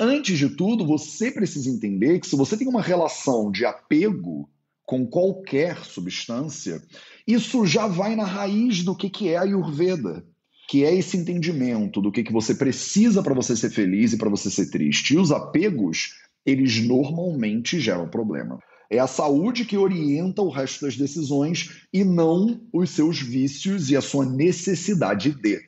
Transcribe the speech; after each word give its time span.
antes 0.00 0.38
de 0.38 0.48
tudo, 0.48 0.86
você 0.86 1.30
precisa 1.30 1.68
entender 1.68 2.18
que 2.18 2.26
se 2.26 2.34
você 2.34 2.56
tem 2.56 2.66
uma 2.66 2.80
relação 2.80 3.52
de 3.52 3.66
apego 3.66 4.48
com 4.86 5.06
qualquer 5.06 5.84
substância, 5.84 6.82
isso 7.26 7.66
já 7.66 7.86
vai 7.86 8.16
na 8.16 8.24
raiz 8.24 8.82
do 8.82 8.96
que, 8.96 9.10
que 9.10 9.28
é 9.28 9.36
a 9.36 9.42
Ayurveda, 9.42 10.24
que 10.68 10.84
é 10.84 10.94
esse 10.94 11.18
entendimento 11.18 12.00
do 12.00 12.10
que, 12.10 12.24
que 12.24 12.32
você 12.32 12.54
precisa 12.54 13.22
para 13.22 13.34
você 13.34 13.54
ser 13.54 13.70
feliz 13.70 14.14
e 14.14 14.16
para 14.16 14.30
você 14.30 14.50
ser 14.50 14.70
triste. 14.70 15.14
E 15.14 15.18
os 15.18 15.30
apegos, 15.30 16.14
eles 16.46 16.82
normalmente 16.82 17.78
geram 17.78 18.08
problema. 18.08 18.58
É 18.88 18.98
a 18.98 19.06
saúde 19.06 19.64
que 19.64 19.76
orienta 19.76 20.42
o 20.42 20.48
resto 20.48 20.86
das 20.86 20.96
decisões 20.96 21.84
e 21.92 22.02
não 22.02 22.60
os 22.72 22.90
seus 22.90 23.20
vícios 23.20 23.90
e 23.90 23.96
a 23.96 24.00
sua 24.00 24.24
necessidade 24.24 25.30
de. 25.30 25.60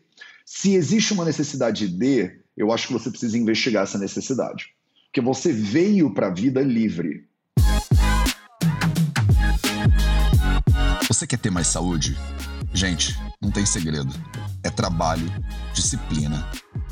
Se 0.45 0.75
existe 0.75 1.12
uma 1.12 1.25
necessidade 1.25 1.87
de, 1.87 2.41
eu 2.57 2.71
acho 2.73 2.87
que 2.87 2.93
você 2.93 3.11
precisa 3.11 3.39
investigar 3.39 3.85
essa 3.85 3.98
necessidade. 3.98 4.75
Porque 5.07 5.21
você 5.21 5.53
veio 5.53 6.13
para 6.13 6.29
a 6.29 6.31
vida 6.31 6.61
livre. 6.61 7.26
Você 11.09 11.26
quer 11.26 11.39
ter 11.39 11.50
mais 11.50 11.67
saúde? 11.67 12.17
Gente, 12.73 13.14
não 13.40 13.50
tem 13.50 13.67
segredo. 13.67 14.12
É 14.62 14.71
trabalho, 14.71 15.26
disciplina 15.75 16.49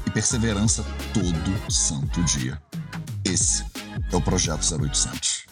e 0.06 0.10
perseverança 0.10 0.84
todo 1.14 1.72
santo 1.72 2.22
dia. 2.24 2.60
Esse 3.24 3.64
é 4.12 4.16
o 4.16 4.20
Projeto 4.20 4.62
0800. 4.62 5.46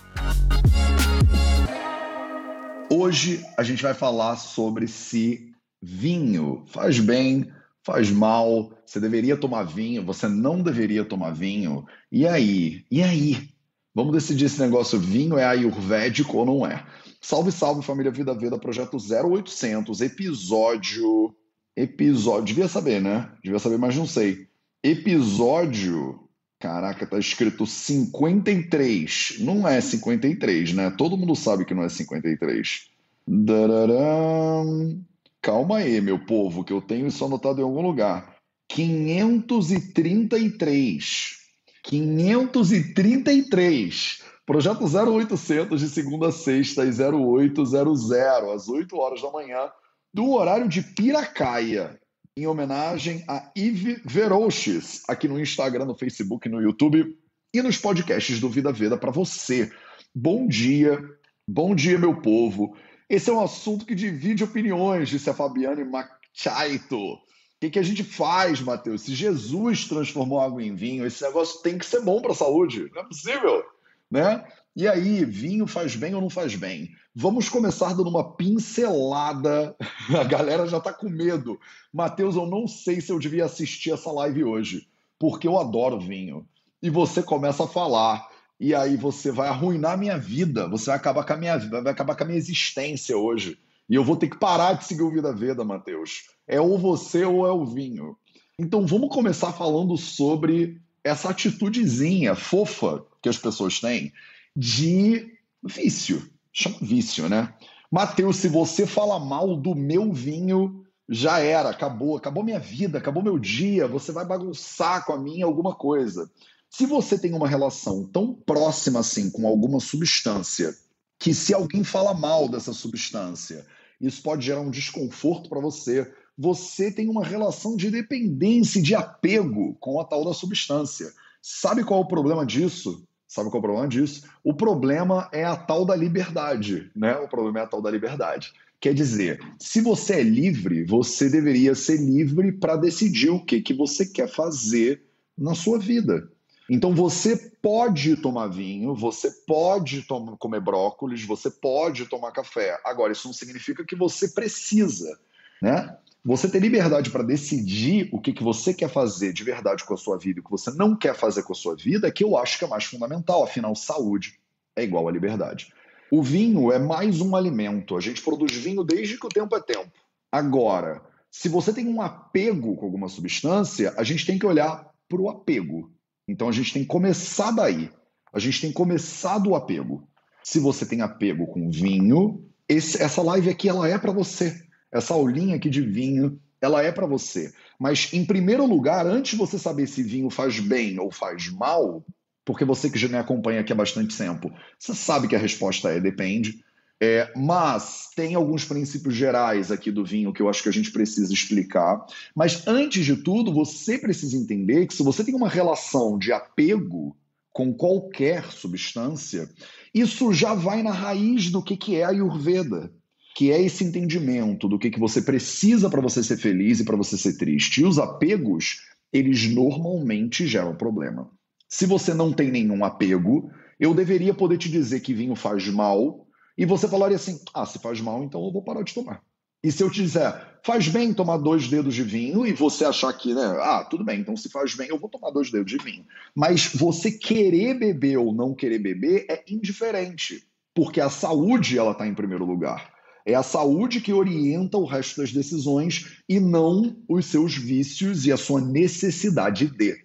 Hoje 2.91 3.45
a 3.57 3.63
gente 3.63 3.83
vai 3.83 3.95
falar 3.95 4.37
sobre 4.37 4.89
se 4.89 5.53
vinho 5.81 6.65
faz 6.67 6.99
bem 6.99 7.51
faz 7.85 8.11
mal, 8.11 8.71
você 8.85 9.01
deveria 9.01 9.37
tomar 9.37 9.63
vinho, 9.63 10.05
você 10.05 10.29
não 10.29 10.63
deveria 10.63 11.05
tomar 11.05 11.33
vinho. 11.33 11.87
E 12.11 12.27
aí? 12.27 12.85
E 12.91 13.03
aí? 13.03 13.49
Vamos 13.95 14.13
decidir 14.13 14.45
esse 14.45 14.61
negócio, 14.61 14.99
vinho 14.99 15.39
é 15.39 15.45
ayurvédico 15.45 16.37
ou 16.39 16.47
não 16.47 16.67
é? 16.67 16.85
Salve, 17.21 17.51
salve, 17.51 17.85
família 17.85 18.13
Vida 18.13 18.35
Veda, 18.35 18.59
projeto 18.59 18.97
0800, 18.97 20.01
episódio... 20.01 21.35
Episódio... 21.77 22.45
Devia 22.45 22.69
saber, 22.69 23.01
né? 23.01 23.31
Devia 23.43 23.59
saber, 23.59 23.79
mas 23.79 23.97
não 23.97 24.07
sei. 24.07 24.49
Episódio... 24.83 26.29
Caraca, 26.61 27.07
tá 27.07 27.19
escrito 27.19 27.65
53. 27.67 29.37
Não 29.41 29.67
é 29.67 29.81
53, 29.81 30.73
né? 30.73 30.91
Todo 30.91 31.17
mundo 31.17 31.37
sabe 31.37 31.65
que 31.65 31.73
não 31.73 31.85
é 31.85 31.89
53. 31.89 32.91
Dararam. 33.27 35.01
Calma 35.43 35.79
aí, 35.79 36.01
meu 36.01 36.25
povo, 36.25 36.63
que 36.65 36.73
eu 36.73 36.81
tenho 36.81 37.07
isso 37.07 37.25
anotado 37.25 37.61
em 37.61 37.65
algum 37.65 37.83
lugar. 37.83 38.37
533. 38.69 41.37
533. 41.85 44.23
Projeto 44.45 44.85
0800 44.85 45.81
de 45.81 45.89
segunda 45.89 46.29
a 46.29 46.33
sexta 46.33 46.83
às 46.83 46.99
0800, 46.99 48.13
às 48.55 48.69
8 48.69 48.97
horas 48.97 49.23
da 49.23 49.31
manhã, 49.31 49.71
do 50.13 50.33
horário 50.33 50.69
de 50.69 50.83
Piracaia, 50.83 51.99
em 52.37 52.47
homenagem 52.47 53.25
a 53.29 53.51
Yves 53.57 54.03
Verouches, 54.05 55.03
aqui 55.09 55.29
no 55.29 55.41
Instagram, 55.41 55.85
no 55.85 55.95
Facebook, 55.95 56.49
no 56.49 56.61
YouTube 56.63 57.17
e 57.53 57.61
nos 57.61 57.77
podcasts 57.77 58.41
do 58.41 58.49
Vida 58.49 58.73
Veda 58.73 58.97
para 58.97 59.11
você. 59.11 59.71
Bom 60.15 60.47
dia, 60.47 60.99
bom 61.47 61.75
dia, 61.75 61.99
meu 61.99 62.21
povo. 62.21 62.75
Esse 63.09 63.31
é 63.31 63.33
um 63.33 63.41
assunto 63.41 63.87
que 63.87 63.95
divide 63.95 64.45
opiniões, 64.45 65.09
disse 65.09 65.31
a 65.31 65.35
Fabiane 65.35 65.85
Machaito. 65.85 66.97
O 66.97 67.19
que, 67.61 67.71
que 67.71 67.79
a 67.79 67.83
gente 67.83 68.05
faz, 68.05 68.61
Mateus? 68.61 69.03
Se 69.03 69.15
Jesus 69.15 69.87
transformou 69.87 70.41
água 70.41 70.63
em 70.63 70.75
vinho, 70.75 71.07
esse 71.07 71.25
negócio 71.25 71.63
tem 71.63 71.79
que 71.79 71.87
ser 71.87 72.03
bom 72.03 72.21
para 72.21 72.33
a 72.33 72.37
saúde. 72.37 72.91
Não 72.95 73.03
é 73.03 73.05
possível, 73.05 73.65
né? 74.11 74.45
E 74.77 74.87
aí, 74.87 75.25
vinho 75.25 75.67
faz 75.67 75.97
bem 75.97 76.15
ou 76.15 76.21
não 76.21 76.31
faz 76.31 76.55
bem? 76.55 76.91
Vamos 77.13 77.49
começar 77.49 77.95
dando 77.95 78.11
uma 78.11 78.37
pincelada. 78.37 79.75
A 80.17 80.23
galera 80.23 80.69
já 80.69 80.79
está 80.79 80.93
com 80.93 81.09
medo. 81.09 81.59
Mateus, 81.93 82.37
eu 82.37 82.47
não 82.47 82.69
sei 82.69 83.01
se 83.01 83.11
eu 83.11 83.19
devia 83.19 83.47
assistir 83.47 83.91
essa 83.91 84.13
live 84.13 84.45
hoje, 84.45 84.87
porque 85.19 85.49
eu 85.49 85.59
adoro 85.59 85.99
vinho. 85.99 86.47
E 86.81 86.89
você 86.91 87.25
começa 87.25 87.65
a 87.65 87.69
falar 87.69 88.29
e 88.61 88.75
aí 88.75 88.97
você 88.97 89.31
vai 89.31 89.49
arruinar 89.49 89.93
a 89.93 89.97
minha 89.97 90.19
vida, 90.19 90.69
você 90.69 90.87
vai 90.87 90.97
acabar 90.97 91.25
com 91.25 91.33
a 91.33 91.37
minha 91.37 91.57
vai 91.59 91.93
acabar 91.93 92.17
com 92.17 92.25
a 92.25 92.27
minha 92.27 92.39
existência 92.39 93.17
hoje. 93.17 93.59
E 93.89 93.95
eu 93.95 94.05
vou 94.05 94.17
ter 94.17 94.29
que 94.29 94.39
parar 94.39 94.75
de 94.75 94.85
seguir 94.85 95.03
o 95.03 95.11
Vida 95.11 95.33
Veda, 95.33 95.65
Matheus. 95.65 96.25
É 96.47 96.61
ou 96.61 96.79
você 96.79 97.25
ou 97.25 97.47
é 97.47 97.53
o 97.53 97.65
vinho. 97.65 98.17
Então 98.59 98.87
vamos 98.87 99.15
começar 99.15 99.53
falando 99.53 99.97
sobre 99.97 100.81
essa 101.03 101.31
atitudezinha 101.31 102.35
fofa 102.35 103.05
que 103.23 103.29
as 103.29 103.39
pessoas 103.39 103.81
têm 103.81 104.13
de 104.55 105.33
vício. 105.63 106.29
Chama 106.53 106.77
vício, 106.83 107.29
né? 107.29 107.55
Mateus, 107.91 108.37
se 108.37 108.49
você 108.49 108.87
fala 108.87 109.19
mal 109.19 109.57
do 109.57 109.75
meu 109.75 110.13
vinho, 110.13 110.85
já 111.09 111.39
era, 111.39 111.71
acabou, 111.71 112.17
acabou 112.17 112.45
minha 112.45 112.59
vida, 112.59 112.99
acabou 112.99 113.23
meu 113.23 113.39
dia, 113.39 113.89
você 113.89 114.13
vai 114.13 114.27
bagunçar 114.27 115.07
com 115.07 115.13
a 115.13 115.19
minha 115.19 115.47
alguma 115.47 115.75
coisa. 115.75 116.31
Se 116.71 116.87
você 116.87 117.19
tem 117.19 117.35
uma 117.35 117.49
relação 117.49 118.05
tão 118.05 118.35
próxima 118.35 119.01
assim 119.01 119.31
com 119.31 119.47
alguma 119.47 119.81
substância, 119.81 120.75
que 121.19 121.35
se 121.35 121.53
alguém 121.53 121.83
fala 121.83 122.15
mal 122.15 122.49
dessa 122.49 122.73
substância, 122.73 123.67
isso 124.01 124.23
pode 124.23 124.47
gerar 124.47 124.61
um 124.61 124.71
desconforto 124.71 125.49
para 125.49 125.61
você, 125.61 126.11
você 126.37 126.93
tem 126.93 127.09
uma 127.09 127.25
relação 127.25 127.77
de 127.77 127.91
dependência 127.91 128.79
e 128.79 128.83
de 128.83 128.95
apego 128.95 129.75
com 129.81 130.01
a 130.01 130.05
tal 130.05 130.25
da 130.25 130.33
substância. 130.33 131.13
Sabe 131.43 131.83
qual 131.83 132.01
é 132.01 132.05
o 132.05 132.09
problema 132.09 132.47
disso? 132.47 133.05
Sabe 133.27 133.51
qual 133.51 133.57
é 133.57 133.59
o 133.59 133.63
problema 133.63 133.89
disso? 133.89 134.23
O 134.45 134.55
problema 134.55 135.29
é 135.33 135.45
a 135.45 135.57
tal 135.57 135.85
da 135.85 135.97
liberdade, 135.97 136.91
né? 136.95 137.17
O 137.17 137.29
problema 137.29 137.61
é 137.61 137.63
a 137.63 137.67
tal 137.67 137.83
da 137.83 137.91
liberdade. 137.91 138.53
Quer 138.81 138.95
dizer, 138.95 139.41
se 139.59 139.81
você 139.81 140.21
é 140.21 140.23
livre, 140.23 140.85
você 140.85 141.29
deveria 141.29 141.75
ser 141.75 141.97
livre 141.97 142.53
para 142.53 142.77
decidir 142.77 143.31
o 143.31 143.45
que, 143.45 143.61
que 143.61 143.75
você 143.75 144.07
quer 144.07 144.29
fazer 144.29 145.03
na 145.37 145.55
sua 145.55 145.79
vida. 145.79 146.31
Então 146.71 146.95
você 146.95 147.37
pode 147.63 148.17
tomar 148.17 148.49
vinho, 148.49 148.95
você 148.95 149.31
pode 149.47 150.03
tomar, 150.03 150.37
comer 150.37 150.61
brócolis, 150.61 151.25
você 151.25 151.51
pode 151.51 152.05
tomar 152.07 152.31
café. 152.31 152.79
Agora, 152.85 153.13
isso 153.13 153.27
não 153.27 153.33
significa 153.33 153.85
que 153.85 153.97
você 153.97 154.29
precisa, 154.29 155.19
né? 155.63 155.97
Você 156.25 156.49
ter 156.49 156.59
liberdade 156.59 157.11
para 157.11 157.23
decidir 157.23 158.11
o 158.13 158.21
que, 158.21 158.33
que 158.33 158.43
você 158.43 158.75
quer 158.75 158.91
fazer 158.91 159.33
de 159.33 159.43
verdade 159.45 159.85
com 159.85 159.95
a 159.95 159.97
sua 159.97 160.19
vida 160.19 160.41
e 160.41 160.43
o 160.43 160.45
que 160.45 160.51
você 160.51 160.71
não 160.73 160.95
quer 160.95 161.15
fazer 161.15 161.43
com 161.43 161.53
a 161.53 161.57
sua 161.57 161.75
vida 161.75 162.07
é 162.07 162.11
que 162.11 162.23
eu 162.23 162.37
acho 162.37 162.59
que 162.59 162.65
é 162.65 162.69
mais 162.69 162.85
fundamental. 162.85 163.45
Afinal, 163.45 163.75
saúde 163.75 164.39
é 164.77 164.83
igual 164.83 165.09
a 165.09 165.13
liberdade. 165.13 165.73
O 166.11 166.23
vinho 166.23 166.71
é 166.71 166.79
mais 166.79 167.21
um 167.21 167.35
alimento. 167.35 167.97
A 167.97 168.01
gente 168.01 168.21
produz 168.21 168.53
vinho 168.53 168.85
desde 168.85 169.19
que 169.19 169.27
o 169.27 169.31
tempo 169.31 169.57
é 169.57 169.61
tempo. 169.61 169.93
Agora, 170.31 171.01
se 171.31 171.49
você 171.49 171.73
tem 171.73 171.87
um 171.87 172.03
apego 172.03 172.77
com 172.77 172.85
alguma 172.85 173.09
substância, 173.09 173.95
a 173.97 174.03
gente 174.03 174.27
tem 174.27 174.39
que 174.39 174.47
olhar 174.47 174.91
para 175.09 175.21
o 175.21 175.31
apego. 175.31 175.91
Então 176.29 176.49
a 176.49 176.53
gente 176.53 176.73
tem 176.75 176.83
que 176.83 176.89
começar 176.89 177.51
daí. 177.51 177.91
A 178.33 178.39
gente 178.39 178.61
tem 178.61 178.71
começado 178.71 179.51
o 179.51 179.57
apego. 179.57 180.07
Se 180.45 180.61
você 180.61 180.85
tem 180.85 181.01
apego 181.01 181.47
com 181.47 181.71
vinho, 181.71 182.45
esse, 182.69 183.03
essa 183.03 183.23
live 183.23 183.49
aqui 183.49 183.69
ela 183.69 183.89
é 183.89 183.99
para 183.99 184.13
você. 184.13 184.63
Essa 184.93 185.15
aulinha 185.15 185.57
aqui 185.57 185.71
de 185.71 185.81
vinho, 185.81 186.39
ela 186.61 186.83
é 186.83 186.93
para 186.93 187.07
você. 187.07 187.53
Mas 187.79 188.13
em 188.13 188.25
primeiro 188.25 188.67
lugar, 188.67 189.07
antes 189.07 189.33
de 189.33 189.37
você 189.37 189.59
saber 189.59 189.87
se 189.87 190.03
vinho 190.03 190.29
faz 190.29 190.61
bem 190.61 190.99
ou 190.99 191.11
faz 191.11 191.51
mal, 191.51 192.05
porque 192.45 192.65
você 192.65 192.91
que 192.91 192.99
já 192.99 193.09
me 193.09 193.17
acompanha 193.17 193.61
aqui 193.61 193.73
há 193.73 193.77
bastante 193.77 194.17
tempo, 194.17 194.51
você 194.79 194.95
sabe 194.95 195.29
que 195.29 195.37
a 195.37 195.39
resposta 195.39 195.91
é 195.91 196.01
depende. 196.01 196.63
É, 197.01 197.33
mas 197.37 198.11
tem 198.17 198.35
alguns 198.35 198.65
princípios 198.65 199.15
gerais 199.15 199.71
aqui 199.71 199.91
do 199.91 200.05
vinho 200.05 200.33
que 200.33 200.43
eu 200.43 200.49
acho 200.49 200.63
que 200.63 200.69
a 200.69 200.73
gente 200.73 200.91
precisa 200.91 201.33
explicar. 201.33 202.05
Mas 202.35 202.67
antes 202.67 203.05
de 203.05 203.17
tudo, 203.17 203.53
você 203.53 203.99
precisa 203.99 204.37
entender 204.37 204.87
que 204.87 204.95
se 204.95 205.03
você 205.05 205.23
tem 205.23 205.35
uma 205.35 205.49
relação 205.49 206.19
de 206.19 206.33
apego 206.33 207.17
com 207.53 207.73
qualquer 207.73 208.51
substância, 208.51 209.49
isso 209.95 210.33
já 210.33 210.55
vai 210.55 210.83
na 210.83 210.93
raiz 210.93 211.51
do 211.51 211.63
que, 211.63 211.77
que 211.77 211.97
é 211.97 212.05
a 212.05 212.09
Ayurveda, 212.09 212.93
que 213.37 213.53
é 213.53 213.63
esse 213.63 213.85
entendimento 213.85 214.69
do 214.69 214.79
que, 214.79 214.91
que 214.91 214.99
você 214.99 215.23
precisa 215.23 215.89
para 215.89 216.01
você 216.01 216.23
ser 216.23 216.37
feliz 216.37 216.81
e 216.81 216.85
para 216.85 216.97
você 216.97 217.17
ser 217.17 217.37
triste. 217.37 217.81
E 217.81 217.85
os 217.85 217.99
apegos, 217.99 218.83
eles 219.13 219.49
normalmente 219.49 220.49
geram 220.49 220.75
problema. 220.75 221.31
Se 221.69 221.87
você 221.87 222.13
não 222.13 222.33
tem 222.33 222.51
nenhum 222.51 222.85
apego, 222.85 223.53
eu 223.79 223.95
deveria 223.95 224.35
poder 224.35 224.59
te 224.59 224.69
dizer 224.69 225.01
que 225.01 225.15
vinho 225.15 225.37
faz 225.37 225.69
mal 225.69 226.28
e 226.59 226.67
você 226.67 226.89
falaria 226.89 227.17
assim: 227.17 227.41
ah, 227.55 227.65
se 227.65 227.79
faz 227.79 228.01
mal, 228.01 228.25
então 228.25 228.45
eu 228.45 228.53
vou 228.53 228.63
parar 228.63 228.83
de 228.83 228.93
tomar. 228.93 229.23
E 229.63 229.73
se 229.73 229.83
eu 229.83 229.91
te 229.91 230.03
disser, 230.03 230.35
faz 230.65 230.89
bem 230.89 231.15
tomar 231.15 231.37
dois 231.37 231.69
dedos 231.69 231.95
de 231.95 232.03
vinho, 232.03 232.47
e 232.47 232.53
você 232.53 232.85
achar 232.85 233.13
que, 233.13 233.33
né, 233.33 233.45
ah, 233.61 233.87
tudo 233.89 234.05
bem, 234.05 234.21
então 234.21 234.37
se 234.37 234.49
faz 234.49 234.75
bem, 234.75 234.89
eu 234.89 234.99
vou 234.99 235.09
tomar 235.09 235.31
dois 235.31 235.51
dedos 235.51 235.71
de 235.71 235.79
vinho. 235.79 236.05
Mas 236.35 236.67
você 236.67 237.11
querer 237.11 237.75
beber 237.75 238.19
ou 238.19 238.33
não 238.33 238.55
querer 238.55 238.79
beber 238.79 239.27
é 239.29 239.45
indiferente, 239.49 240.47
porque 240.75 241.01
a 241.01 241.11
saúde, 241.11 241.79
ela 241.79 241.93
está 241.93 242.07
em 242.07 242.15
primeiro 242.15 242.45
lugar. 242.45 242.93
É 243.27 243.35
a 243.35 243.43
saúde 243.43 244.01
que 244.01 244.13
orienta 244.13 244.79
o 244.79 244.87
resto 244.87 245.21
das 245.21 245.33
decisões 245.33 246.23
e 246.29 246.41
não 246.41 246.97
os 247.09 247.27
seus 247.27 247.55
vícios 247.57 248.27
e 248.27 248.33
a 248.33 248.37
sua 248.37 248.61
necessidade 248.61 249.67
de. 249.67 249.97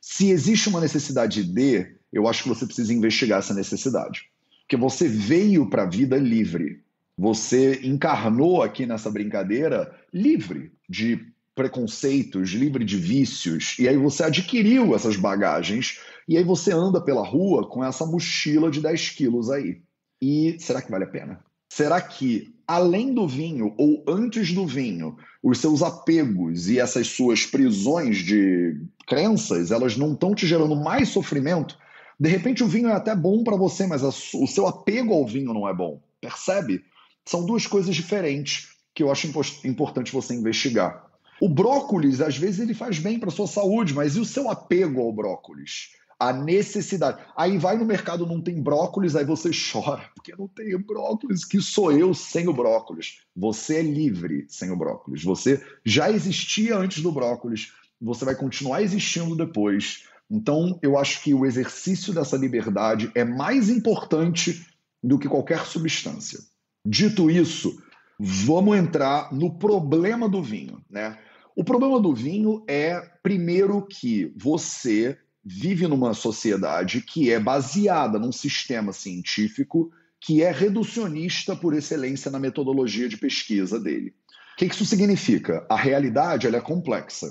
Se 0.00 0.30
existe 0.30 0.68
uma 0.68 0.80
necessidade 0.80 1.44
de, 1.44 1.86
eu 2.12 2.26
acho 2.26 2.44
que 2.44 2.48
você 2.48 2.64
precisa 2.64 2.94
investigar 2.94 3.40
essa 3.40 3.52
necessidade. 3.52 4.30
Porque 4.70 4.80
você 4.80 5.08
veio 5.08 5.68
para 5.68 5.82
a 5.82 5.86
vida 5.86 6.16
livre. 6.16 6.80
Você 7.18 7.80
encarnou 7.82 8.62
aqui 8.62 8.86
nessa 8.86 9.10
brincadeira 9.10 9.92
livre 10.14 10.70
de 10.88 11.26
preconceitos, 11.56 12.50
livre 12.50 12.84
de 12.84 12.96
vícios, 12.96 13.76
e 13.80 13.88
aí 13.88 13.96
você 13.96 14.22
adquiriu 14.22 14.94
essas 14.94 15.16
bagagens, 15.16 15.98
e 16.28 16.36
aí 16.36 16.44
você 16.44 16.72
anda 16.72 17.00
pela 17.00 17.26
rua 17.26 17.68
com 17.68 17.84
essa 17.84 18.06
mochila 18.06 18.70
de 18.70 18.80
10 18.80 19.08
quilos 19.08 19.50
aí. 19.50 19.82
E 20.22 20.56
será 20.60 20.80
que 20.80 20.90
vale 20.92 21.02
a 21.02 21.08
pena? 21.08 21.40
Será 21.68 22.00
que, 22.00 22.54
além 22.64 23.12
do 23.12 23.26
vinho, 23.26 23.74
ou 23.76 24.04
antes 24.06 24.52
do 24.52 24.68
vinho, 24.68 25.16
os 25.42 25.58
seus 25.58 25.82
apegos 25.82 26.68
e 26.68 26.78
essas 26.78 27.08
suas 27.08 27.44
prisões 27.44 28.18
de 28.18 28.80
crenças, 29.04 29.72
elas 29.72 29.96
não 29.96 30.12
estão 30.12 30.32
te 30.32 30.46
gerando 30.46 30.76
mais 30.76 31.08
sofrimento? 31.08 31.76
De 32.20 32.28
repente 32.28 32.62
o 32.62 32.68
vinho 32.68 32.90
é 32.90 32.92
até 32.92 33.16
bom 33.16 33.42
para 33.42 33.56
você, 33.56 33.86
mas 33.86 34.02
o 34.02 34.46
seu 34.46 34.66
apego 34.66 35.14
ao 35.14 35.26
vinho 35.26 35.54
não 35.54 35.66
é 35.66 35.72
bom. 35.72 36.02
Percebe? 36.20 36.84
São 37.24 37.46
duas 37.46 37.66
coisas 37.66 37.96
diferentes 37.96 38.68
que 38.94 39.02
eu 39.02 39.10
acho 39.10 39.26
importante 39.64 40.12
você 40.12 40.34
investigar. 40.34 41.08
O 41.40 41.48
brócolis, 41.48 42.20
às 42.20 42.36
vezes, 42.36 42.60
ele 42.60 42.74
faz 42.74 42.98
bem 42.98 43.18
para 43.18 43.30
sua 43.30 43.46
saúde, 43.46 43.94
mas 43.94 44.16
e 44.16 44.20
o 44.20 44.26
seu 44.26 44.50
apego 44.50 45.00
ao 45.00 45.10
brócolis? 45.10 45.92
A 46.18 46.34
necessidade. 46.34 47.22
Aí 47.34 47.56
vai 47.56 47.78
no 47.78 47.86
mercado, 47.86 48.26
não 48.26 48.42
tem 48.42 48.60
brócolis, 48.60 49.16
aí 49.16 49.24
você 49.24 49.50
chora, 49.50 50.10
porque 50.14 50.34
não 50.36 50.46
tem 50.46 50.76
brócolis, 50.76 51.46
que 51.46 51.62
sou 51.62 51.90
eu 51.90 52.12
sem 52.12 52.46
o 52.46 52.52
brócolis. 52.52 53.20
Você 53.34 53.76
é 53.76 53.82
livre 53.82 54.44
sem 54.46 54.70
o 54.70 54.76
brócolis. 54.76 55.24
Você 55.24 55.64
já 55.82 56.10
existia 56.10 56.76
antes 56.76 57.02
do 57.02 57.10
brócolis, 57.10 57.72
você 57.98 58.26
vai 58.26 58.34
continuar 58.34 58.82
existindo 58.82 59.34
depois. 59.34 60.04
Então, 60.30 60.78
eu 60.80 60.96
acho 60.96 61.22
que 61.22 61.34
o 61.34 61.44
exercício 61.44 62.14
dessa 62.14 62.36
liberdade 62.36 63.10
é 63.14 63.24
mais 63.24 63.68
importante 63.68 64.64
do 65.02 65.18
que 65.18 65.28
qualquer 65.28 65.66
substância. 65.66 66.38
Dito 66.86 67.30
isso, 67.30 67.82
vamos 68.18 68.76
entrar 68.76 69.32
no 69.32 69.58
problema 69.58 70.28
do 70.28 70.42
vinho, 70.42 70.80
né? 70.88 71.18
O 71.56 71.64
problema 71.64 72.00
do 72.00 72.14
vinho 72.14 72.64
é, 72.68 73.00
primeiro, 73.22 73.82
que 73.82 74.32
você 74.36 75.18
vive 75.44 75.86
numa 75.88 76.14
sociedade 76.14 77.00
que 77.00 77.32
é 77.32 77.40
baseada 77.40 78.18
num 78.18 78.32
sistema 78.32 78.92
científico 78.92 79.90
que 80.20 80.42
é 80.42 80.52
reducionista 80.52 81.56
por 81.56 81.74
excelência 81.74 82.30
na 82.30 82.38
metodologia 82.38 83.08
de 83.08 83.16
pesquisa 83.16 83.80
dele. 83.80 84.14
O 84.52 84.56
que 84.58 84.66
isso 84.66 84.84
significa? 84.84 85.66
A 85.68 85.76
realidade 85.76 86.46
é 86.46 86.60
complexa. 86.60 87.26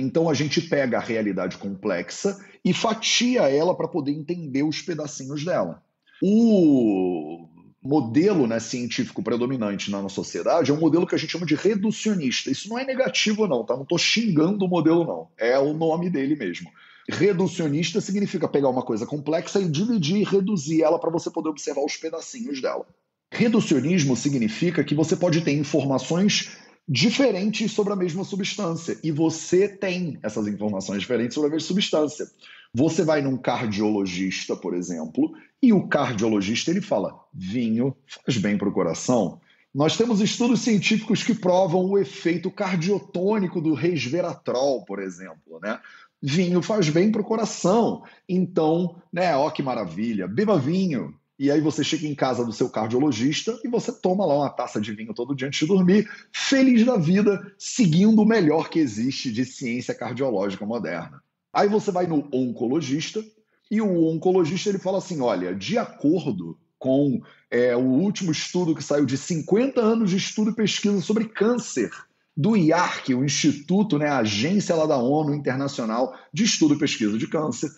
Então 0.00 0.28
a 0.28 0.34
gente 0.34 0.60
pega 0.60 0.98
a 0.98 1.00
realidade 1.00 1.58
complexa 1.58 2.38
e 2.64 2.72
fatia 2.72 3.42
ela 3.42 3.74
para 3.74 3.88
poder 3.88 4.12
entender 4.12 4.62
os 4.62 4.82
pedacinhos 4.82 5.44
dela. 5.44 5.82
O 6.22 7.48
modelo 7.82 8.46
né, 8.46 8.60
científico 8.60 9.22
predominante 9.22 9.90
na 9.90 10.02
nossa 10.02 10.16
sociedade 10.16 10.70
é 10.70 10.74
um 10.74 10.80
modelo 10.80 11.06
que 11.06 11.14
a 11.14 11.18
gente 11.18 11.30
chama 11.30 11.46
de 11.46 11.54
reducionista. 11.54 12.50
Isso 12.50 12.68
não 12.68 12.78
é 12.78 12.84
negativo, 12.84 13.46
não, 13.46 13.64
tá? 13.64 13.74
Não 13.74 13.84
estou 13.84 13.98
xingando 13.98 14.64
o 14.64 14.68
modelo, 14.68 15.04
não. 15.04 15.28
É 15.38 15.58
o 15.58 15.72
nome 15.72 16.10
dele 16.10 16.36
mesmo. 16.36 16.70
Reducionista 17.08 18.00
significa 18.00 18.46
pegar 18.46 18.68
uma 18.68 18.82
coisa 18.82 19.06
complexa 19.06 19.60
e 19.60 19.68
dividir 19.68 20.18
e 20.18 20.24
reduzir 20.24 20.82
ela 20.82 20.98
para 20.98 21.10
você 21.10 21.30
poder 21.30 21.48
observar 21.48 21.84
os 21.84 21.96
pedacinhos 21.96 22.60
dela. 22.60 22.86
Reducionismo 23.32 24.16
significa 24.16 24.84
que 24.84 24.94
você 24.94 25.16
pode 25.16 25.40
ter 25.40 25.52
informações 25.52 26.50
diferentes 26.90 27.70
sobre 27.70 27.92
a 27.92 27.96
mesma 27.96 28.24
substância 28.24 28.98
e 29.04 29.12
você 29.12 29.68
tem 29.68 30.18
essas 30.24 30.48
informações 30.48 31.00
diferentes 31.00 31.34
sobre 31.34 31.48
a 31.48 31.52
mesma 31.52 31.68
substância. 31.68 32.28
Você 32.74 33.04
vai 33.04 33.22
num 33.22 33.36
cardiologista, 33.36 34.56
por 34.56 34.74
exemplo, 34.74 35.32
e 35.62 35.72
o 35.72 35.86
cardiologista 35.86 36.72
ele 36.72 36.80
fala: 36.80 37.24
vinho 37.32 37.96
faz 38.08 38.36
bem 38.38 38.58
para 38.58 38.68
o 38.68 38.72
coração. 38.72 39.40
Nós 39.72 39.96
temos 39.96 40.20
estudos 40.20 40.62
científicos 40.62 41.22
que 41.22 41.32
provam 41.32 41.84
o 41.84 41.96
efeito 41.96 42.50
cardiotônico 42.50 43.60
do 43.60 43.72
resveratrol, 43.72 44.84
por 44.84 45.00
exemplo, 45.00 45.60
né? 45.62 45.78
Vinho 46.20 46.60
faz 46.60 46.88
bem 46.88 47.12
para 47.12 47.20
o 47.20 47.24
coração. 47.24 48.02
Então, 48.28 49.00
né, 49.12 49.36
ó 49.36 49.48
que 49.50 49.62
maravilha, 49.62 50.26
beba 50.26 50.58
vinho. 50.58 51.14
E 51.40 51.50
aí 51.50 51.58
você 51.58 51.82
chega 51.82 52.06
em 52.06 52.14
casa 52.14 52.44
do 52.44 52.52
seu 52.52 52.68
cardiologista 52.68 53.58
e 53.64 53.68
você 53.68 53.90
toma 53.90 54.26
lá 54.26 54.36
uma 54.36 54.50
taça 54.50 54.78
de 54.78 54.92
vinho 54.92 55.14
todo 55.14 55.34
dia 55.34 55.48
antes 55.48 55.60
de 55.60 55.66
dormir, 55.66 56.06
feliz 56.30 56.84
da 56.84 56.98
vida, 56.98 57.50
seguindo 57.56 58.20
o 58.20 58.26
melhor 58.26 58.68
que 58.68 58.78
existe 58.78 59.32
de 59.32 59.46
ciência 59.46 59.94
cardiológica 59.94 60.66
moderna. 60.66 61.22
Aí 61.50 61.66
você 61.66 61.90
vai 61.90 62.06
no 62.06 62.28
oncologista 62.30 63.24
e 63.70 63.80
o 63.80 64.06
oncologista 64.06 64.68
ele 64.68 64.78
fala 64.78 64.98
assim: 64.98 65.22
olha, 65.22 65.54
de 65.54 65.78
acordo 65.78 66.58
com 66.78 67.22
é, 67.50 67.74
o 67.74 67.86
último 67.86 68.32
estudo 68.32 68.74
que 68.74 68.84
saiu 68.84 69.06
de 69.06 69.16
50 69.16 69.80
anos 69.80 70.10
de 70.10 70.18
estudo 70.18 70.50
e 70.50 70.54
pesquisa 70.54 71.00
sobre 71.00 71.24
câncer 71.24 71.90
do 72.36 72.54
IARC, 72.54 73.14
o 73.14 73.24
Instituto, 73.24 73.98
né, 73.98 74.08
a 74.08 74.18
agência 74.18 74.74
lá 74.76 74.84
da 74.84 74.98
ONU 74.98 75.34
Internacional 75.34 76.14
de 76.30 76.44
Estudo 76.44 76.74
e 76.74 76.78
Pesquisa 76.78 77.16
de 77.16 77.26
Câncer, 77.26 77.70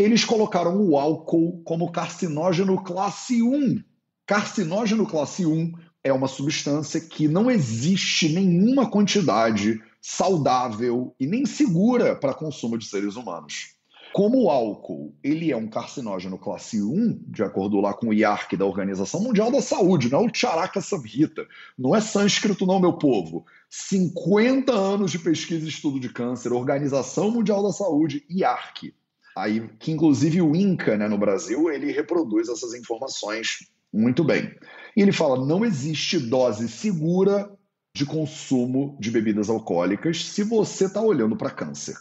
eles 0.00 0.24
colocaram 0.24 0.80
o 0.80 0.98
álcool 0.98 1.62
como 1.62 1.92
carcinógeno 1.92 2.82
classe 2.82 3.42
1. 3.42 3.82
Carcinógeno 4.26 5.06
classe 5.06 5.44
1 5.44 5.72
é 6.02 6.10
uma 6.12 6.26
substância 6.26 7.00
que 7.00 7.28
não 7.28 7.50
existe 7.50 8.30
nenhuma 8.30 8.90
quantidade 8.90 9.78
saudável 10.00 11.14
e 11.20 11.26
nem 11.26 11.44
segura 11.44 12.16
para 12.16 12.32
consumo 12.32 12.78
de 12.78 12.86
seres 12.86 13.16
humanos. 13.16 13.74
Como 14.14 14.44
o 14.44 14.50
álcool 14.50 15.14
ele 15.22 15.52
é 15.52 15.56
um 15.56 15.68
carcinógeno 15.68 16.38
classe 16.38 16.82
1, 16.82 17.22
de 17.28 17.42
acordo 17.42 17.78
lá 17.78 17.92
com 17.92 18.08
o 18.08 18.14
IARC 18.14 18.56
da 18.56 18.64
Organização 18.64 19.20
Mundial 19.20 19.52
da 19.52 19.60
Saúde, 19.60 20.10
não 20.10 20.20
é 20.20 20.26
o 20.26 20.34
Charaka 20.34 20.80
Samhita, 20.80 21.46
não 21.78 21.94
é 21.94 22.00
sânscrito 22.00 22.66
não, 22.66 22.80
meu 22.80 22.94
povo. 22.94 23.44
50 23.68 24.72
anos 24.72 25.12
de 25.12 25.18
pesquisa 25.18 25.64
e 25.64 25.68
estudo 25.68 26.00
de 26.00 26.08
câncer, 26.08 26.52
Organização 26.52 27.30
Mundial 27.30 27.62
da 27.62 27.70
Saúde, 27.70 28.24
IARC. 28.30 28.94
Aí, 29.40 29.68
que 29.78 29.90
inclusive 29.90 30.42
o 30.42 30.54
INCA, 30.54 30.96
né, 30.96 31.08
no 31.08 31.16
Brasil, 31.16 31.70
ele 31.70 31.90
reproduz 31.92 32.48
essas 32.48 32.74
informações 32.74 33.70
muito 33.92 34.22
bem. 34.22 34.54
E 34.96 35.00
ele 35.00 35.12
fala: 35.12 35.44
não 35.44 35.64
existe 35.64 36.18
dose 36.18 36.68
segura 36.68 37.50
de 37.94 38.04
consumo 38.04 38.96
de 39.00 39.10
bebidas 39.10 39.48
alcoólicas 39.48 40.24
se 40.24 40.44
você 40.44 40.84
está 40.84 41.00
olhando 41.00 41.36
para 41.36 41.50
câncer. 41.50 41.96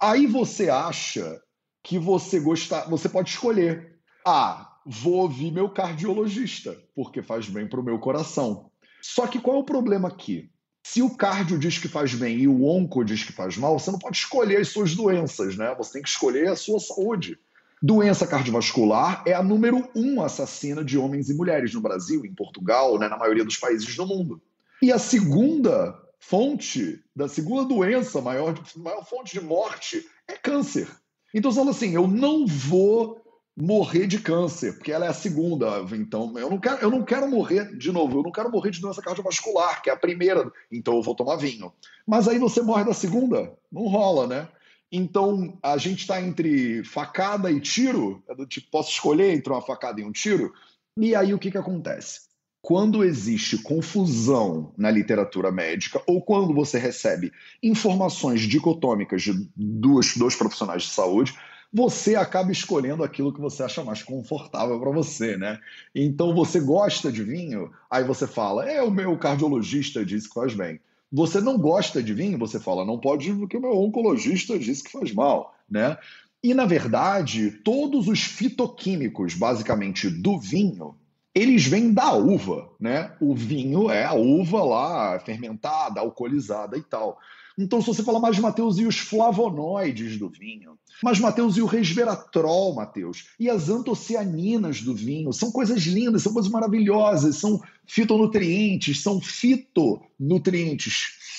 Aí 0.00 0.26
você 0.26 0.70
acha 0.70 1.40
que 1.82 1.98
você 1.98 2.40
gostar, 2.40 2.88
você 2.88 3.08
pode 3.08 3.30
escolher. 3.30 3.98
Ah, 4.26 4.78
vou 4.86 5.14
ouvir 5.14 5.52
meu 5.52 5.68
cardiologista, 5.68 6.76
porque 6.94 7.22
faz 7.22 7.48
bem 7.48 7.68
para 7.68 7.80
o 7.80 7.84
meu 7.84 7.98
coração. 7.98 8.70
Só 9.02 9.26
que 9.26 9.40
qual 9.40 9.56
é 9.56 9.60
o 9.60 9.64
problema 9.64 10.08
aqui? 10.08 10.50
Se 10.86 11.00
o 11.00 11.08
cardio 11.08 11.58
diz 11.58 11.78
que 11.78 11.88
faz 11.88 12.14
bem 12.14 12.40
e 12.40 12.46
o 12.46 12.66
onco 12.66 13.02
diz 13.02 13.24
que 13.24 13.32
faz 13.32 13.56
mal, 13.56 13.78
você 13.78 13.90
não 13.90 13.98
pode 13.98 14.18
escolher 14.18 14.60
as 14.60 14.68
suas 14.68 14.94
doenças, 14.94 15.56
né? 15.56 15.74
Você 15.78 15.94
tem 15.94 16.02
que 16.02 16.10
escolher 16.10 16.46
a 16.48 16.54
sua 16.54 16.78
saúde. 16.78 17.38
Doença 17.82 18.26
cardiovascular 18.26 19.22
é 19.26 19.32
a 19.32 19.42
número 19.42 19.88
um 19.96 20.22
assassina 20.22 20.84
de 20.84 20.98
homens 20.98 21.30
e 21.30 21.34
mulheres 21.34 21.72
no 21.72 21.80
Brasil, 21.80 22.26
em 22.26 22.34
Portugal, 22.34 22.98
né, 22.98 23.08
na 23.08 23.16
maioria 23.16 23.44
dos 23.44 23.56
países 23.56 23.96
do 23.96 24.06
mundo. 24.06 24.42
E 24.82 24.92
a 24.92 24.98
segunda 24.98 25.98
fonte, 26.20 27.02
da 27.16 27.28
segunda 27.28 27.64
doença, 27.64 28.20
maior, 28.20 28.54
maior 28.76 29.06
fonte 29.06 29.32
de 29.32 29.40
morte, 29.40 30.06
é 30.28 30.34
câncer. 30.34 30.86
Então, 31.32 31.50
você 31.50 31.58
fala 31.58 31.70
assim: 31.70 31.94
eu 31.94 32.06
não 32.06 32.46
vou 32.46 33.23
morrer 33.56 34.06
de 34.06 34.18
câncer, 34.18 34.74
porque 34.74 34.92
ela 34.92 35.06
é 35.06 35.08
a 35.08 35.14
segunda. 35.14 35.84
Então, 35.92 36.36
eu 36.38 36.50
não 36.50 36.58
quero, 36.58 36.76
eu 36.78 36.90
não 36.90 37.04
quero 37.04 37.28
morrer 37.28 37.76
de 37.76 37.92
novo, 37.92 38.18
eu 38.18 38.22
não 38.22 38.32
quero 38.32 38.50
morrer 38.50 38.70
de 38.70 38.80
doença 38.80 39.02
cardiovascular, 39.02 39.82
que 39.82 39.88
é 39.88 39.92
a 39.92 39.96
primeira, 39.96 40.50
então 40.70 40.94
eu 40.96 41.02
vou 41.02 41.14
tomar 41.14 41.36
vinho. 41.36 41.72
Mas 42.06 42.26
aí 42.26 42.38
você 42.38 42.60
morre 42.60 42.84
da 42.84 42.94
segunda, 42.94 43.52
não 43.70 43.86
rola, 43.86 44.26
né? 44.26 44.48
Então, 44.90 45.58
a 45.62 45.76
gente 45.76 46.00
está 46.00 46.20
entre 46.20 46.84
facada 46.84 47.50
e 47.50 47.60
tiro, 47.60 48.22
é 48.28 48.34
do 48.34 48.46
tipo, 48.46 48.70
posso 48.70 48.90
escolher 48.90 49.32
entre 49.32 49.52
uma 49.52 49.62
facada 49.62 50.00
e 50.00 50.04
um 50.04 50.12
tiro? 50.12 50.52
E 50.96 51.14
aí 51.14 51.34
o 51.34 51.38
que, 51.38 51.50
que 51.50 51.58
acontece? 51.58 52.20
Quando 52.62 53.04
existe 53.04 53.58
confusão 53.58 54.72
na 54.78 54.90
literatura 54.90 55.50
médica 55.50 56.00
ou 56.06 56.22
quando 56.22 56.54
você 56.54 56.78
recebe 56.78 57.32
informações 57.62 58.42
dicotômicas 58.42 59.22
de 59.22 59.32
dois, 59.56 60.16
dois 60.16 60.34
profissionais 60.36 60.84
de 60.84 60.90
saúde, 60.90 61.34
você 61.74 62.14
acaba 62.14 62.52
escolhendo 62.52 63.02
aquilo 63.02 63.32
que 63.32 63.40
você 63.40 63.64
acha 63.64 63.82
mais 63.82 64.00
confortável 64.00 64.78
para 64.78 64.92
você, 64.92 65.36
né? 65.36 65.58
Então 65.92 66.32
você 66.32 66.60
gosta 66.60 67.10
de 67.10 67.24
vinho, 67.24 67.72
aí 67.90 68.04
você 68.04 68.28
fala, 68.28 68.70
é 68.70 68.80
o 68.80 68.92
meu 68.92 69.18
cardiologista 69.18 70.04
disse 70.04 70.28
que 70.28 70.34
faz 70.34 70.54
bem. 70.54 70.78
Você 71.10 71.40
não 71.40 71.58
gosta 71.58 72.00
de 72.00 72.14
vinho, 72.14 72.38
você 72.38 72.60
fala, 72.60 72.84
não 72.84 72.96
pode 72.96 73.32
porque 73.32 73.56
o 73.56 73.60
meu 73.60 73.76
oncologista 73.76 74.56
disse 74.56 74.84
que 74.84 74.92
faz 74.92 75.12
mal, 75.12 75.52
né? 75.68 75.98
E 76.40 76.54
na 76.54 76.64
verdade, 76.64 77.50
todos 77.50 78.06
os 78.06 78.20
fitoquímicos, 78.20 79.34
basicamente, 79.34 80.08
do 80.08 80.38
vinho, 80.38 80.94
eles 81.34 81.66
vêm 81.66 81.92
da 81.92 82.14
uva, 82.14 82.70
né? 82.78 83.10
O 83.20 83.34
vinho 83.34 83.90
é 83.90 84.04
a 84.04 84.14
uva 84.14 84.62
lá 84.62 85.18
fermentada, 85.18 86.00
alcoolizada 86.00 86.78
e 86.78 86.82
tal. 86.82 87.18
Então, 87.56 87.80
se 87.80 87.86
você 87.86 88.02
falar 88.02 88.18
mais 88.18 88.38
Mateus 88.38 88.78
e 88.78 88.84
os 88.84 88.98
flavonoides 88.98 90.18
do 90.18 90.28
vinho, 90.28 90.76
mais 91.02 91.20
Mateus 91.20 91.56
e 91.56 91.62
o 91.62 91.66
resveratrol, 91.66 92.74
Mateus, 92.74 93.28
e 93.38 93.48
as 93.48 93.68
antocianinas 93.68 94.82
do 94.82 94.94
vinho, 94.94 95.32
são 95.32 95.52
coisas 95.52 95.82
lindas, 95.82 96.22
são 96.22 96.32
coisas 96.32 96.50
maravilhosas, 96.50 97.36
são 97.36 97.60
fitonutrientes, 97.86 99.00
são 99.02 99.20
fitonutrientes, 99.20 100.94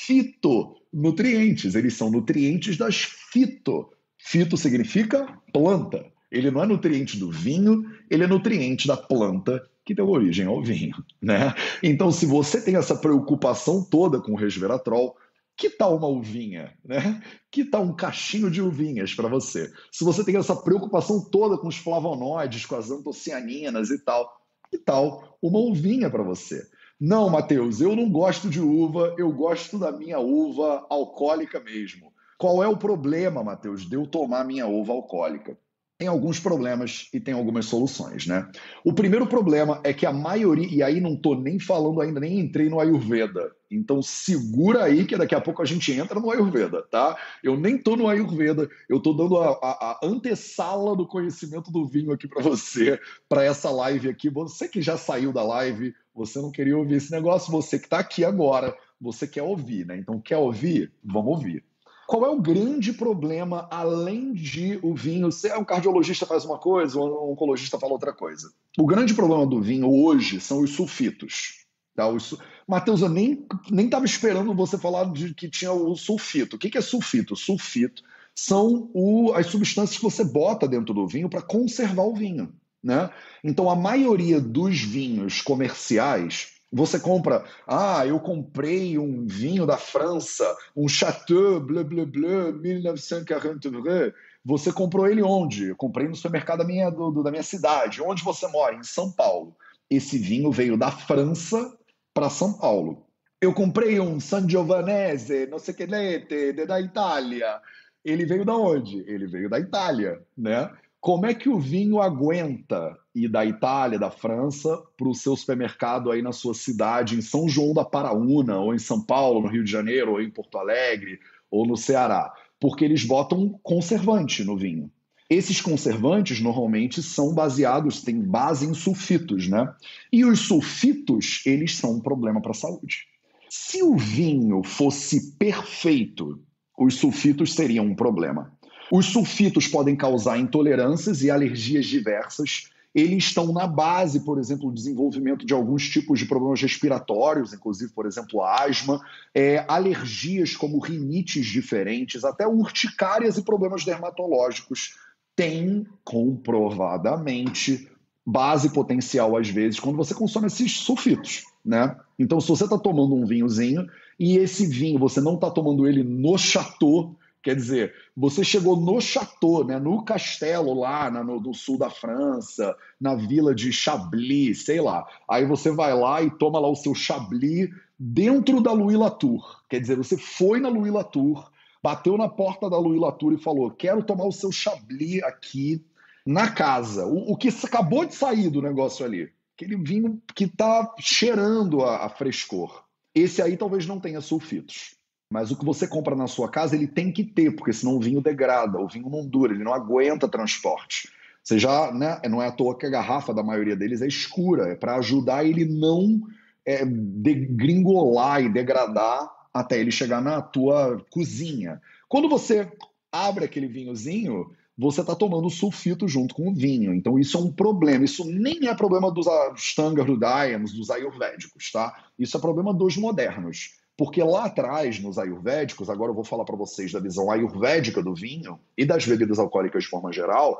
fitonutrientes, 0.05 1.75
eles 1.75 1.93
são 1.95 2.09
nutrientes 2.09 2.77
das 2.77 2.95
fito. 3.31 3.89
Fito 4.17 4.55
significa 4.55 5.27
planta. 5.51 6.05
Ele 6.31 6.49
não 6.49 6.63
é 6.63 6.65
nutriente 6.65 7.17
do 7.17 7.29
vinho, 7.29 7.83
ele 8.09 8.23
é 8.23 8.27
nutriente 8.27 8.87
da 8.87 8.97
planta 8.97 9.61
que 9.85 9.93
deu 9.93 10.09
origem 10.09 10.47
ao 10.47 10.63
vinho, 10.63 10.95
né? 11.21 11.53
Então, 11.83 12.11
se 12.11 12.25
você 12.25 12.59
tem 12.59 12.75
essa 12.75 12.95
preocupação 12.95 13.83
toda 13.83 14.19
com 14.19 14.31
o 14.31 14.35
resveratrol, 14.35 15.15
que 15.57 15.69
tal 15.69 15.95
uma 15.95 16.07
uvinha, 16.07 16.73
né? 16.83 17.21
Que 17.49 17.63
tal 17.63 17.83
um 17.83 17.95
cachinho 17.95 18.51
de 18.51 18.61
uvinhas 18.61 19.13
para 19.13 19.29
você? 19.29 19.71
Se 19.91 20.03
você 20.03 20.23
tem 20.23 20.35
essa 20.35 20.55
preocupação 20.55 21.23
toda 21.29 21.57
com 21.57 21.67
os 21.67 21.77
flavonoides, 21.77 22.65
com 22.65 22.75
as 22.75 22.91
antocianinas 22.91 23.89
e 23.89 24.03
tal, 24.03 24.29
que 24.69 24.77
tal 24.77 25.37
uma 25.41 25.59
uvinha 25.59 26.09
para 26.09 26.23
você? 26.23 26.67
Não, 26.99 27.29
Matheus, 27.29 27.81
eu 27.81 27.95
não 27.95 28.09
gosto 28.09 28.49
de 28.49 28.59
uva, 28.61 29.15
eu 29.17 29.31
gosto 29.31 29.77
da 29.77 29.91
minha 29.91 30.19
uva 30.19 30.85
alcoólica 30.89 31.59
mesmo. 31.59 32.13
Qual 32.37 32.63
é 32.63 32.67
o 32.67 32.77
problema, 32.77 33.43
Matheus, 33.43 33.87
de 33.87 33.95
eu 33.95 34.05
tomar 34.05 34.45
minha 34.45 34.67
uva 34.67 34.93
alcoólica? 34.93 35.57
Tem 35.97 36.07
alguns 36.09 36.39
problemas 36.39 37.07
e 37.13 37.19
tem 37.19 37.33
algumas 37.33 37.65
soluções, 37.67 38.27
né? 38.27 38.49
O 38.83 38.91
primeiro 38.91 39.25
problema 39.27 39.79
é 39.83 39.93
que 39.93 40.05
a 40.05 40.11
maioria, 40.11 40.67
e 40.69 40.83
aí 40.83 40.99
não 40.99 41.13
estou 41.13 41.39
nem 41.39 41.57
falando 41.57 42.01
ainda, 42.01 42.19
nem 42.19 42.39
entrei 42.39 42.67
no 42.67 42.81
Ayurveda. 42.81 43.55
Então 43.71 44.01
segura 44.01 44.83
aí 44.83 45.05
que 45.05 45.17
daqui 45.17 45.33
a 45.33 45.39
pouco 45.39 45.61
a 45.61 45.65
gente 45.65 45.93
entra 45.93 46.19
no 46.19 46.29
Ayurveda, 46.29 46.83
tá? 46.83 47.17
Eu 47.41 47.57
nem 47.57 47.77
estou 47.77 47.95
no 47.95 48.09
Ayurveda, 48.09 48.69
eu 48.89 48.97
estou 48.97 49.15
dando 49.15 49.37
a, 49.37 49.51
a, 49.51 49.71
a, 49.71 49.99
antessala 50.03 50.95
do 50.97 51.07
conhecimento 51.07 51.71
do 51.71 51.85
vinho 51.85 52.11
aqui 52.11 52.27
para 52.27 52.43
você, 52.43 52.99
para 53.29 53.45
essa 53.45 53.71
live 53.71 54.09
aqui. 54.09 54.29
Você 54.29 54.67
que 54.67 54.81
já 54.81 54.97
saiu 54.97 55.31
da 55.31 55.43
live, 55.43 55.95
você 56.13 56.39
não 56.39 56.51
queria 56.51 56.77
ouvir 56.77 56.95
esse 56.95 57.11
negócio, 57.11 57.51
você 57.51 57.79
que 57.79 57.85
está 57.85 57.99
aqui 57.99 58.25
agora, 58.25 58.75
você 58.99 59.25
quer 59.25 59.43
ouvir, 59.43 59.85
né? 59.85 59.97
Então 59.97 60.19
quer 60.19 60.37
ouvir? 60.37 60.91
Vamos 61.01 61.37
ouvir. 61.37 61.63
Qual 62.07 62.25
é 62.25 62.29
o 62.29 62.39
grande 62.39 62.93
problema, 62.93 63.67
além 63.71 64.31
de 64.33 64.79
o 64.83 64.93
vinho 64.93 65.31
ser 65.31 65.57
um 65.57 65.63
cardiologista 65.63 66.25
faz 66.25 66.45
uma 66.45 66.59
coisa, 66.59 66.99
um 66.99 67.31
oncologista 67.31 67.79
fala 67.79 67.93
outra 67.93 68.13
coisa? 68.13 68.51
O 68.77 68.85
grande 68.85 69.13
problema 69.13 69.45
do 69.45 69.61
vinho 69.61 69.89
hoje 69.89 70.39
são 70.39 70.61
os 70.61 70.71
sulfitos. 70.71 71.65
Tá? 71.95 72.07
Os... 72.07 72.37
Matheus, 72.67 73.01
eu 73.01 73.09
nem 73.09 73.47
estava 73.79 74.05
esperando 74.05 74.53
você 74.53 74.77
falar 74.77 75.11
de 75.11 75.33
que 75.33 75.49
tinha 75.49 75.71
o 75.71 75.95
sulfito. 75.95 76.57
O 76.57 76.59
que, 76.59 76.69
que 76.69 76.77
é 76.77 76.81
sulfito? 76.81 77.35
Sulfito 77.35 78.03
são 78.35 78.89
o, 78.93 79.33
as 79.33 79.47
substâncias 79.47 79.97
que 79.97 80.03
você 80.03 80.23
bota 80.23 80.67
dentro 80.67 80.93
do 80.93 81.07
vinho 81.07 81.29
para 81.29 81.41
conservar 81.41 82.03
o 82.03 82.13
vinho. 82.13 82.53
Né? 82.83 83.09
Então, 83.43 83.69
a 83.69 83.75
maioria 83.75 84.39
dos 84.39 84.79
vinhos 84.79 85.41
comerciais 85.41 86.54
você 86.71 86.99
compra, 86.99 87.45
ah, 87.67 88.05
eu 88.05 88.19
comprei 88.19 88.97
um 88.97 89.25
vinho 89.25 89.65
da 89.65 89.77
França, 89.77 90.45
um 90.75 90.87
Chateau 90.87 91.59
Bleu 91.59 91.85
Bleu 91.85 92.05
Bleu 92.05 92.53
1943. 92.53 94.13
Você 94.43 94.71
comprou 94.71 95.07
ele 95.07 95.23
onde? 95.23 95.69
Eu 95.69 95.75
comprei 95.75 96.07
no 96.07 96.15
supermercado 96.15 96.59
da 96.59 96.65
minha, 96.65 96.89
do, 96.89 97.23
da 97.23 97.31
minha 97.31 97.43
cidade. 97.43 98.01
Onde 98.01 98.23
você 98.23 98.47
mora? 98.47 98.75
Em 98.75 98.83
São 98.83 99.11
Paulo. 99.11 99.55
Esse 99.89 100.17
vinho 100.17 100.51
veio 100.51 100.77
da 100.77 100.91
França 100.91 101.75
para 102.13 102.29
São 102.29 102.53
Paulo. 102.53 103.05
Eu 103.41 103.53
comprei 103.53 103.99
um 103.99 104.19
Sangiovanese, 104.19 105.47
não 105.47 105.59
sei 105.59 105.73
que 105.73 105.85
lete, 105.85 106.53
da 106.65 106.79
Itália. 106.79 107.59
Ele 108.03 108.25
veio 108.25 108.45
da 108.45 108.55
onde? 108.55 109.03
Ele 109.07 109.27
veio 109.27 109.49
da 109.49 109.59
Itália, 109.59 110.21
né? 110.37 110.71
Como 111.05 111.27
é 111.27 111.35
que 111.35 111.47
o 111.47 111.59
vinho 111.59 112.01
aguenta 112.01 112.97
ir 113.13 113.27
da 113.27 113.45
Itália, 113.45 113.99
da 113.99 114.09
França, 114.09 114.75
para 114.97 115.07
o 115.07 115.13
seu 115.13 115.35
supermercado 115.35 116.09
aí 116.09 116.19
na 116.19 116.31
sua 116.31 116.55
cidade, 116.55 117.15
em 117.15 117.21
São 117.21 117.47
João 117.47 117.75
da 117.75 117.85
Paraúna, 117.85 118.57
ou 118.57 118.73
em 118.73 118.79
São 118.79 118.99
Paulo, 118.99 119.39
no 119.39 119.47
Rio 119.47 119.63
de 119.63 119.69
Janeiro, 119.69 120.13
ou 120.13 120.19
em 120.19 120.31
Porto 120.31 120.57
Alegre, 120.57 121.19
ou 121.51 121.63
no 121.63 121.77
Ceará? 121.77 122.33
Porque 122.59 122.83
eles 122.83 123.05
botam 123.05 123.51
conservante 123.61 124.43
no 124.43 124.57
vinho. 124.57 124.89
Esses 125.29 125.61
conservantes 125.61 126.41
normalmente 126.41 127.03
são 127.03 127.35
baseados, 127.35 128.01
têm 128.01 128.19
base 128.19 128.65
em 128.65 128.73
sulfitos, 128.73 129.47
né? 129.47 129.71
E 130.11 130.25
os 130.25 130.39
sulfitos, 130.39 131.43
eles 131.45 131.75
são 131.75 131.97
um 131.97 131.99
problema 131.99 132.41
para 132.41 132.49
a 132.49 132.55
saúde. 132.55 133.05
Se 133.47 133.83
o 133.83 133.95
vinho 133.95 134.63
fosse 134.63 135.33
perfeito, 135.33 136.41
os 136.75 136.95
sulfitos 136.95 137.53
seriam 137.53 137.85
um 137.85 137.95
problema. 137.95 138.54
Os 138.91 139.07
sulfitos 139.07 139.67
podem 139.67 139.95
causar 139.95 140.37
intolerâncias 140.37 141.23
e 141.23 141.31
alergias 141.31 141.85
diversas. 141.85 142.69
Eles 142.93 143.25
estão 143.25 143.51
na 143.51 143.67
base, 143.67 144.21
por 144.21 144.39
exemplo, 144.39 144.69
do 144.69 144.75
desenvolvimento 144.75 145.45
de 145.45 145.53
alguns 145.53 145.89
tipos 145.89 146.19
de 146.19 146.25
problemas 146.25 146.61
respiratórios, 146.61 147.53
inclusive, 147.53 147.91
por 147.91 148.05
exemplo, 148.05 148.41
asma, 148.41 149.01
é, 149.33 149.65
alergias 149.67 150.55
como 150.55 150.79
rinites 150.79 151.45
diferentes, 151.45 152.23
até 152.23 152.47
urticárias 152.47 153.37
e 153.37 153.43
problemas 153.43 153.83
dermatológicos 153.83 154.95
têm 155.35 155.85
comprovadamente 156.03 157.89
base 158.25 158.69
potencial 158.69 159.37
às 159.37 159.49
vezes 159.49 159.79
quando 159.79 159.97
você 159.97 160.13
consome 160.13 160.47
esses 160.47 160.79
sulfitos, 160.79 161.43
né? 161.63 161.95
Então, 162.17 162.39
se 162.39 162.47
você 162.47 162.63
está 162.63 162.77
tomando 162.77 163.13
um 163.13 163.25
vinhozinho 163.25 163.85
e 164.17 164.37
esse 164.37 164.65
vinho 164.65 164.97
você 164.97 165.21
não 165.21 165.35
está 165.35 165.51
tomando 165.51 165.85
ele 165.85 166.01
no 166.01 166.37
chateau, 166.37 167.15
Quer 167.45 167.55
dizer, 167.55 167.93
você 168.17 168.43
chegou 168.43 168.75
no 168.75 168.99
chateau, 168.99 169.63
né, 169.63 169.77
no 169.77 170.03
castelo 170.03 170.73
lá 170.73 171.11
na, 171.11 171.23
no, 171.23 171.39
no, 171.39 171.53
sul 171.53 171.77
da 171.77 171.91
França, 171.91 172.75
na 172.99 173.13
vila 173.13 173.53
de 173.53 173.71
Chablis, 173.71 174.65
sei 174.65 174.81
lá. 174.81 175.05
Aí 175.29 175.45
você 175.45 175.69
vai 175.69 175.93
lá 175.93 176.23
e 176.23 176.31
toma 176.31 176.57
lá 176.57 176.67
o 176.67 176.75
seu 176.75 176.95
Chablis 176.95 177.69
dentro 177.99 178.59
da 178.61 178.71
Louis 178.71 178.97
Latour. 178.97 179.61
Quer 179.69 179.79
dizer, 179.79 179.95
você 179.95 180.17
foi 180.17 180.59
na 180.59 180.69
Louis 180.69 180.91
Latour, 180.91 181.51
bateu 181.83 182.17
na 182.17 182.27
porta 182.27 182.67
da 182.67 182.79
Louis 182.79 182.99
Latour 182.99 183.33
e 183.33 183.37
falou: 183.37 183.69
Quero 183.69 184.01
tomar 184.01 184.25
o 184.25 184.31
seu 184.31 184.51
Chablis 184.51 185.21
aqui 185.21 185.85
na 186.25 186.49
casa. 186.49 187.05
O, 187.05 187.33
o 187.33 187.37
que 187.37 187.49
acabou 187.63 188.05
de 188.05 188.15
sair 188.15 188.49
do 188.49 188.59
negócio 188.59 189.05
ali. 189.05 189.31
Aquele 189.55 189.75
vinho 189.75 190.19
que 190.33 190.45
está 190.45 190.95
cheirando 190.97 191.83
a, 191.83 192.07
a 192.07 192.09
frescor. 192.09 192.83
Esse 193.13 193.39
aí 193.39 193.55
talvez 193.55 193.85
não 193.85 193.99
tenha 193.99 194.19
sulfitos. 194.19 194.95
Mas 195.35 195.51
o 195.51 195.57
que 195.57 195.65
você 195.65 195.85
compra 195.85 196.15
na 196.15 196.27
sua 196.27 196.47
casa, 196.47 196.77
ele 196.77 196.87
tem 196.87 197.11
que 197.11 197.21
ter, 197.21 197.53
porque 197.53 197.73
senão 197.73 197.97
o 197.97 197.99
vinho 197.99 198.21
degrada, 198.21 198.79
o 198.79 198.87
vinho 198.87 199.09
não 199.09 199.27
dura, 199.27 199.53
ele 199.53 199.65
não 199.65 199.73
aguenta 199.73 200.29
transporte. 200.29 201.09
Você 201.43 201.59
já, 201.59 201.91
né, 201.91 202.21
não 202.29 202.41
é 202.41 202.47
à 202.47 202.51
toa 202.53 202.77
que 202.77 202.85
a 202.85 202.89
garrafa 202.89 203.33
da 203.33 203.43
maioria 203.43 203.75
deles 203.75 204.01
é 204.01 204.07
escura, 204.07 204.69
é 204.69 204.75
para 204.75 204.95
ajudar 204.95 205.43
ele 205.45 205.65
não 205.65 206.21
é, 206.65 206.85
degringolar 206.85 208.43
e 208.43 208.49
degradar 208.49 209.29
até 209.53 209.77
ele 209.77 209.91
chegar 209.91 210.21
na 210.21 210.41
tua 210.41 211.03
cozinha. 211.09 211.81
Quando 212.07 212.29
você 212.29 212.71
abre 213.11 213.43
aquele 213.43 213.67
vinhozinho, 213.67 214.49
você 214.77 215.01
está 215.01 215.17
tomando 215.17 215.49
sulfito 215.49 216.07
junto 216.07 216.33
com 216.33 216.47
o 216.47 216.55
vinho. 216.55 216.93
Então 216.93 217.19
isso 217.19 217.37
é 217.37 217.41
um 217.41 217.51
problema. 217.51 218.05
Isso 218.05 218.23
nem 218.23 218.69
é 218.69 218.73
problema 218.73 219.11
dos 219.11 219.27
Stangar, 219.57 220.05
do 220.05 220.17
Diamonds, 220.17 220.71
dos 220.71 220.89
ayurvédicos, 220.89 221.73
tá? 221.73 221.93
Isso 222.17 222.37
é 222.37 222.39
problema 222.39 222.73
dos 222.73 222.95
modernos. 222.95 223.83
Porque 223.97 224.21
lá 224.21 224.45
atrás, 224.45 224.99
nos 224.99 225.17
ayurvédicos, 225.17 225.89
agora 225.89 226.11
eu 226.11 226.15
vou 226.15 226.23
falar 226.23 226.43
para 226.43 226.55
vocês 226.55 226.91
da 226.91 226.99
visão 226.99 227.31
ayurvédica 227.31 228.03
do 228.03 228.13
vinho 228.13 228.59
e 228.77 228.85
das 228.85 229.05
bebidas 229.05 229.39
alcoólicas 229.39 229.83
de 229.83 229.89
forma 229.89 230.11
geral, 230.11 230.59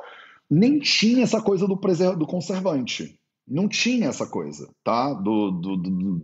nem 0.50 0.78
tinha 0.78 1.24
essa 1.24 1.42
coisa 1.42 1.66
do, 1.66 1.74
do 1.74 2.26
conservante. 2.26 3.18
Não 3.46 3.68
tinha 3.68 4.08
essa 4.08 4.26
coisa, 4.26 4.68
tá? 4.82 5.12
Do, 5.12 5.50
do, 5.52 5.76
do, 5.76 6.22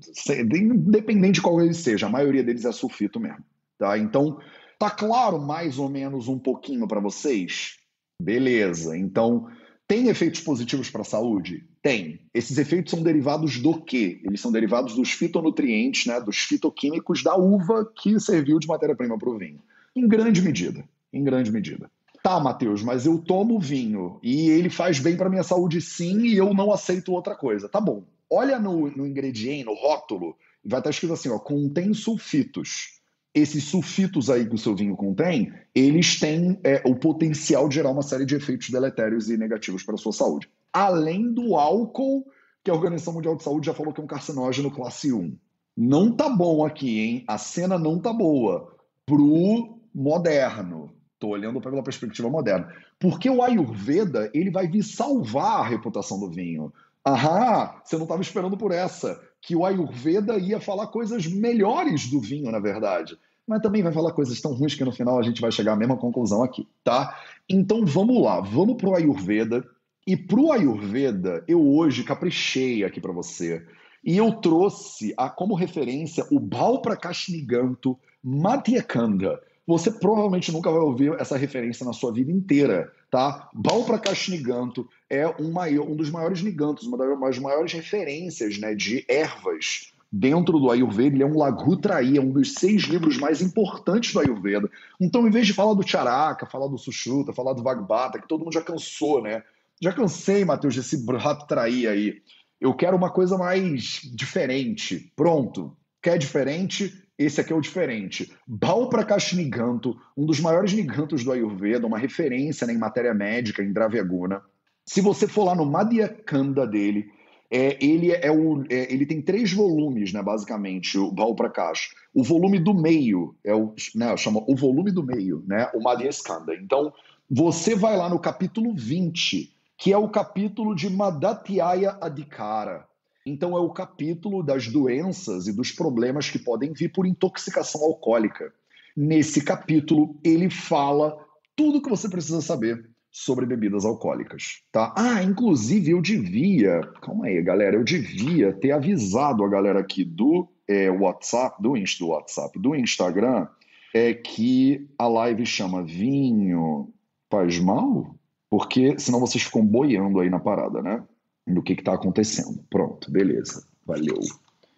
independente 0.57 1.35
de 1.35 1.43
qual 1.43 1.61
ele 1.61 1.75
seja, 1.75 2.07
a 2.07 2.11
maioria 2.11 2.43
deles 2.43 2.65
é 2.65 2.73
sulfito 2.73 3.21
mesmo, 3.21 3.45
tá? 3.79 3.97
Então, 3.97 4.39
tá 4.79 4.91
claro 4.91 5.41
mais 5.41 5.79
ou 5.79 5.89
menos 5.89 6.27
um 6.27 6.39
pouquinho 6.39 6.89
para 6.89 6.99
vocês? 6.99 7.77
Beleza. 8.21 8.97
Então, 8.97 9.47
tem 9.87 10.09
efeitos 10.09 10.41
positivos 10.41 10.91
para 10.91 11.03
a 11.03 11.05
saúde? 11.05 11.65
Tem. 11.83 12.21
Esses 12.33 12.57
efeitos 12.59 12.91
são 12.91 13.03
derivados 13.03 13.59
do 13.59 13.81
quê? 13.81 14.21
Eles 14.25 14.41
são 14.41 14.51
derivados 14.51 14.95
dos 14.95 15.11
fitonutrientes, 15.13 16.07
né, 16.07 16.21
dos 16.21 16.39
fitoquímicos 16.39 17.23
da 17.23 17.37
uva 17.37 17.91
que 17.95 18.19
serviu 18.19 18.59
de 18.59 18.67
matéria-prima 18.67 19.19
para 19.19 19.29
o 19.29 19.39
vinho. 19.39 19.61
Em 19.95 20.09
grande 20.09 20.41
medida. 20.41 20.85
Em 21.13 21.23
grande 21.23 21.53
medida. 21.53 21.91
Tá, 22.23 22.39
Matheus, 22.39 22.83
mas 22.83 23.05
eu 23.05 23.19
tomo 23.19 23.59
vinho 23.59 24.19
e 24.23 24.49
ele 24.49 24.71
faz 24.71 25.01
bem 25.01 25.17
para 25.17 25.29
minha 25.29 25.43
saúde 25.43 25.81
sim 25.81 26.21
e 26.21 26.37
eu 26.37 26.55
não 26.55 26.73
aceito 26.73 27.13
outra 27.13 27.35
coisa. 27.35 27.69
Tá 27.69 27.81
bom. 27.81 28.05
Olha 28.31 28.59
no, 28.59 28.91
no 28.97 29.07
ingrediente, 29.07 29.65
no 29.65 29.75
rótulo, 29.75 30.37
vai 30.65 30.81
estar 30.81 30.91
escrito 30.91 31.13
assim, 31.13 31.29
ó, 31.29 31.39
contém 31.39 31.93
sulfitos 31.93 33.02
esses 33.35 33.65
sulfitos 33.65 34.29
aí 34.29 34.47
que 34.47 34.55
o 34.55 34.59
seu 34.59 34.75
vinho 34.75 34.97
contém, 34.97 35.53
eles 35.75 36.19
têm 36.19 36.59
é, 36.63 36.83
o 36.85 36.95
potencial 36.95 37.69
de 37.69 37.77
gerar 37.77 37.91
uma 37.91 38.03
série 38.03 38.27
de 38.27 38.35
efeitos 38.35 38.71
deletérios 38.71 39.31
e 39.31 39.39
negativos 39.39 39.83
para 39.83 39.95
a 39.95 39.99
sua 39.99 40.13
saúde. 40.13 40.49
Além 40.73 41.33
do 41.33 41.57
álcool 41.57 42.27
que 42.63 42.71
a 42.71 42.75
Organização 42.75 43.15
Mundial 43.15 43.37
de 43.37 43.43
Saúde 43.43 43.67
já 43.67 43.75
falou 43.75 43.93
que 43.93 44.01
é 44.01 44.05
um 44.05 44.07
carcinógeno 44.07 44.71
classe 44.71 45.13
1. 45.13 45.37
Não 45.77 46.15
tá 46.15 46.29
bom 46.29 46.65
aqui, 46.65 47.01
hein? 47.01 47.25
A 47.27 47.39
cena 47.39 47.79
não 47.79 47.99
tá 47.99 48.13
boa 48.13 48.77
pro 49.07 49.79
moderno. 49.95 50.93
Tô 51.19 51.29
olhando 51.29 51.61
pela 51.61 51.83
perspectiva 51.83 52.29
moderna. 52.29 52.73
Porque 52.99 53.29
o 53.29 53.43
Ayurveda, 53.43 54.31
ele 54.35 54.51
vai 54.51 54.69
vir 54.69 54.83
salvar 54.83 55.61
a 55.61 55.67
reputação 55.67 56.21
do 56.21 56.31
vinho. 56.31 56.73
Ahá, 57.05 57.83
você 57.85 57.97
não 57.97 58.05
estava 58.05 58.23
esperando 58.23 58.57
por 58.57 58.71
essa. 58.73 59.21
Que 59.41 59.57
o 59.57 59.67
Ayurveda 59.67 60.39
ia 60.39 60.61
falar 60.61 60.87
coisas 60.87 61.27
melhores 61.27 62.09
do 62.09 62.21
vinho, 62.21 62.51
na 62.53 62.61
verdade. 62.61 63.19
Mas 63.47 63.61
também 63.61 63.83
vai 63.83 63.93
falar 63.93 64.13
coisas 64.13 64.41
tão 64.41 64.55
ruins 64.55 64.75
que 64.75 64.85
no 64.85 64.93
final 64.93 65.19
a 65.19 65.23
gente 65.23 65.41
vai 65.41 65.51
chegar 65.51 65.73
à 65.73 65.77
mesma 65.77 65.97
conclusão 65.97 66.45
aqui, 66.45 66.69
tá? 66.85 67.19
Então 67.49 67.85
vamos 67.85 68.23
lá, 68.23 68.41
vamos 68.41 68.77
pro 68.77 68.95
Ayurveda. 68.95 69.65
E 70.07 70.17
pro 70.17 70.53
Ayurveda, 70.53 71.45
eu 71.47 71.65
hoje 71.65 72.05
caprichei 72.05 72.85
aqui 72.85 73.01
para 73.01 73.13
você. 73.13 73.65
E 74.05 74.17
eu 74.17 74.33
trouxe 74.33 75.15
a, 75.17 75.29
como 75.29 75.55
referência 75.55 76.27
o 76.31 76.41
Balprakashniganto 76.41 77.99
Madhyakanda. 78.23 79.41
Você 79.67 79.93
provavelmente 79.93 80.51
nunca 80.51 80.71
vai 80.71 80.81
ouvir 80.81 81.15
essa 81.21 81.37
referência 81.37 81.87
na 81.87 81.93
sua 81.93 82.13
vida 82.13 82.33
inteira, 82.33 82.93
tá? 83.11 83.49
Balprakashniganto 83.55 84.89
é 85.13 85.29
um, 85.39 85.53
maior, 85.53 85.87
um 85.87 85.95
dos 85.95 86.09
maiores 86.09 86.41
nigantos, 86.43 86.87
uma 86.87 86.97
das 86.97 87.39
maiores 87.39 87.71
referências 87.75 88.59
né, 88.59 88.75
de 88.75 89.05
ervas 89.07 89.93
dentro 90.11 90.59
do 90.59 90.71
Ayurveda, 90.71 91.17
ele 91.17 91.23
é 91.23 91.27
um 91.27 91.37
Laghutraí, 91.37 92.17
é 92.17 92.21
um 92.21 92.31
dos 92.31 92.55
seis 92.55 92.83
livros 92.85 93.19
mais 93.19 93.43
importantes 93.43 94.13
do 94.13 94.21
Ayurveda. 94.21 94.71
Então, 94.99 95.27
em 95.27 95.31
vez 95.31 95.47
de 95.47 95.53
falar 95.53 95.75
do 95.75 95.87
Charaka, 95.87 96.47
falar 96.47 96.67
do 96.67 96.79
Sushruta, 96.79 97.33
falar 97.33 97.53
do 97.53 97.63
Vagbata, 97.63 98.19
que 98.19 98.29
todo 98.29 98.43
mundo 98.45 98.55
já 98.55 98.63
cansou, 98.63 99.23
né? 99.23 99.43
Já 99.81 99.93
cansei, 99.93 100.45
Matheus, 100.45 100.77
desse 100.77 101.05
Brhattraí 101.05 101.87
aí. 101.87 102.23
Eu 102.61 102.75
quero 102.75 102.97
uma 102.97 103.11
coisa 103.11 103.37
mais 103.37 104.01
diferente. 104.15 105.13
Pronto. 105.17 105.77
Quer 106.01 106.19
diferente? 106.19 106.93
Esse 107.19 107.41
aqui 107.41 107.53
é 107.53 107.57
o 107.57 107.61
diferente. 107.61 108.33
Balprakashniganto, 108.47 109.99
um 110.17 110.25
dos 110.25 110.41
maiores 110.41 110.73
nigantos 110.73 111.25
do 111.25 111.33
Ayurveda, 111.33 111.87
uma 111.87 111.99
referência 111.99 112.67
né, 112.67 112.73
em 112.73 112.79
matéria 112.79 113.15
médica, 113.15 113.63
em 113.63 113.73
Dravyaguna. 113.73 114.43
Se 114.85 115.01
você 115.01 115.27
for 115.27 115.45
lá 115.45 115.55
no 115.55 115.65
Madhyakanda 115.65 116.67
dele, 116.67 117.11
é, 117.51 117.77
ele 117.85 118.11
é 118.11 118.31
o, 118.31 118.65
é, 118.71 118.93
ele 118.93 119.05
tem 119.05 119.21
três 119.21 119.53
volumes, 119.53 120.13
né, 120.13 120.23
basicamente, 120.23 120.99
o 120.99 121.13
Baal 121.13 121.35
Prakash. 121.35 121.91
O 122.15 122.25
volume 122.25 122.59
do 122.59 122.73
meio 122.73 123.37
é 123.45 123.55
o, 123.55 123.75
né, 123.95 124.17
chama 124.17 124.43
o 124.49 124.57
volume 124.57 124.91
do 124.91 125.03
meio, 125.03 125.45
né, 125.47 125.71
o 125.75 125.83
Madhya 125.83 126.09
Skanda. 126.09 126.55
Então, 126.55 126.93
você 127.31 127.75
vai 127.75 127.97
lá 127.97 128.09
no 128.09 128.19
capítulo 128.19 128.75
20, 128.75 129.55
que 129.77 129.93
é 129.93 129.97
o 129.99 130.09
capítulo 130.09 130.75
de 130.75 130.89
Madatyaya 130.89 131.99
Adhikara. 132.01 132.87
Então, 133.25 133.57
é 133.57 133.61
o 133.61 133.71
capítulo 133.71 134.43
das 134.43 134.67
doenças 134.67 135.47
e 135.47 135.53
dos 135.53 135.71
problemas 135.71 136.31
que 136.31 136.39
podem 136.39 136.73
vir 136.73 136.91
por 136.91 137.07
intoxicação 137.07 137.83
alcoólica. 137.85 138.53
Nesse 138.97 139.45
capítulo, 139.45 140.19
ele 140.25 140.49
fala 140.49 141.17
tudo 141.55 141.79
o 141.79 141.83
que 141.83 141.91
você 141.91 142.09
precisa 142.09 142.41
saber 142.41 142.92
sobre 143.13 143.45
bebidas 143.45 143.85
alcoólicas, 143.85 144.63
tá? 144.73 144.95
Ah, 144.97 145.23
inclusive 145.23 145.91
eu 145.91 146.01
devia, 146.01 146.81
calma 147.03 147.27
aí, 147.27 147.43
galera, 147.43 147.77
eu 147.77 147.85
devia 147.85 148.55
ter 148.55 148.73
avisado 148.73 149.45
a 149.45 149.49
galera 149.49 149.81
aqui 149.81 150.03
do 150.03 150.49
é, 150.67 150.91
WhatsApp, 150.91 151.63
do, 151.63 151.75
do 151.75 152.09
WhatsApp, 152.09 152.59
do 152.59 152.75
Instagram, 152.75 153.47
é 153.95 154.15
que 154.15 154.89
a 154.99 155.07
live 155.07 155.45
chama 155.45 155.83
Vinho 155.83 156.89
faz 157.31 157.59
mal? 157.59 158.17
Porque 158.49 158.99
senão 158.99 159.21
vocês 159.21 159.45
ficam 159.45 159.65
boiando 159.65 160.19
aí 160.19 160.31
na 160.31 160.41
parada, 160.41 160.81
né? 160.81 161.05
Do 161.47 161.63
que 161.63 161.75
está 161.75 161.93
acontecendo. 161.93 162.65
Pronto, 162.71 163.11
beleza, 163.11 163.67
valeu. 163.85 164.21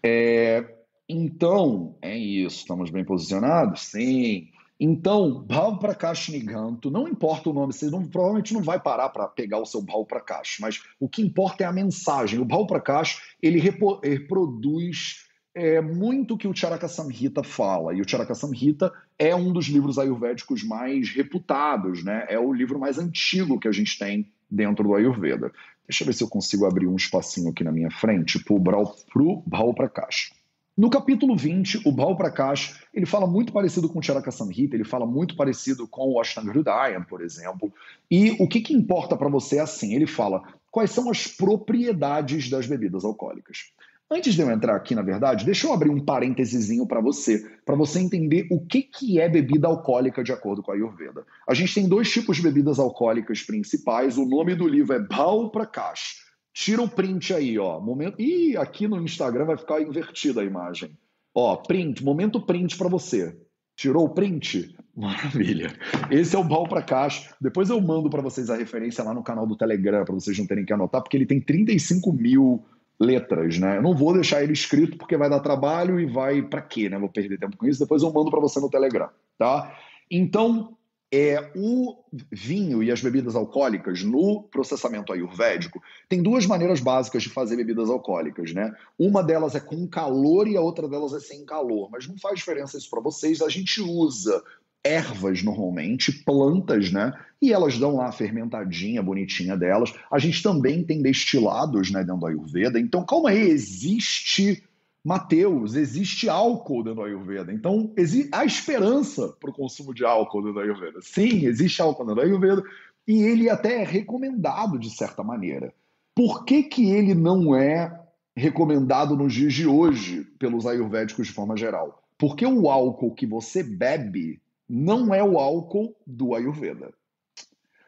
É, 0.03 0.65
então, 1.09 1.95
é 2.03 2.17
isso, 2.17 2.59
estamos 2.59 2.91
bem 2.91 3.05
posicionados? 3.05 3.83
Sim. 3.83 4.49
Então, 4.87 5.43
Bhava 5.43 5.79
Prakash 5.79 6.29
Niganto, 6.29 6.91
não 6.91 7.09
importa 7.09 7.49
o 7.49 7.55
nome, 7.55 7.73
você 7.73 7.89
não, 7.89 8.07
provavelmente 8.07 8.53
não 8.53 8.61
vai 8.61 8.79
parar 8.79 9.09
para 9.09 9.27
pegar 9.27 9.59
o 9.59 9.65
seu 9.65 9.81
Bhava 9.81 10.05
Prakash, 10.05 10.59
mas 10.61 10.83
o 11.01 11.09
que 11.09 11.23
importa 11.23 11.65
é 11.65 11.67
a 11.67 11.73
mensagem. 11.73 12.39
O 12.39 12.45
Bhava 12.45 12.67
Prakash, 12.67 13.19
ele 13.41 13.59
reproduz 13.59 15.25
é, 15.55 15.81
muito 15.81 16.35
o 16.35 16.37
que 16.37 16.47
o 16.47 16.55
Charaka 16.55 16.87
Samhita 16.87 17.43
fala, 17.43 17.95
e 17.95 18.03
o 18.03 18.07
Charaka 18.07 18.35
Samhita 18.35 18.93
é 19.19 19.35
um 19.35 19.55
dos 19.55 19.69
livros 19.69 19.99
ayurvédicos 19.99 20.63
mais 20.63 21.09
reputados, 21.09 22.05
né? 22.05 22.27
é 22.29 22.39
o 22.39 22.53
livro 22.53 22.79
mais 22.79 22.99
antigo 22.99 23.59
que 23.59 23.69
a 23.69 23.73
gente 23.73 23.99
tem 23.99 24.31
dentro 24.51 24.85
do 24.85 24.95
Ayurveda. 24.95 25.51
Deixa 25.89 26.03
eu 26.03 26.07
ver 26.09 26.13
se 26.13 26.23
eu 26.23 26.29
consigo 26.29 26.67
abrir 26.67 26.89
um 26.89 26.97
espacinho 26.97 27.49
aqui 27.49 27.65
na 27.65 27.73
minha 27.73 27.91
frente 27.91 28.39
para 28.39 28.53
o 28.53 29.43
Bhava 29.47 29.73
Prakash. 29.73 30.44
No 30.77 30.91
capítulo 30.91 31.37
20, 31.37 31.87
o 31.87 31.93
Bal 31.93 32.17
Prakash, 32.17 32.81
ele 32.93 33.07
fala 33.07 33.29
muito 33.29 33.53
parecido 33.53 33.89
com 33.89 34.01
o 34.01 34.03
Charaka 34.03 34.33
Samhita, 34.33 34.75
ele 34.75 34.83
fala 34.83 35.07
muito 35.07 35.37
parecido 35.37 35.87
com 35.87 36.11
o 36.11 36.21
Ashtanga 36.21 36.51
Hridayam, 36.51 37.05
por 37.05 37.23
exemplo. 37.23 37.73
E 38.11 38.33
o 38.41 38.49
que, 38.49 38.61
que 38.61 38.75
importa 38.75 39.17
para 39.17 39.29
você 39.29 39.59
é 39.59 39.61
assim, 39.61 39.95
ele 39.95 40.07
fala 40.07 40.43
quais 40.73 40.91
são 40.91 41.09
as 41.09 41.29
propriedades 41.29 42.51
das 42.51 42.67
bebidas 42.67 43.05
alcoólicas. 43.05 43.73
Antes 44.11 44.35
de 44.35 44.43
eu 44.43 44.51
entrar 44.51 44.75
aqui, 44.75 44.97
na 44.97 45.03
verdade, 45.03 45.45
deixa 45.45 45.69
eu 45.69 45.73
abrir 45.73 45.91
um 45.91 46.05
parênteses 46.05 46.69
para 46.89 47.01
você, 47.01 47.49
para 47.65 47.77
você 47.77 48.01
entender 48.01 48.49
o 48.51 48.61
que, 48.61 48.83
que 48.83 49.21
é 49.21 49.29
bebida 49.29 49.69
alcoólica 49.69 50.25
de 50.25 50.33
acordo 50.33 50.61
com 50.61 50.73
a 50.73 50.75
Ayurveda. 50.75 51.25
A 51.49 51.55
gente 51.55 51.73
tem 51.73 51.89
dois 51.89 52.11
tipos 52.11 52.37
de 52.37 52.43
bebidas 52.43 52.81
alcoólicas 52.81 53.43
principais, 53.43 54.19
o 54.19 54.27
nome 54.27 54.57
do 54.57 54.67
livro 54.67 54.93
é 54.95 54.99
Bal 54.99 55.51
Prakash. 55.51 56.24
Tira 56.55 56.81
o 56.81 56.89
print 56.89 57.35
aí, 57.35 57.59
ó. 57.59 57.81
Momento. 57.81 58.21
Ih, 58.23 58.57
aqui 58.57 58.87
no 58.87 59.03
Instagram 59.03 59.45
vai 59.45 59.57
ficar 59.59 59.83
invertida 59.83 60.41
a 60.41 60.45
imagem. 60.45 60.97
Ó, 61.35 61.57
print, 61.57 62.05
momento 62.05 62.41
print 62.41 62.79
para 62.79 62.89
você. 62.89 63.37
Tirou 63.77 64.05
o 64.05 64.11
print? 64.11 64.73
Maravilha. 64.97 65.77
Esse 66.13 66.37
é 66.37 66.39
o 66.39 66.45
Bal 66.45 66.69
para 66.69 66.81
Caixa. 66.81 67.35
Depois 67.41 67.71
eu 67.71 67.81
mando 67.81 68.09
para 68.09 68.23
vocês 68.23 68.49
a 68.49 68.57
referência 68.57 69.03
lá 69.03 69.13
no 69.13 69.25
canal 69.25 69.45
do 69.45 69.57
Telegram, 69.57 70.05
para 70.05 70.15
vocês 70.15 70.39
não 70.39 70.47
terem 70.47 70.65
que 70.65 70.73
anotar, 70.73 71.03
porque 71.03 71.17
ele 71.17 71.27
tem 71.27 71.41
35 71.41 72.13
mil 72.13 72.65
letras, 73.01 73.59
né? 73.59 73.79
Eu 73.79 73.83
não 73.83 73.93
vou 73.93 74.15
deixar 74.15 74.45
ele 74.45 74.53
escrito 74.53 74.97
porque 74.97 75.17
vai 75.17 75.29
dar 75.29 75.41
trabalho 75.41 75.99
e 75.99 76.07
vai 76.07 76.41
para 76.41 76.63
quê, 76.63 76.89
né? 76.89 76.97
Vou 76.97 77.09
perder 77.09 77.37
tempo 77.37 77.57
com 77.57 77.67
isso. 77.67 77.81
Depois 77.81 78.05
eu 78.05 78.13
mando 78.13 78.31
para 78.31 78.41
você 78.41 78.61
no 78.61 78.71
Telegram, 78.71 79.09
tá? 79.37 79.77
Então, 80.09 80.77
é, 81.17 81.53
o 81.55 81.95
vinho 82.33 82.83
e 82.83 82.91
as 82.91 83.01
bebidas 83.01 83.37
alcoólicas 83.37 84.03
no 84.03 84.43
processamento 84.51 85.13
ayurvédico 85.13 85.81
tem 86.09 86.21
duas 86.21 86.45
maneiras 86.45 86.81
básicas 86.81 87.23
de 87.23 87.29
fazer 87.29 87.55
bebidas 87.55 87.89
alcoólicas, 87.89 88.53
né? 88.53 88.75
Uma 88.99 89.23
delas 89.23 89.55
é 89.55 89.61
com 89.61 89.87
calor 89.87 90.49
e 90.49 90.57
a 90.57 90.61
outra 90.61 90.89
delas 90.89 91.13
é 91.13 91.21
sem 91.21 91.45
calor, 91.47 91.89
mas 91.89 92.09
não 92.09 92.19
faz 92.19 92.41
diferença 92.41 92.77
isso 92.77 92.91
para 92.91 93.01
vocês. 93.01 93.41
A 93.41 93.49
gente 93.49 93.81
usa 93.81 94.43
ervas 94.83 95.41
normalmente, 95.45 96.11
plantas, 96.11 96.91
né? 96.91 97.13
E 97.41 97.53
elas 97.53 97.79
dão 97.79 97.95
lá 97.95 98.09
a 98.09 98.13
fermentadinha 98.13 99.01
bonitinha 99.01 99.57
delas. 99.57 99.95
A 100.11 100.19
gente 100.19 100.43
também 100.43 100.83
tem 100.83 101.01
destilados, 101.01 101.93
né, 101.93 102.01
dentro 102.01 102.19
do 102.19 102.27
Ayurveda. 102.27 102.81
Então, 102.81 103.07
calma 103.07 103.31
aí, 103.31 103.51
existe 103.51 104.65
Mateus, 105.05 105.75
existe 105.75 106.31
álcool 106.31 106.83
dentro 106.83 107.01
do 107.01 107.05
Ayurveda. 107.05 107.53
Então, 107.53 107.93
há 108.33 108.45
esperança 108.45 109.29
para 109.39 109.51
o 109.51 109.53
consumo 109.53 109.93
de 109.93 110.03
álcool 110.03 110.41
dentro 110.41 110.55
do 110.55 110.61
Ayurveda. 110.61 111.01
Sim, 111.03 111.45
existe 111.45 111.83
álcool 111.83 112.07
dentro 112.07 112.23
do 112.23 112.27
Ayurveda 112.27 112.63
e 113.07 113.23
ele 113.23 113.51
até 113.51 113.83
é 113.83 113.85
recomendado 113.85 114.79
de 114.79 114.89
certa 114.89 115.23
maneira. 115.23 115.75
Por 116.15 116.47
que, 116.47 116.63
que 116.63 116.91
ele 116.91 117.15
não 117.15 117.55
é 117.55 118.01
recomendado 118.35 119.15
nos 119.15 119.35
dias 119.35 119.53
de 119.53 119.67
hoje 119.67 120.25
pelos 120.39 120.65
ayurvédicos 120.65 121.27
de 121.27 121.35
forma 121.35 121.55
geral? 121.55 122.03
Porque 122.17 122.47
o 122.47 122.71
álcool 122.71 123.15
que 123.15 123.27
você 123.27 123.63
bebe 123.63 124.41
não 124.67 125.15
é 125.15 125.23
o 125.23 125.39
álcool 125.39 125.95
do 126.07 126.35
Ayurveda. 126.35 126.95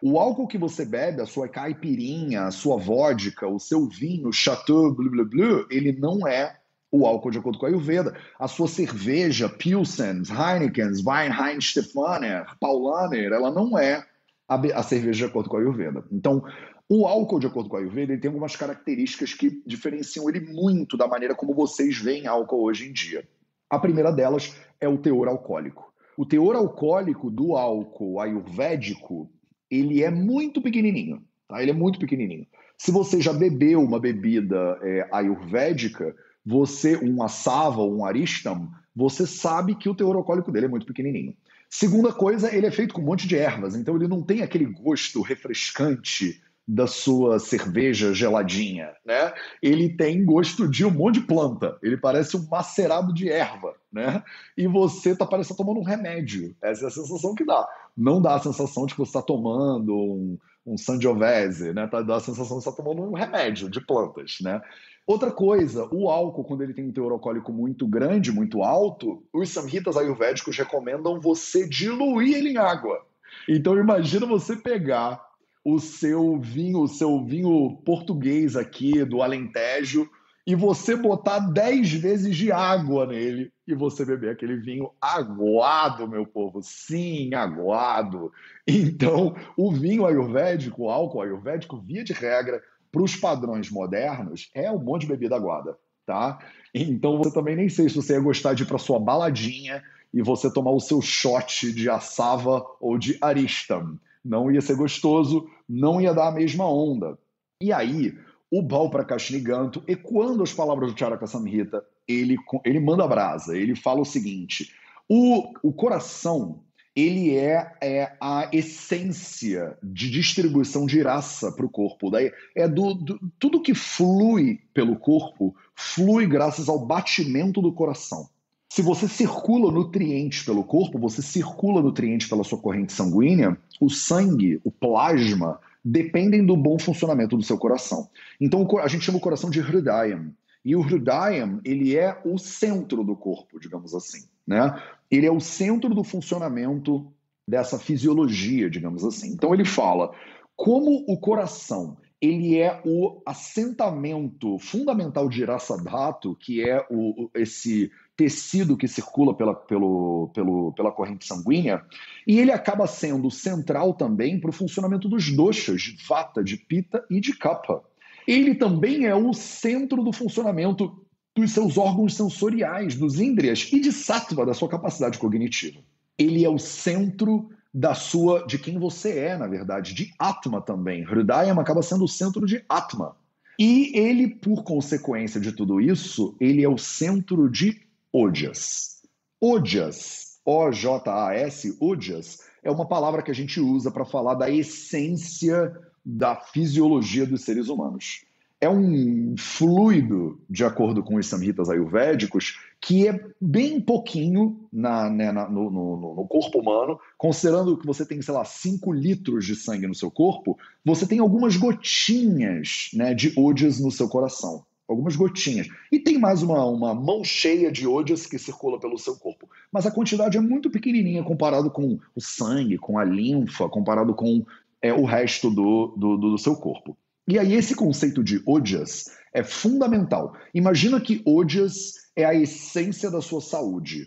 O 0.02 0.18
álcool 0.18 0.46
que 0.46 0.58
você 0.58 0.84
bebe, 0.84 1.22
a 1.22 1.26
sua 1.26 1.48
caipirinha, 1.48 2.42
a 2.42 2.50
sua 2.50 2.76
vodka, 2.76 3.48
o 3.48 3.58
seu 3.58 3.86
vinho, 3.86 4.30
chateau, 4.30 4.94
blá 4.94 5.10
blá 5.10 5.24
blá, 5.24 5.66
ele 5.70 5.92
não 5.92 6.28
é 6.28 6.58
o 6.90 7.06
álcool 7.06 7.30
de 7.30 7.38
acordo 7.38 7.58
com 7.58 7.66
a 7.66 7.68
Ayurveda. 7.68 8.16
A 8.38 8.48
sua 8.48 8.68
cerveja, 8.68 9.48
Pilsens, 9.48 10.28
Heineken, 10.30 10.92
Weinheim-Stefaner, 11.04 12.46
Paulaner, 12.60 13.32
ela 13.32 13.50
não 13.50 13.78
é 13.78 14.04
a, 14.48 14.54
a, 14.54 14.82
cerveja 14.82 15.18
de 15.18 15.30
acordo 15.30 15.48
com 15.48 15.56
a 15.56 15.60
Ayurveda. 15.60 16.04
Então, 16.10 16.44
o 16.88 17.06
álcool 17.06 17.40
de 17.40 17.46
acordo 17.46 17.68
com 17.68 17.76
a 17.76 17.80
Ayurveda 17.80 18.12
ele 18.12 18.20
tem 18.20 18.28
algumas 18.28 18.54
características 18.54 19.34
que 19.34 19.62
diferenciam 19.66 20.28
ele 20.28 20.40
muito 20.40 20.96
da 20.96 21.08
maneira 21.08 21.34
como 21.34 21.54
vocês 21.54 21.98
veem 21.98 22.26
álcool 22.26 22.62
hoje 22.62 22.88
em 22.88 22.92
dia. 22.92 23.26
A 23.68 23.78
primeira 23.78 24.12
delas 24.12 24.56
é 24.80 24.88
o 24.88 24.98
teor 24.98 25.28
alcoólico. 25.28 25.92
O 26.16 26.24
teor 26.24 26.54
alcoólico 26.54 27.30
do 27.30 27.56
álcool 27.56 28.20
ayurvédico, 28.20 29.28
ele 29.70 30.02
é 30.02 30.10
muito 30.10 30.62
pequenininho, 30.62 31.22
tá? 31.48 31.60
Ele 31.60 31.72
é 31.72 31.74
muito 31.74 31.98
pequenininho. 31.98 32.46
Se 32.78 32.90
você 32.92 33.20
já 33.20 33.32
bebeu 33.32 33.82
uma 33.82 33.98
bebida 33.98 34.78
é, 34.82 35.08
ayurvédica, 35.10 36.14
você, 36.46 36.96
um 36.96 37.22
assava 37.24 37.80
ou 37.80 37.98
um 37.98 38.04
aristam, 38.04 38.70
você 38.94 39.26
sabe 39.26 39.74
que 39.74 39.88
o 39.88 39.94
teor 39.94 40.14
alcoólico 40.14 40.52
dele 40.52 40.66
é 40.66 40.68
muito 40.68 40.86
pequenininho. 40.86 41.34
Segunda 41.68 42.12
coisa, 42.12 42.54
ele 42.54 42.66
é 42.66 42.70
feito 42.70 42.94
com 42.94 43.02
um 43.02 43.04
monte 43.04 43.26
de 43.26 43.36
ervas, 43.36 43.74
então 43.74 43.96
ele 43.96 44.06
não 44.06 44.22
tem 44.22 44.42
aquele 44.42 44.64
gosto 44.64 45.20
refrescante 45.20 46.40
da 46.68 46.86
sua 46.86 47.38
cerveja 47.38 48.12
geladinha, 48.12 48.92
né? 49.04 49.32
Ele 49.62 49.88
tem 49.88 50.24
gosto 50.24 50.68
de 50.68 50.84
um 50.84 50.90
monte 50.90 51.20
de 51.20 51.26
planta. 51.26 51.78
Ele 51.80 51.96
parece 51.96 52.36
um 52.36 52.46
macerado 52.48 53.12
de 53.12 53.28
erva, 53.28 53.74
né? 53.92 54.22
E 54.56 54.66
você 54.66 55.14
tá 55.14 55.24
parecendo 55.24 55.58
tomando 55.58 55.78
um 55.78 55.84
remédio. 55.84 56.56
Essa 56.60 56.84
é 56.84 56.88
a 56.88 56.90
sensação 56.90 57.34
que 57.34 57.44
dá. 57.44 57.68
Não 57.96 58.20
dá 58.20 58.34
a 58.34 58.40
sensação 58.40 58.84
de 58.86 58.94
que 58.94 58.98
você 58.98 59.10
está 59.10 59.22
tomando 59.22 59.94
um, 59.94 60.38
um 60.66 60.76
Sangiovese, 60.76 61.72
né? 61.72 61.86
Tá, 61.86 62.02
dá 62.02 62.16
a 62.16 62.20
sensação 62.20 62.58
de 62.58 62.68
está 62.68 62.72
tomando 62.72 63.02
um 63.02 63.14
remédio 63.14 63.70
de 63.70 63.80
plantas, 63.80 64.38
né? 64.40 64.60
Outra 65.06 65.30
coisa, 65.30 65.88
o 65.92 66.10
álcool, 66.10 66.42
quando 66.42 66.62
ele 66.62 66.74
tem 66.74 66.88
um 66.88 66.92
teor 66.92 67.12
alcoólico 67.12 67.52
muito 67.52 67.86
grande, 67.86 68.32
muito 68.32 68.62
alto, 68.64 69.22
os 69.32 69.48
samhitas 69.50 69.96
ayurvédicos 69.96 70.56
recomendam 70.56 71.20
você 71.20 71.68
diluir 71.68 72.36
ele 72.36 72.50
em 72.50 72.56
água. 72.56 73.06
Então 73.48 73.78
imagina 73.78 74.26
você 74.26 74.56
pegar 74.56 75.24
o 75.64 75.78
seu 75.78 76.40
vinho, 76.40 76.80
o 76.80 76.88
seu 76.88 77.24
vinho 77.24 77.76
português 77.84 78.56
aqui 78.56 79.04
do 79.04 79.22
Alentejo 79.22 80.08
e 80.44 80.56
você 80.56 80.96
botar 80.96 81.38
10 81.38 81.92
vezes 81.92 82.36
de 82.36 82.50
água 82.50 83.06
nele 83.06 83.52
e 83.66 83.74
você 83.74 84.04
beber 84.04 84.30
aquele 84.30 84.56
vinho 84.56 84.90
aguado, 85.00 86.06
meu 86.08 86.24
povo. 86.24 86.62
Sim, 86.62 87.34
aguado. 87.34 88.32
Então, 88.66 89.34
o 89.56 89.72
vinho 89.72 90.06
ayurvédico, 90.06 90.84
o 90.84 90.90
álcool 90.90 91.22
ayurvédico, 91.22 91.80
via 91.80 92.04
de 92.04 92.12
regra, 92.12 92.62
para 92.92 93.02
os 93.02 93.16
padrões 93.16 93.70
modernos, 93.70 94.50
é 94.54 94.70
um 94.70 94.78
monte 94.78 95.02
de 95.02 95.08
bebida 95.08 95.36
aguada, 95.36 95.76
tá? 96.06 96.38
Então 96.72 97.18
você 97.18 97.32
também 97.32 97.56
nem 97.56 97.68
sei 97.68 97.88
se 97.88 97.96
você 97.96 98.14
ia 98.14 98.20
gostar 98.20 98.54
de 98.54 98.62
ir 98.62 98.66
para 98.66 98.78
sua 98.78 98.98
baladinha 98.98 99.82
e 100.14 100.22
você 100.22 100.50
tomar 100.50 100.70
o 100.70 100.80
seu 100.80 101.02
shot 101.02 101.72
de 101.72 101.90
assava 101.90 102.64
ou 102.80 102.96
de 102.96 103.18
aristam. 103.20 103.98
Não 104.24 104.50
ia 104.50 104.60
ser 104.60 104.76
gostoso, 104.76 105.48
não 105.68 106.00
ia 106.00 106.14
dar 106.14 106.28
a 106.28 106.32
mesma 106.32 106.68
onda. 106.68 107.18
E 107.60 107.72
aí, 107.72 108.16
o 108.50 108.62
Bal 108.62 108.90
Prakashniganto, 108.90 109.82
ecoando 109.86 110.42
as 110.42 110.52
palavras 110.52 110.92
do 110.92 110.98
Charaka 110.98 111.26
Samhita, 111.26 111.84
ele, 112.08 112.36
ele 112.64 112.80
manda 112.80 113.06
brasa, 113.06 113.56
ele 113.56 113.74
fala 113.74 114.00
o 114.00 114.04
seguinte, 114.04 114.72
o, 115.08 115.52
o 115.62 115.72
coração 115.72 116.60
ele 116.96 117.36
é, 117.36 117.72
é, 117.82 118.12
a 118.18 118.48
essência 118.50 119.76
de 119.82 120.10
distribuição 120.10 120.86
de 120.86 121.02
raça 121.02 121.52
para 121.52 121.66
o 121.66 121.68
corpo. 121.68 122.10
Daí 122.10 122.32
é 122.54 122.66
do, 122.66 122.94
do, 122.94 123.20
tudo 123.38 123.60
que 123.60 123.74
flui 123.74 124.60
pelo 124.72 124.96
corpo 124.96 125.54
flui 125.74 126.26
graças 126.26 126.70
ao 126.70 126.78
batimento 126.78 127.60
do 127.60 127.70
coração. 127.70 128.26
Se 128.70 128.80
você 128.80 129.06
circula 129.06 129.70
nutrientes 129.70 130.42
pelo 130.42 130.64
corpo, 130.64 130.98
você 130.98 131.20
circula 131.20 131.82
nutrientes 131.82 132.28
pela 132.28 132.42
sua 132.42 132.58
corrente 132.58 132.94
sanguínea, 132.94 133.56
o 133.78 133.90
sangue, 133.90 134.58
o 134.64 134.70
plasma, 134.70 135.60
dependem 135.84 136.44
do 136.44 136.56
bom 136.56 136.78
funcionamento 136.78 137.36
do 137.36 137.42
seu 137.42 137.58
coração. 137.58 138.08
Então 138.40 138.66
a 138.78 138.88
gente 138.88 139.04
chama 139.04 139.18
o 139.18 139.20
coração 139.20 139.50
de 139.50 139.60
Hridayam. 139.60 140.32
E 140.66 140.74
o 140.74 140.80
Hridayam, 140.80 141.60
ele 141.64 141.96
é 141.96 142.20
o 142.24 142.36
centro 142.36 143.04
do 143.04 143.14
corpo, 143.14 143.60
digamos 143.60 143.94
assim. 143.94 144.26
Né? 144.44 144.76
Ele 145.08 145.24
é 145.24 145.30
o 145.30 145.38
centro 145.38 145.94
do 145.94 146.02
funcionamento 146.02 147.06
dessa 147.46 147.78
fisiologia, 147.78 148.68
digamos 148.68 149.04
assim. 149.04 149.32
Então 149.32 149.54
ele 149.54 149.64
fala 149.64 150.12
como 150.56 151.04
o 151.06 151.16
coração 151.16 151.96
ele 152.20 152.58
é 152.58 152.80
o 152.84 153.22
assentamento 153.24 154.58
fundamental 154.58 155.28
de 155.28 155.44
Rasadhatu, 155.44 156.34
que 156.34 156.68
é 156.68 156.84
o, 156.90 157.30
esse 157.34 157.92
tecido 158.16 158.76
que 158.76 158.88
circula 158.88 159.34
pela, 159.34 159.54
pelo, 159.54 160.30
pelo, 160.34 160.72
pela 160.72 160.90
corrente 160.90 161.26
sanguínea, 161.26 161.84
e 162.26 162.40
ele 162.40 162.50
acaba 162.50 162.86
sendo 162.86 163.30
central 163.30 163.92
também 163.92 164.40
para 164.40 164.48
o 164.48 164.52
funcionamento 164.52 165.08
dos 165.08 165.30
doshas, 165.30 165.82
de 165.82 166.06
vata, 166.08 166.42
de 166.42 166.56
pita 166.56 167.04
e 167.10 167.20
de 167.20 167.36
kapha. 167.36 167.82
Ele 168.26 168.54
também 168.54 169.06
é 169.06 169.14
o 169.14 169.32
centro 169.32 170.02
do 170.02 170.12
funcionamento 170.12 171.04
dos 171.34 171.52
seus 171.52 171.76
órgãos 171.76 172.14
sensoriais, 172.14 172.96
dos 172.96 173.20
índrias 173.20 173.68
e 173.72 173.78
de 173.78 173.92
sattva, 173.92 174.46
da 174.46 174.54
sua 174.54 174.68
capacidade 174.68 175.18
cognitiva. 175.18 175.80
Ele 176.18 176.44
é 176.44 176.48
o 176.48 176.58
centro 176.58 177.50
da 177.72 177.94
sua, 177.94 178.46
de 178.46 178.58
quem 178.58 178.78
você 178.78 179.18
é, 179.18 179.36
na 179.36 179.46
verdade, 179.46 179.92
de 179.92 180.10
Atma 180.18 180.62
também. 180.62 181.04
Hridayam 181.04 181.60
acaba 181.60 181.82
sendo 181.82 182.04
o 182.04 182.08
centro 182.08 182.46
de 182.46 182.64
Atma. 182.68 183.14
E 183.58 183.92
ele, 183.94 184.28
por 184.28 184.64
consequência 184.64 185.38
de 185.38 185.52
tudo 185.52 185.80
isso, 185.80 186.34
ele 186.40 186.64
é 186.64 186.68
o 186.68 186.78
centro 186.78 187.50
de 187.50 187.82
Ojas. 188.10 189.02
Ojas, 189.38 190.38
O-J-A-S, 190.44 191.76
Ojas, 191.78 192.38
é 192.62 192.70
uma 192.70 192.88
palavra 192.88 193.22
que 193.22 193.30
a 193.30 193.34
gente 193.34 193.60
usa 193.60 193.90
para 193.90 194.06
falar 194.06 194.34
da 194.34 194.50
essência 194.50 195.72
da 196.06 196.36
fisiologia 196.36 197.26
dos 197.26 197.42
seres 197.42 197.68
humanos 197.68 198.24
é 198.60 198.68
um 198.68 199.34
fluido, 199.36 200.40
de 200.48 200.64
acordo 200.64 201.02
com 201.02 201.16
os 201.16 201.26
samhitas 201.26 201.68
ayurvédicos, 201.68 202.58
que 202.80 203.06
é 203.06 203.20
bem 203.40 203.80
pouquinho 203.80 204.66
na, 204.72 205.10
né, 205.10 205.30
na 205.30 205.48
no, 205.48 205.70
no, 205.70 206.14
no, 206.14 206.26
corpo 206.26 206.60
humano, 206.60 206.98
considerando 207.18 207.76
que 207.76 207.86
você 207.86 208.06
tem, 208.06 208.20
sei 208.22 208.32
lá, 208.32 208.44
5 208.44 208.92
litros 208.92 209.44
de 209.44 209.54
sangue 209.54 209.86
no 209.86 209.94
seu 209.94 210.10
corpo, 210.10 210.58
você 210.84 211.06
tem 211.06 211.18
algumas 211.18 211.56
gotinhas 211.56 212.90
né, 212.94 213.12
de 213.12 213.32
odias 213.36 213.78
no 213.78 213.90
seu 213.90 214.08
coração. 214.08 214.64
Algumas 214.88 215.16
gotinhas. 215.16 215.66
E 215.90 215.98
tem 215.98 216.16
mais 216.16 216.44
uma, 216.44 216.64
uma 216.64 216.94
mão 216.94 217.24
cheia 217.24 217.72
de 217.72 217.88
odias 217.88 218.24
que 218.24 218.38
circula 218.38 218.78
pelo 218.78 218.96
seu 218.96 219.16
corpo. 219.16 219.50
Mas 219.70 219.84
a 219.84 219.90
quantidade 219.90 220.38
é 220.38 220.40
muito 220.40 220.70
pequenininha 220.70 221.24
comparado 221.24 221.72
com 221.72 221.98
o 222.14 222.20
sangue, 222.20 222.78
com 222.78 222.96
a 222.96 223.04
linfa, 223.04 223.68
comparado 223.68 224.14
com 224.14 224.46
é, 224.86 224.92
o 224.92 225.04
resto 225.04 225.50
do, 225.50 225.94
do, 225.96 226.16
do 226.16 226.38
seu 226.38 226.56
corpo. 226.56 226.96
E 227.28 227.38
aí 227.38 227.54
esse 227.54 227.74
conceito 227.74 228.22
de 228.22 228.40
odias 228.46 229.06
é 229.32 229.42
fundamental. 229.42 230.34
Imagina 230.54 231.00
que 231.00 231.22
odias 231.26 231.94
é 232.14 232.24
a 232.24 232.34
essência 232.34 233.10
da 233.10 233.20
sua 233.20 233.40
saúde. 233.40 234.06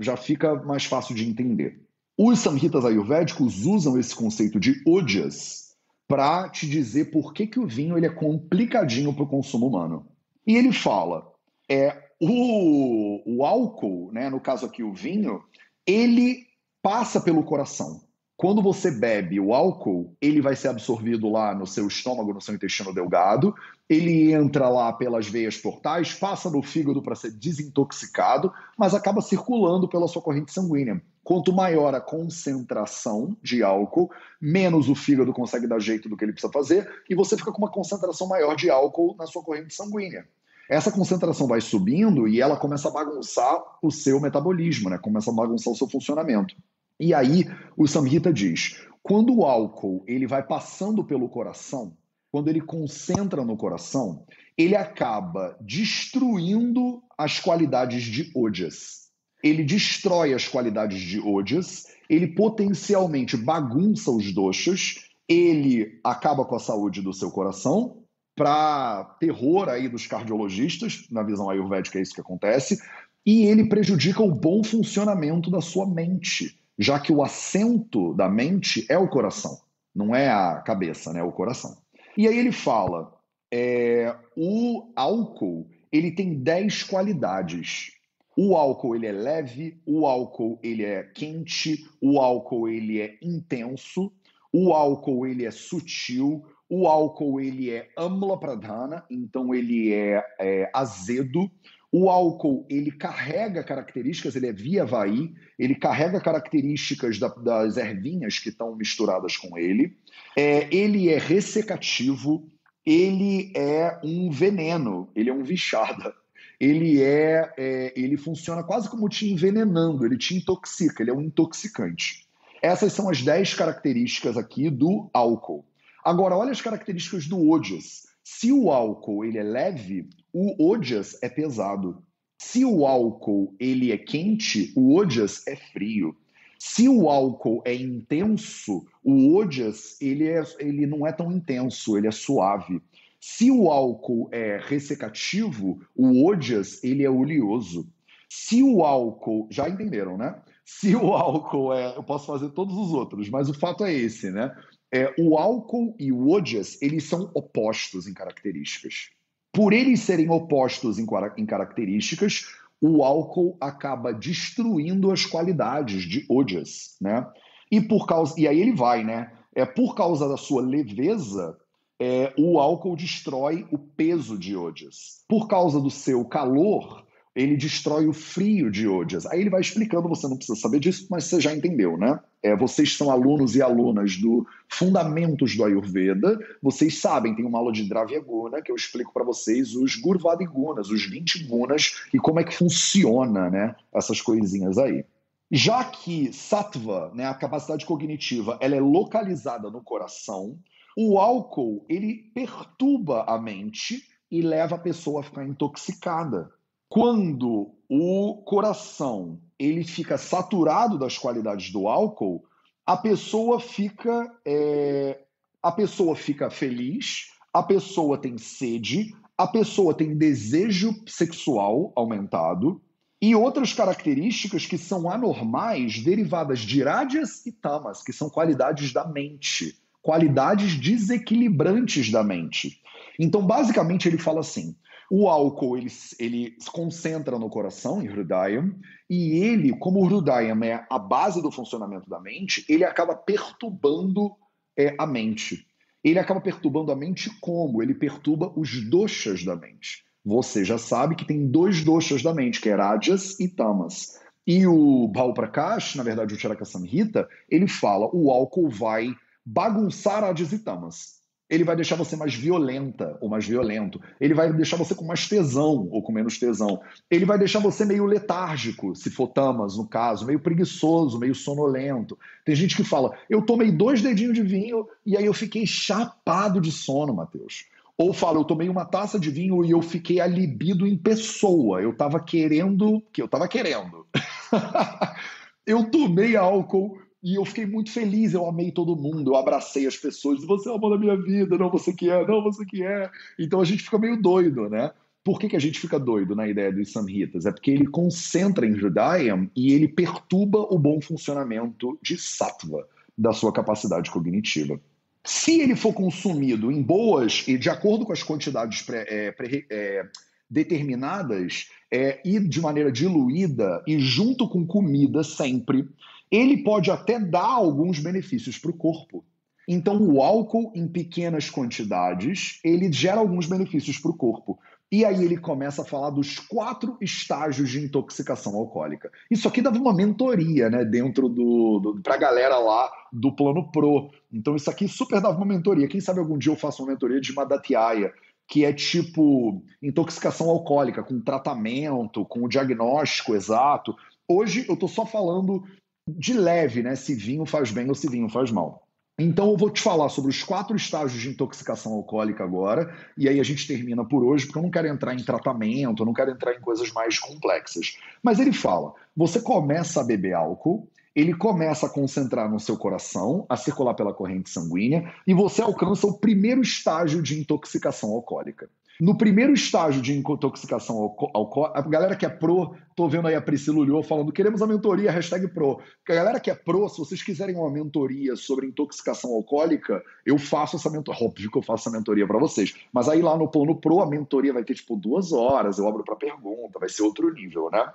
Já 0.00 0.16
fica 0.16 0.54
mais 0.64 0.86
fácil 0.86 1.14
de 1.14 1.28
entender. 1.28 1.82
Os 2.18 2.38
samhitas 2.38 2.84
ayurvédicos 2.84 3.66
usam 3.66 3.98
esse 3.98 4.14
conceito 4.14 4.58
de 4.58 4.82
odias 4.86 5.66
para 6.08 6.48
te 6.48 6.66
dizer 6.66 7.10
por 7.10 7.34
que, 7.34 7.46
que 7.46 7.60
o 7.60 7.66
vinho 7.66 7.98
ele 7.98 8.06
é 8.06 8.10
complicadinho 8.10 9.12
para 9.12 9.24
o 9.24 9.28
consumo 9.28 9.66
humano. 9.66 10.06
E 10.46 10.56
ele 10.56 10.72
fala, 10.72 11.30
é 11.68 11.94
o, 12.18 13.22
o 13.26 13.44
álcool, 13.44 14.10
né, 14.12 14.30
no 14.30 14.40
caso 14.40 14.64
aqui 14.64 14.82
o 14.82 14.94
vinho, 14.94 15.42
ele 15.86 16.46
passa 16.80 17.20
pelo 17.20 17.44
coração. 17.44 18.05
Quando 18.36 18.60
você 18.60 18.90
bebe 18.90 19.40
o 19.40 19.54
álcool, 19.54 20.14
ele 20.20 20.42
vai 20.42 20.54
ser 20.54 20.68
absorvido 20.68 21.26
lá 21.30 21.54
no 21.54 21.66
seu 21.66 21.86
estômago, 21.86 22.34
no 22.34 22.40
seu 22.40 22.54
intestino 22.54 22.92
delgado, 22.92 23.54
ele 23.88 24.30
entra 24.30 24.68
lá 24.68 24.92
pelas 24.92 25.26
veias 25.26 25.56
portais, 25.56 26.12
passa 26.12 26.50
no 26.50 26.62
fígado 26.62 27.00
para 27.00 27.14
ser 27.14 27.30
desintoxicado, 27.30 28.52
mas 28.76 28.92
acaba 28.92 29.22
circulando 29.22 29.88
pela 29.88 30.06
sua 30.06 30.20
corrente 30.20 30.52
sanguínea. 30.52 31.00
Quanto 31.24 31.50
maior 31.50 31.94
a 31.94 32.00
concentração 32.00 33.34
de 33.42 33.62
álcool, 33.62 34.10
menos 34.38 34.90
o 34.90 34.94
fígado 34.94 35.32
consegue 35.32 35.66
dar 35.66 35.78
jeito 35.78 36.06
do 36.06 36.14
que 36.14 36.24
ele 36.24 36.32
precisa 36.32 36.52
fazer, 36.52 36.86
e 37.08 37.14
você 37.14 37.38
fica 37.38 37.50
com 37.50 37.58
uma 37.58 37.70
concentração 37.70 38.28
maior 38.28 38.54
de 38.54 38.68
álcool 38.68 39.16
na 39.18 39.26
sua 39.26 39.42
corrente 39.42 39.74
sanguínea. 39.74 40.28
Essa 40.68 40.92
concentração 40.92 41.46
vai 41.46 41.62
subindo 41.62 42.28
e 42.28 42.40
ela 42.40 42.56
começa 42.56 42.88
a 42.88 42.92
bagunçar 42.92 43.62
o 43.80 43.90
seu 43.90 44.20
metabolismo, 44.20 44.90
né? 44.90 44.98
começa 44.98 45.30
a 45.30 45.34
bagunçar 45.34 45.72
o 45.72 45.76
seu 45.76 45.88
funcionamento. 45.88 46.54
E 46.98 47.12
aí 47.12 47.44
o 47.76 47.86
Samhita 47.86 48.32
diz: 48.32 48.80
quando 49.02 49.34
o 49.34 49.44
álcool 49.44 50.02
ele 50.06 50.26
vai 50.26 50.42
passando 50.42 51.04
pelo 51.04 51.28
coração, 51.28 51.96
quando 52.32 52.48
ele 52.48 52.60
concentra 52.60 53.44
no 53.44 53.56
coração, 53.56 54.26
ele 54.56 54.74
acaba 54.74 55.56
destruindo 55.60 57.02
as 57.16 57.38
qualidades 57.38 58.02
de 58.02 58.32
ojas. 58.34 59.06
Ele 59.42 59.62
destrói 59.62 60.34
as 60.34 60.48
qualidades 60.48 61.00
de 61.00 61.20
ojas, 61.20 61.84
ele 62.08 62.28
potencialmente 62.28 63.36
bagunça 63.36 64.10
os 64.10 64.32
doshas, 64.32 64.94
ele 65.28 66.00
acaba 66.02 66.44
com 66.44 66.56
a 66.56 66.60
saúde 66.60 67.02
do 67.02 67.12
seu 67.12 67.30
coração, 67.30 68.02
para 68.34 69.16
terror 69.20 69.68
aí 69.68 69.88
dos 69.88 70.06
cardiologistas, 70.06 71.06
na 71.10 71.22
visão 71.22 71.48
ayurvédica 71.48 71.98
é 71.98 72.02
isso 72.02 72.14
que 72.14 72.20
acontece, 72.20 72.78
e 73.24 73.44
ele 73.46 73.68
prejudica 73.68 74.22
o 74.22 74.34
bom 74.34 74.62
funcionamento 74.62 75.50
da 75.50 75.60
sua 75.60 75.86
mente 75.86 76.58
já 76.78 77.00
que 77.00 77.12
o 77.12 77.22
assento 77.22 78.12
da 78.14 78.28
mente 78.28 78.86
é 78.88 78.98
o 78.98 79.08
coração, 79.08 79.58
não 79.94 80.14
é 80.14 80.28
a 80.28 80.60
cabeça, 80.60 81.12
né? 81.12 81.20
É 81.20 81.22
o 81.22 81.32
coração. 81.32 81.76
E 82.16 82.26
aí 82.28 82.38
ele 82.38 82.52
fala, 82.52 83.14
é, 83.52 84.14
o 84.36 84.92
álcool 84.94 85.66
ele 85.90 86.12
tem 86.12 86.34
10 86.34 86.82
qualidades. 86.84 87.92
O 88.36 88.54
álcool 88.54 88.94
ele 88.94 89.06
é 89.06 89.12
leve, 89.12 89.80
o 89.86 90.06
álcool 90.06 90.58
ele 90.62 90.84
é 90.84 91.02
quente, 91.02 91.88
o 92.02 92.20
álcool 92.20 92.68
ele 92.68 93.00
é 93.00 93.16
intenso, 93.22 94.12
o 94.52 94.74
álcool 94.74 95.26
ele 95.26 95.46
é 95.46 95.50
sutil, 95.50 96.44
o 96.68 96.86
álcool 96.86 97.40
ele 97.40 97.70
é 97.70 97.88
amla 97.96 98.38
pradhana, 98.38 99.04
então 99.08 99.54
ele 99.54 99.92
é, 99.92 100.22
é 100.38 100.70
azedo, 100.74 101.50
O 101.92 102.10
álcool, 102.10 102.66
ele 102.68 102.90
carrega 102.90 103.62
características, 103.62 104.34
ele 104.36 104.48
é 104.48 104.52
via 104.52 104.82
Havaí, 104.82 105.32
ele 105.58 105.74
carrega 105.74 106.20
características 106.20 107.18
da, 107.18 107.28
das 107.28 107.76
ervinhas 107.76 108.38
que 108.38 108.48
estão 108.48 108.74
misturadas 108.74 109.36
com 109.36 109.56
ele. 109.56 109.96
É, 110.36 110.68
ele 110.74 111.08
é 111.08 111.18
ressecativo, 111.18 112.50
ele 112.84 113.52
é 113.56 113.98
um 114.04 114.30
veneno, 114.30 115.08
ele 115.14 115.30
é 115.30 115.32
um 115.32 115.42
vichada. 115.42 116.14
Ele 116.58 117.02
é, 117.02 117.52
é, 117.56 117.92
ele 117.94 118.16
funciona 118.16 118.62
quase 118.62 118.88
como 118.88 119.08
te 119.08 119.30
envenenando, 119.30 120.04
ele 120.06 120.16
te 120.16 120.34
intoxica, 120.34 121.02
ele 121.02 121.10
é 121.10 121.14
um 121.14 121.20
intoxicante. 121.20 122.26
Essas 122.62 122.92
são 122.92 123.10
as 123.10 123.22
10 123.22 123.54
características 123.54 124.36
aqui 124.36 124.70
do 124.70 125.10
álcool. 125.12 125.64
Agora, 126.04 126.36
olha 126.36 126.52
as 126.52 126.60
características 126.60 127.26
do 127.26 127.48
Ojas. 127.50 128.05
Se 128.28 128.50
o 128.50 128.72
álcool 128.72 129.24
ele 129.24 129.38
é 129.38 129.42
leve, 129.44 130.08
o 130.32 130.72
Ojas 130.72 131.16
é 131.22 131.28
pesado. 131.28 132.02
Se 132.36 132.64
o 132.64 132.84
álcool 132.84 133.54
ele 133.56 133.92
é 133.92 133.96
quente, 133.96 134.72
o 134.74 134.96
Ojas 134.96 135.46
é 135.46 135.54
frio. 135.54 136.12
Se 136.58 136.88
o 136.88 137.08
álcool 137.08 137.62
é 137.64 137.72
intenso, 137.72 138.84
o 139.04 139.36
Ojas 139.36 139.96
ele, 140.00 140.26
é, 140.26 140.42
ele 140.58 140.88
não 140.88 141.06
é 141.06 141.12
tão 141.12 141.30
intenso, 141.30 141.96
ele 141.96 142.08
é 142.08 142.10
suave. 142.10 142.82
Se 143.20 143.48
o 143.48 143.70
álcool 143.70 144.28
é 144.32 144.58
ressecativo, 144.60 145.80
o 145.94 146.26
Ojas 146.26 146.82
ele 146.82 147.04
é 147.04 147.10
oleoso. 147.10 147.88
Se 148.28 148.60
o 148.60 148.82
álcool, 148.82 149.46
já 149.52 149.68
entenderam, 149.68 150.18
né? 150.18 150.42
Se 150.64 150.96
o 150.96 151.12
álcool 151.14 151.72
é, 151.72 151.96
eu 151.96 152.02
posso 152.02 152.26
fazer 152.26 152.50
todos 152.50 152.76
os 152.76 152.92
outros, 152.92 153.30
mas 153.30 153.48
o 153.48 153.54
fato 153.54 153.84
é 153.84 153.94
esse, 153.94 154.32
né? 154.32 154.52
É, 154.92 155.14
o 155.18 155.36
álcool 155.36 155.94
e 155.98 156.12
o 156.12 156.30
ojas, 156.30 156.80
eles 156.80 157.04
são 157.04 157.30
opostos 157.34 158.06
em 158.06 158.14
características. 158.14 159.10
Por 159.52 159.72
eles 159.72 160.00
serem 160.00 160.30
opostos 160.30 160.98
em, 160.98 161.06
em 161.36 161.46
características, 161.46 162.46
o 162.80 163.02
álcool 163.02 163.56
acaba 163.60 164.12
destruindo 164.12 165.10
as 165.10 165.24
qualidades 165.24 166.02
de 166.02 166.26
ojas, 166.28 166.96
né? 167.00 167.26
E 167.70 167.80
por 167.80 168.06
causa 168.06 168.38
e 168.38 168.46
aí 168.46 168.60
ele 168.60 168.72
vai, 168.72 169.02
né? 169.02 169.32
É 169.54 169.64
por 169.64 169.94
causa 169.94 170.28
da 170.28 170.36
sua 170.36 170.62
leveza, 170.62 171.56
é, 172.00 172.32
o 172.38 172.58
álcool 172.58 172.94
destrói 172.94 173.66
o 173.72 173.78
peso 173.78 174.38
de 174.38 174.54
ojas. 174.54 175.24
Por 175.28 175.48
causa 175.48 175.80
do 175.80 175.90
seu 175.90 176.24
calor, 176.26 177.06
ele 177.34 177.56
destrói 177.56 178.06
o 178.06 178.12
frio 178.12 178.70
de 178.70 178.86
Odias. 178.86 179.26
Aí 179.26 179.40
ele 179.40 179.50
vai 179.50 179.60
explicando, 179.60 180.08
você 180.08 180.28
não 180.28 180.36
precisa 180.36 180.58
saber 180.58 180.80
disso, 180.80 181.06
mas 181.10 181.24
você 181.24 181.40
já 181.40 181.54
entendeu, 181.54 181.96
né? 181.96 182.18
É, 182.46 182.54
vocês 182.54 182.96
são 182.96 183.10
alunos 183.10 183.56
e 183.56 183.62
alunas 183.62 184.16
do 184.18 184.46
Fundamentos 184.68 185.56
do 185.56 185.64
Ayurveda, 185.64 186.38
vocês 186.62 187.00
sabem, 187.00 187.34
tem 187.34 187.44
uma 187.44 187.58
aula 187.58 187.72
de 187.72 187.88
Dravya 187.88 188.20
Guna 188.20 188.62
que 188.62 188.70
eu 188.70 188.76
explico 188.76 189.12
para 189.12 189.24
vocês 189.24 189.74
os 189.74 189.96
Gurvadi 189.96 190.46
Gunas, 190.46 190.88
os 190.88 191.04
20 191.04 191.42
Gunas 191.42 192.04
e 192.14 192.20
como 192.20 192.38
é 192.38 192.44
que 192.44 192.54
funciona, 192.54 193.50
né? 193.50 193.74
Essas 193.92 194.20
coisinhas 194.20 194.78
aí. 194.78 195.04
Já 195.50 195.82
que 195.82 196.32
Sattva, 196.32 197.10
né, 197.12 197.26
a 197.26 197.34
capacidade 197.34 197.84
cognitiva, 197.84 198.56
ela 198.60 198.76
é 198.76 198.80
localizada 198.80 199.68
no 199.68 199.82
coração, 199.82 200.56
o 200.96 201.18
álcool, 201.18 201.84
ele 201.88 202.30
perturba 202.32 203.24
a 203.26 203.36
mente 203.40 204.04
e 204.30 204.40
leva 204.40 204.76
a 204.76 204.78
pessoa 204.78 205.18
a 205.18 205.24
ficar 205.24 205.44
intoxicada. 205.44 206.52
Quando 206.88 207.74
o 207.88 208.42
coração 208.44 209.40
ele 209.58 209.84
fica 209.84 210.18
saturado 210.18 210.98
das 210.98 211.18
qualidades 211.18 211.72
do 211.72 211.88
álcool, 211.88 212.44
a 212.84 212.96
pessoa 212.96 213.58
fica 213.58 214.32
é, 214.44 215.20
a 215.62 215.72
pessoa 215.72 216.14
fica 216.14 216.48
feliz, 216.50 217.32
a 217.52 217.62
pessoa 217.62 218.18
tem 218.18 218.38
sede, 218.38 219.14
a 219.36 219.46
pessoa 219.46 219.92
tem 219.92 220.16
desejo 220.16 220.94
sexual 221.06 221.92
aumentado 221.96 222.80
e 223.20 223.34
outras 223.34 223.72
características 223.72 224.66
que 224.66 224.78
são 224.78 225.10
anormais 225.10 226.02
derivadas 226.02 226.60
de 226.60 226.82
rádias 226.82 227.44
e 227.46 227.52
tamas, 227.52 228.02
que 228.02 228.12
são 228.12 228.28
qualidades 228.28 228.92
da 228.92 229.06
mente, 229.06 229.76
qualidades 230.02 230.78
desequilibrantes 230.78 232.10
da 232.10 232.22
mente. 232.22 232.80
Então, 233.18 233.44
basicamente, 233.44 234.06
ele 234.06 234.18
fala 234.18 234.40
assim: 234.40 234.76
o 235.10 235.28
álcool 235.28 235.76
ele, 235.76 235.90
ele 236.18 236.56
se 236.58 236.70
concentra 236.70 237.38
no 237.38 237.48
coração, 237.48 238.02
em 238.02 238.06
Hridayam, 238.06 238.74
e 239.08 239.38
ele, 239.38 239.76
como 239.78 240.00
o 240.00 240.06
Hridayam 240.06 240.62
é 240.64 240.84
a 240.90 240.98
base 240.98 241.40
do 241.40 241.50
funcionamento 241.50 242.08
da 242.10 242.20
mente, 242.20 242.64
ele 242.68 242.84
acaba 242.84 243.14
perturbando 243.14 244.32
é, 244.76 244.94
a 244.98 245.06
mente. 245.06 245.66
Ele 246.02 246.18
acaba 246.18 246.40
perturbando 246.40 246.92
a 246.92 246.96
mente 246.96 247.30
como? 247.40 247.82
Ele 247.82 247.94
perturba 247.94 248.52
os 248.56 248.88
doshas 248.88 249.44
da 249.44 249.56
mente. 249.56 250.04
Você 250.24 250.64
já 250.64 250.76
sabe 250.76 251.14
que 251.14 251.24
tem 251.24 251.46
dois 251.46 251.84
doshas 251.84 252.22
da 252.22 252.34
mente, 252.34 252.60
que 252.60 252.68
é 252.68 252.74
Rajas 252.74 253.38
e 253.38 253.48
Tamas. 253.48 254.20
E 254.44 254.66
o 254.66 255.08
Bhau 255.08 255.32
Prakash, 255.32 255.94
na 255.94 256.02
verdade 256.02 256.34
o 256.34 256.38
Charaka 256.38 256.64
Samhita, 256.64 257.28
ele 257.48 257.66
fala 257.66 258.08
o 258.12 258.30
álcool 258.30 258.68
vai 258.68 259.14
bagunçar 259.44 260.22
Rajas 260.22 260.52
e 260.52 260.58
Tamas 260.58 261.15
ele 261.48 261.64
vai 261.64 261.76
deixar 261.76 261.94
você 261.94 262.16
mais 262.16 262.34
violenta 262.34 263.16
ou 263.20 263.28
mais 263.28 263.46
violento. 263.46 264.00
Ele 264.20 264.34
vai 264.34 264.52
deixar 264.52 264.76
você 264.76 264.94
com 264.94 265.04
mais 265.04 265.28
tesão 265.28 265.88
ou 265.90 266.02
com 266.02 266.12
menos 266.12 266.38
tesão. 266.38 266.80
Ele 267.08 267.24
vai 267.24 267.38
deixar 267.38 267.60
você 267.60 267.84
meio 267.84 268.04
letárgico, 268.04 268.94
se 268.96 269.10
for 269.10 269.28
tamas, 269.28 269.76
no 269.76 269.86
caso, 269.86 270.26
meio 270.26 270.40
preguiçoso, 270.40 271.18
meio 271.18 271.34
sonolento. 271.34 272.18
Tem 272.44 272.54
gente 272.54 272.76
que 272.76 272.82
fala: 272.82 273.16
eu 273.30 273.42
tomei 273.42 273.70
dois 273.70 274.02
dedinhos 274.02 274.34
de 274.34 274.42
vinho 274.42 274.88
e 275.04 275.16
aí 275.16 275.24
eu 275.24 275.34
fiquei 275.34 275.66
chapado 275.66 276.60
de 276.60 276.72
sono, 276.72 277.14
Matheus. 277.14 277.66
Ou 277.96 278.12
fala: 278.12 278.38
eu 278.38 278.44
tomei 278.44 278.68
uma 278.68 278.84
taça 278.84 279.18
de 279.18 279.30
vinho 279.30 279.64
e 279.64 279.70
eu 279.70 279.80
fiquei 279.80 280.20
alibido 280.20 280.84
em 280.84 280.96
pessoa. 280.96 281.80
Eu 281.80 281.90
estava 281.90 282.18
querendo, 282.18 283.00
que 283.12 283.22
eu 283.22 283.26
estava 283.26 283.46
querendo. 283.46 284.04
eu 285.64 285.88
tomei 285.90 286.36
álcool 286.36 286.98
e 287.26 287.34
eu 287.34 287.44
fiquei 287.44 287.66
muito 287.66 287.90
feliz, 287.90 288.34
eu 288.34 288.46
amei 288.46 288.70
todo 288.70 288.94
mundo, 288.94 289.32
eu 289.32 289.34
abracei 289.34 289.84
as 289.84 289.96
pessoas, 289.96 290.44
você 290.44 290.68
é 290.68 290.72
o 290.72 290.76
amor 290.76 290.90
da 290.90 290.96
minha 290.96 291.16
vida, 291.16 291.58
não 291.58 291.68
você 291.68 291.92
que 291.92 292.08
é, 292.08 292.24
não 292.24 292.40
você 292.40 292.64
que 292.64 292.84
é. 292.84 293.10
Então 293.36 293.60
a 293.60 293.64
gente 293.64 293.82
fica 293.82 293.98
meio 293.98 294.22
doido, 294.22 294.70
né? 294.70 294.92
Por 295.24 295.40
que, 295.40 295.48
que 295.48 295.56
a 295.56 295.58
gente 295.58 295.80
fica 295.80 295.98
doido 295.98 296.36
na 296.36 296.46
ideia 296.46 296.72
dos 296.72 296.92
Samhitas? 296.92 297.44
É 297.44 297.50
porque 297.50 297.72
ele 297.72 297.88
concentra 297.88 298.64
em 298.64 298.76
Judaiam 298.76 299.50
e 299.56 299.72
ele 299.72 299.88
perturba 299.88 300.72
o 300.72 300.78
bom 300.78 301.00
funcionamento 301.00 301.98
de 302.00 302.16
Sattva, 302.16 302.86
da 303.18 303.32
sua 303.32 303.52
capacidade 303.52 304.08
cognitiva. 304.08 304.80
Se 305.24 305.60
ele 305.60 305.74
for 305.74 305.92
consumido 305.92 306.70
em 306.70 306.80
boas 306.80 307.42
e 307.48 307.58
de 307.58 307.68
acordo 307.68 308.06
com 308.06 308.12
as 308.12 308.22
quantidades 308.22 308.82
pré, 308.82 309.04
é, 309.08 309.32
pré, 309.32 309.64
é, 309.68 310.06
determinadas 310.48 311.70
é, 311.90 312.20
e 312.24 312.38
de 312.38 312.60
maneira 312.60 312.92
diluída 312.92 313.82
e 313.84 313.98
junto 313.98 314.48
com 314.48 314.64
comida 314.64 315.24
sempre, 315.24 315.88
ele 316.30 316.62
pode 316.62 316.90
até 316.90 317.18
dar 317.18 317.44
alguns 317.44 317.98
benefícios 317.98 318.58
para 318.58 318.70
o 318.70 318.76
corpo. 318.76 319.24
Então, 319.68 320.00
o 320.00 320.22
álcool 320.22 320.72
em 320.74 320.86
pequenas 320.86 321.50
quantidades, 321.50 322.60
ele 322.64 322.92
gera 322.92 323.18
alguns 323.18 323.46
benefícios 323.46 323.98
para 323.98 324.10
o 324.10 324.16
corpo. 324.16 324.58
E 324.90 325.04
aí 325.04 325.24
ele 325.24 325.36
começa 325.36 325.82
a 325.82 325.84
falar 325.84 326.10
dos 326.10 326.38
quatro 326.38 326.96
estágios 327.00 327.68
de 327.68 327.84
intoxicação 327.84 328.54
alcoólica. 328.54 329.10
Isso 329.28 329.48
aqui 329.48 329.60
dava 329.60 329.76
uma 329.76 329.92
mentoria, 329.92 330.70
né, 330.70 330.84
dentro 330.84 331.28
do, 331.28 331.80
do 331.80 332.00
para 332.00 332.14
a 332.14 332.18
galera 332.18 332.56
lá 332.58 332.88
do 333.12 333.34
plano 333.34 333.68
pro. 333.72 334.10
Então 334.32 334.54
isso 334.54 334.70
aqui 334.70 334.86
super 334.86 335.20
dava 335.20 335.36
uma 335.36 335.46
mentoria. 335.46 335.88
Quem 335.88 336.00
sabe 336.00 336.20
algum 336.20 336.38
dia 336.38 336.52
eu 336.52 336.56
faço 336.56 336.84
uma 336.84 336.92
mentoria 336.92 337.20
de 337.20 337.34
Madatiaia, 337.34 338.12
que 338.46 338.64
é 338.64 338.72
tipo 338.72 339.60
intoxicação 339.82 340.48
alcoólica, 340.48 341.02
com 341.02 341.20
tratamento, 341.20 342.24
com 342.24 342.44
o 342.44 342.48
diagnóstico 342.48 343.34
exato. 343.34 343.92
Hoje 344.28 344.66
eu 344.68 344.74
estou 344.74 344.88
só 344.88 345.04
falando 345.04 345.64
de 346.06 346.32
leve, 346.32 346.82
né? 346.82 346.94
Se 346.94 347.14
vinho 347.14 347.44
faz 347.44 347.70
bem 347.70 347.88
ou 347.88 347.94
se 347.94 348.08
vinho 348.08 348.28
faz 348.28 348.50
mal. 348.50 348.86
Então 349.18 349.50
eu 349.50 349.56
vou 349.56 349.70
te 349.70 349.80
falar 349.80 350.10
sobre 350.10 350.30
os 350.30 350.42
quatro 350.42 350.76
estágios 350.76 351.20
de 351.22 351.30
intoxicação 351.30 351.92
alcoólica 351.94 352.44
agora, 352.44 352.94
e 353.16 353.26
aí 353.26 353.40
a 353.40 353.42
gente 353.42 353.66
termina 353.66 354.04
por 354.04 354.22
hoje, 354.22 354.44
porque 354.44 354.58
eu 354.58 354.62
não 354.62 354.70
quero 354.70 354.88
entrar 354.88 355.14
em 355.14 355.24
tratamento, 355.24 356.02
eu 356.02 356.06
não 356.06 356.12
quero 356.12 356.30
entrar 356.30 356.52
em 356.54 356.60
coisas 356.60 356.92
mais 356.92 357.18
complexas. 357.18 357.96
Mas 358.22 358.38
ele 358.38 358.52
fala: 358.52 358.92
você 359.16 359.40
começa 359.40 360.02
a 360.02 360.04
beber 360.04 360.34
álcool, 360.34 360.86
ele 361.14 361.32
começa 361.32 361.86
a 361.86 361.88
concentrar 361.88 362.50
no 362.50 362.60
seu 362.60 362.76
coração, 362.76 363.46
a 363.48 363.56
circular 363.56 363.94
pela 363.94 364.12
corrente 364.12 364.50
sanguínea, 364.50 365.10
e 365.26 365.32
você 365.32 365.62
alcança 365.62 366.06
o 366.06 366.18
primeiro 366.18 366.60
estágio 366.60 367.22
de 367.22 367.40
intoxicação 367.40 368.10
alcoólica. 368.10 368.68
No 369.00 369.18
primeiro 369.18 369.52
estágio 369.52 370.00
de 370.00 370.14
intoxicação 370.14 370.96
alcoólica, 371.34 371.78
a 371.78 371.82
galera 371.82 372.16
que 372.16 372.24
é 372.24 372.28
pro, 372.28 372.74
tô 372.96 373.08
vendo 373.08 373.28
aí 373.28 373.34
a 373.34 373.42
Priscila 373.42 373.78
Ulhou 373.78 374.02
falando, 374.02 374.32
queremos 374.32 374.62
a 374.62 374.66
mentoria, 374.66 375.10
hashtag 375.10 375.48
pro. 375.48 375.80
A 376.08 376.14
galera 376.14 376.40
que 376.40 376.50
é 376.50 376.54
pro, 376.54 376.88
se 376.88 376.98
vocês 376.98 377.22
quiserem 377.22 377.56
uma 377.56 377.70
mentoria 377.70 378.34
sobre 378.36 378.66
intoxicação 378.66 379.32
alcoólica, 379.32 380.02
eu 380.24 380.38
faço 380.38 380.76
essa 380.76 380.90
mentoria. 380.90 381.26
Óbvio 381.26 381.50
que 381.50 381.58
eu 381.58 381.62
faço 381.62 381.88
essa 381.88 381.96
mentoria 381.96 382.26
para 382.26 382.38
vocês. 382.38 382.74
Mas 382.92 383.08
aí 383.08 383.20
lá 383.20 383.36
no 383.36 383.50
plano 383.50 383.78
pro, 383.78 384.00
a 384.00 384.08
mentoria 384.08 384.52
vai 384.52 384.64
ter 384.64 384.74
tipo 384.74 384.96
duas 384.96 385.32
horas, 385.32 385.78
eu 385.78 385.86
abro 385.86 386.02
para 386.02 386.16
pergunta, 386.16 386.78
vai 386.78 386.88
ser 386.88 387.02
outro 387.02 387.32
nível, 387.32 387.68
né? 387.70 387.86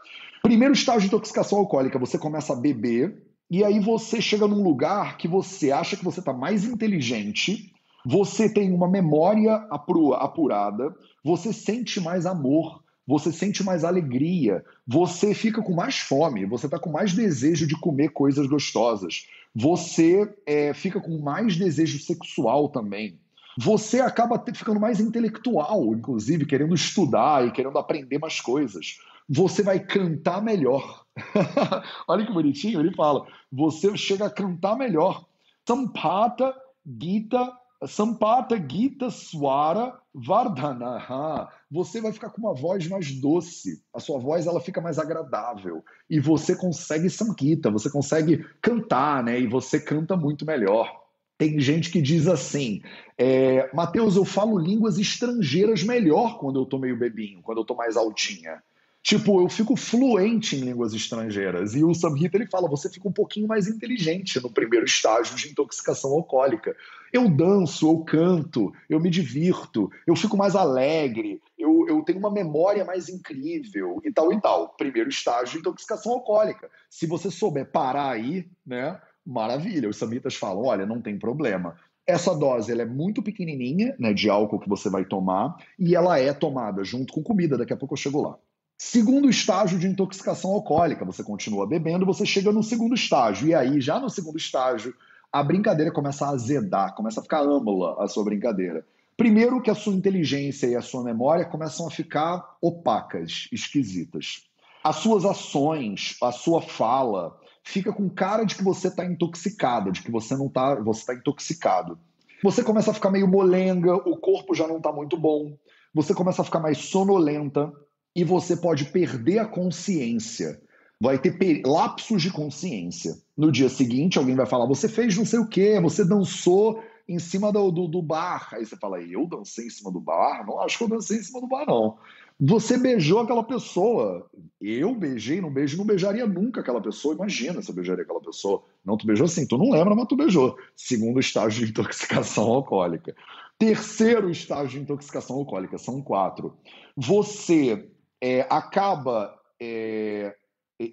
Primeiro 0.43 0.73
estágio 0.73 1.01
de 1.01 1.07
intoxicação 1.07 1.57
alcoólica, 1.57 1.97
você 1.97 2.17
começa 2.17 2.53
a 2.53 2.55
beber, 2.55 3.23
e 3.49 3.63
aí 3.63 3.79
você 3.79 4.21
chega 4.21 4.47
num 4.47 4.63
lugar 4.63 5.17
que 5.17 5.27
você 5.27 5.71
acha 5.71 5.97
que 5.97 6.05
você 6.05 6.19
está 6.19 6.31
mais 6.31 6.63
inteligente 6.63 7.73
você 8.05 8.49
tem 8.49 8.73
uma 8.73 8.87
memória 8.87 9.55
apurada, 9.69 10.95
você 11.23 11.53
sente 11.53 11.99
mais 11.99 12.25
amor, 12.25 12.81
você 13.05 13.31
sente 13.31 13.63
mais 13.63 13.83
alegria, 13.83 14.63
você 14.87 15.33
fica 15.33 15.61
com 15.61 15.73
mais 15.73 15.99
fome, 15.99 16.45
você 16.45 16.65
está 16.67 16.79
com 16.79 16.91
mais 16.91 17.13
desejo 17.13 17.67
de 17.67 17.79
comer 17.79 18.09
coisas 18.09 18.47
gostosas, 18.47 19.27
você 19.53 20.33
é, 20.45 20.73
fica 20.73 20.99
com 20.99 21.19
mais 21.19 21.55
desejo 21.55 21.99
sexual 21.99 22.69
também. 22.69 23.19
Você 23.57 23.99
acaba 23.99 24.41
ficando 24.53 24.79
mais 24.79 25.01
intelectual, 25.01 25.93
inclusive, 25.93 26.45
querendo 26.45 26.73
estudar 26.73 27.45
e 27.45 27.51
querendo 27.51 27.77
aprender 27.77 28.17
mais 28.17 28.39
coisas. 28.39 28.99
Você 29.27 29.61
vai 29.61 29.79
cantar 29.79 30.41
melhor. 30.41 31.05
Olha 32.07 32.25
que 32.25 32.31
bonitinho, 32.31 32.79
ele 32.79 32.95
fala. 32.95 33.27
Você 33.51 33.95
chega 33.97 34.25
a 34.25 34.29
cantar 34.29 34.77
melhor. 34.77 35.25
Sampata 35.67 36.55
Gita 36.85 37.51
Sampata 37.87 38.57
Gita 38.57 39.09
Swara 39.09 39.99
Vardhanaha. 40.13 41.49
Você 41.69 41.99
vai 41.99 42.11
ficar 42.11 42.29
com 42.29 42.41
uma 42.41 42.53
voz 42.53 42.87
mais 42.87 43.11
doce. 43.11 43.83
A 43.93 43.99
sua 43.99 44.19
voz 44.19 44.45
ela 44.45 44.59
fica 44.59 44.79
mais 44.79 44.99
agradável. 44.99 45.83
E 46.09 46.19
você 46.19 46.55
consegue 46.55 47.09
Sankita, 47.09 47.71
você 47.71 47.89
consegue 47.89 48.45
cantar, 48.61 49.23
né? 49.23 49.39
E 49.39 49.47
você 49.47 49.79
canta 49.79 50.15
muito 50.15 50.45
melhor. 50.45 51.01
Tem 51.37 51.59
gente 51.59 51.89
que 51.89 52.01
diz 52.01 52.27
assim: 52.27 52.83
é, 53.17 53.67
Mateus, 53.73 54.15
eu 54.15 54.25
falo 54.25 54.59
línguas 54.59 54.99
estrangeiras 54.99 55.83
melhor 55.83 56.37
quando 56.37 56.59
eu 56.59 56.65
tô 56.67 56.77
meio 56.77 56.99
bebinho, 56.99 57.41
quando 57.41 57.57
eu 57.59 57.65
tô 57.65 57.73
mais 57.73 57.97
altinha. 57.97 58.61
Tipo, 59.03 59.41
eu 59.41 59.49
fico 59.49 59.75
fluente 59.75 60.55
em 60.55 60.59
línguas 60.59 60.93
estrangeiras. 60.93 61.73
E 61.73 61.83
o 61.83 61.93
Samhita 61.93 62.37
ele 62.37 62.45
fala: 62.45 62.69
você 62.69 62.87
fica 62.87 63.07
um 63.07 63.11
pouquinho 63.11 63.47
mais 63.47 63.67
inteligente 63.67 64.39
no 64.39 64.51
primeiro 64.51 64.85
estágio 64.85 65.35
de 65.35 65.49
intoxicação 65.49 66.11
alcoólica. 66.11 66.75
Eu 67.11 67.27
danço, 67.27 67.87
eu 67.89 67.99
canto, 68.05 68.71
eu 68.87 68.99
me 68.99 69.09
divirto, 69.09 69.91
eu 70.07 70.15
fico 70.15 70.37
mais 70.37 70.55
alegre, 70.55 71.41
eu, 71.57 71.85
eu 71.89 72.01
tenho 72.03 72.19
uma 72.19 72.31
memória 72.31 72.85
mais 72.85 73.09
incrível 73.09 73.99
e 74.05 74.11
tal 74.11 74.31
e 74.31 74.39
tal. 74.39 74.69
Primeiro 74.77 75.09
estágio 75.09 75.53
de 75.53 75.59
intoxicação 75.59 76.13
alcoólica. 76.13 76.69
Se 76.89 77.07
você 77.07 77.31
souber 77.31 77.71
parar 77.71 78.11
aí, 78.11 78.47
né? 78.65 79.01
Maravilha. 79.25 79.89
Os 79.89 79.97
samitas 79.97 80.35
falam: 80.35 80.65
olha, 80.65 80.85
não 80.85 81.01
tem 81.01 81.17
problema. 81.17 81.75
Essa 82.05 82.35
dose 82.35 82.71
ela 82.71 82.83
é 82.83 82.85
muito 82.85 83.21
pequenininha, 83.21 83.95
né, 83.97 84.13
de 84.13 84.29
álcool 84.29 84.59
que 84.59 84.69
você 84.69 84.89
vai 84.89 85.05
tomar, 85.05 85.55
e 85.77 85.95
ela 85.95 86.19
é 86.19 86.33
tomada 86.33 86.83
junto 86.83 87.13
com 87.13 87.23
comida. 87.23 87.57
Daqui 87.57 87.73
a 87.73 87.77
pouco 87.77 87.93
eu 87.93 87.97
chego 87.97 88.21
lá. 88.21 88.37
Segundo 88.83 89.29
estágio 89.29 89.77
de 89.77 89.85
intoxicação 89.85 90.53
alcoólica, 90.53 91.05
você 91.05 91.23
continua 91.23 91.67
bebendo, 91.67 92.03
você 92.03 92.25
chega 92.25 92.51
no 92.51 92.63
segundo 92.63 92.95
estágio. 92.95 93.47
E 93.47 93.53
aí, 93.53 93.79
já 93.79 93.99
no 93.99 94.09
segundo 94.09 94.39
estágio, 94.39 94.95
a 95.31 95.43
brincadeira 95.43 95.91
começa 95.91 96.25
a 96.25 96.29
azedar, 96.31 96.95
começa 96.95 97.19
a 97.19 97.23
ficar 97.23 97.41
âmbula 97.41 98.03
a 98.03 98.07
sua 98.07 98.23
brincadeira. 98.23 98.83
Primeiro 99.15 99.61
que 99.61 99.69
a 99.69 99.75
sua 99.75 99.93
inteligência 99.93 100.65
e 100.65 100.75
a 100.75 100.81
sua 100.81 101.03
memória 101.03 101.45
começam 101.45 101.87
a 101.87 101.91
ficar 101.91 102.57
opacas, 102.59 103.47
esquisitas. 103.51 104.47
As 104.83 104.95
suas 104.95 105.25
ações, 105.25 106.17
a 106.19 106.31
sua 106.31 106.59
fala, 106.59 107.37
fica 107.63 107.93
com 107.93 108.09
cara 108.09 108.45
de 108.45 108.55
que 108.55 108.63
você 108.63 108.87
está 108.87 109.05
intoxicado, 109.05 109.91
de 109.91 110.01
que 110.01 110.09
você 110.09 110.35
não 110.35 110.47
está, 110.47 110.73
você 110.81 111.01
está 111.01 111.13
intoxicado. 111.13 111.99
Você 112.43 112.63
começa 112.63 112.89
a 112.89 112.95
ficar 112.95 113.11
meio 113.11 113.27
molenga, 113.27 113.93
o 113.93 114.17
corpo 114.17 114.55
já 114.55 114.67
não 114.67 114.77
está 114.77 114.91
muito 114.91 115.15
bom, 115.15 115.55
você 115.93 116.15
começa 116.15 116.41
a 116.41 116.45
ficar 116.45 116.59
mais 116.59 116.79
sonolenta, 116.79 117.71
e 118.15 118.23
você 118.23 118.55
pode 118.55 118.85
perder 118.85 119.39
a 119.39 119.45
consciência. 119.45 120.61
Vai 120.99 121.17
ter 121.17 121.63
lapsos 121.65 122.21
de 122.21 122.31
consciência. 122.31 123.15
No 123.35 123.51
dia 123.51 123.69
seguinte, 123.69 124.19
alguém 124.19 124.35
vai 124.35 124.45
falar: 124.45 124.67
você 124.67 124.87
fez 124.87 125.17
não 125.17 125.25
sei 125.25 125.39
o 125.39 125.47
quê, 125.47 125.79
você 125.81 126.05
dançou 126.05 126.81
em 127.09 127.17
cima 127.17 127.51
do, 127.51 127.71
do, 127.71 127.87
do, 127.87 128.01
bar. 128.01 128.49
Aí 128.53 128.65
você 128.65 128.77
fala: 128.77 129.01
eu 129.01 129.25
dancei 129.25 129.65
em 129.65 129.69
cima 129.69 129.91
do 129.91 129.99
bar? 129.99 130.45
Não 130.45 130.59
acho 130.59 130.77
que 130.77 130.83
eu 130.83 130.89
dancei 130.89 131.17
em 131.17 131.23
cima 131.23 131.41
do 131.41 131.47
bar, 131.47 131.65
não. 131.65 131.97
Você 132.39 132.77
beijou 132.77 133.19
aquela 133.19 133.43
pessoa. 133.43 134.29
Eu 134.59 134.95
beijei, 134.95 135.41
não 135.41 135.51
beijo, 135.51 135.77
não 135.77 135.85
beijaria 135.85 136.25
nunca 136.25 136.61
aquela 136.61 136.81
pessoa. 136.81 137.15
Imagina 137.15 137.61
se 137.61 137.69
eu 137.69 137.75
beijaria 137.75 138.03
aquela 138.03 138.21
pessoa. 138.21 138.63
Não, 138.85 138.97
tu 138.97 139.05
beijou 139.05 139.27
sim, 139.27 139.45
tu 139.45 139.57
não 139.57 139.71
lembra, 139.71 139.95
mas 139.95 140.07
tu 140.07 140.15
beijou. 140.15 140.55
Segundo 140.75 141.19
estágio 141.19 141.65
de 141.65 141.71
intoxicação 141.71 142.45
alcoólica. 142.45 143.15
Terceiro 143.59 144.29
estágio 144.29 144.79
de 144.79 144.79
intoxicação 144.79 145.35
alcoólica, 145.35 145.77
são 145.77 146.01
quatro. 146.01 146.57
Você 146.97 147.91
é, 148.21 148.45
acaba 148.49 149.33
é, 149.59 150.35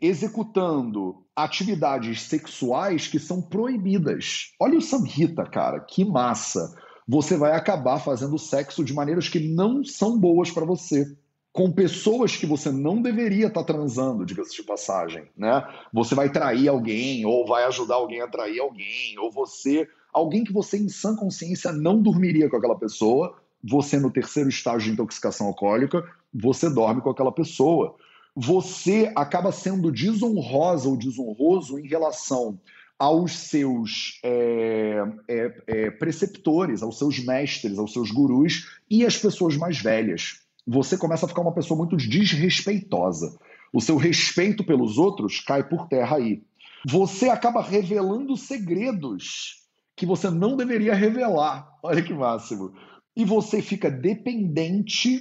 executando 0.01 1.25
atividades 1.37 2.23
sexuais 2.23 3.07
que 3.07 3.19
são 3.19 3.41
proibidas. 3.41 4.53
Olha 4.59 4.79
o 4.79 4.83
Samhita, 4.83 5.45
cara, 5.45 5.81
que 5.81 6.05
massa. 6.05 6.75
Você 7.07 7.37
vai 7.37 7.53
acabar 7.53 7.99
fazendo 7.99 8.39
sexo 8.39 8.85
de 8.85 8.93
maneiras 8.93 9.29
que 9.29 9.39
não 9.41 9.85
são 9.85 10.19
boas 10.19 10.51
para 10.51 10.67
você. 10.67 11.07
Com 11.53 11.73
pessoas 11.73 12.37
que 12.37 12.45
você 12.45 12.71
não 12.71 13.01
deveria 13.01 13.47
estar 13.47 13.65
tá 13.65 13.73
transando, 13.73 14.27
diga-se 14.27 14.55
de 14.55 14.63
passagem, 14.63 15.29
né? 15.37 15.67
Você 15.93 16.15
vai 16.15 16.31
trair 16.31 16.69
alguém, 16.69 17.25
ou 17.25 17.47
vai 17.47 17.65
ajudar 17.65 17.95
alguém 17.95 18.21
a 18.21 18.29
trair 18.29 18.61
alguém, 18.61 19.19
ou 19.19 19.33
você. 19.33 19.89
Alguém 20.13 20.45
que 20.45 20.53
você, 20.53 20.77
em 20.77 20.89
sã 20.89 21.17
consciência, 21.17 21.73
não 21.73 22.01
dormiria 22.01 22.49
com 22.49 22.57
aquela 22.57 22.79
pessoa, 22.79 23.35
você 23.63 23.99
no 23.99 24.11
terceiro 24.11 24.49
estágio 24.49 24.87
de 24.87 24.91
intoxicação 24.93 25.47
alcoólica, 25.47 26.05
você 26.33 26.71
dorme 26.71 27.01
com 27.01 27.11
aquela 27.11 27.33
pessoa. 27.33 27.97
Você 28.35 29.13
acaba 29.17 29.51
sendo 29.51 29.91
desonrosa 29.91 30.89
ou 30.89 30.97
desonroso 30.97 31.79
em 31.79 31.89
relação 31.89 32.59
aos 32.99 33.33
seus 33.33 34.21
é, 34.25 35.05
é, 35.29 35.63
é, 35.67 35.91
preceptores, 35.91 36.83
aos 36.83 36.99
seus 36.99 37.19
mestres, 37.25 37.79
aos 37.79 37.93
seus 37.93 38.11
gurus 38.11 38.67
e 38.91 39.05
às 39.05 39.17
pessoas 39.17 39.57
mais 39.57 39.81
velhas. 39.81 40.41
Você 40.67 40.97
começa 40.97 41.25
a 41.25 41.29
ficar 41.29 41.43
uma 41.43 41.55
pessoa 41.55 41.79
muito 41.79 41.97
desrespeitosa. 41.97 43.39
O 43.73 43.81
seu 43.81 43.97
respeito 43.97 44.65
pelos 44.65 44.99
outros 44.99 45.41
cai 45.41 45.63
por 45.63 45.89
terra 45.89 46.17
aí. 46.17 46.43
Você 46.87 47.29
acaba 47.29 47.63
revelando 47.63 48.37
segredos 48.37 49.65
que 49.97 50.07
você 50.07 50.31
não 50.31 50.57
deveria 50.57 50.95
revelar. 50.95 51.69
Olha 51.83 52.03
que 52.03 52.15
máximo 52.15 52.73
e 53.19 53.25
você 53.25 53.61
fica 53.61 53.91
dependente. 53.91 55.21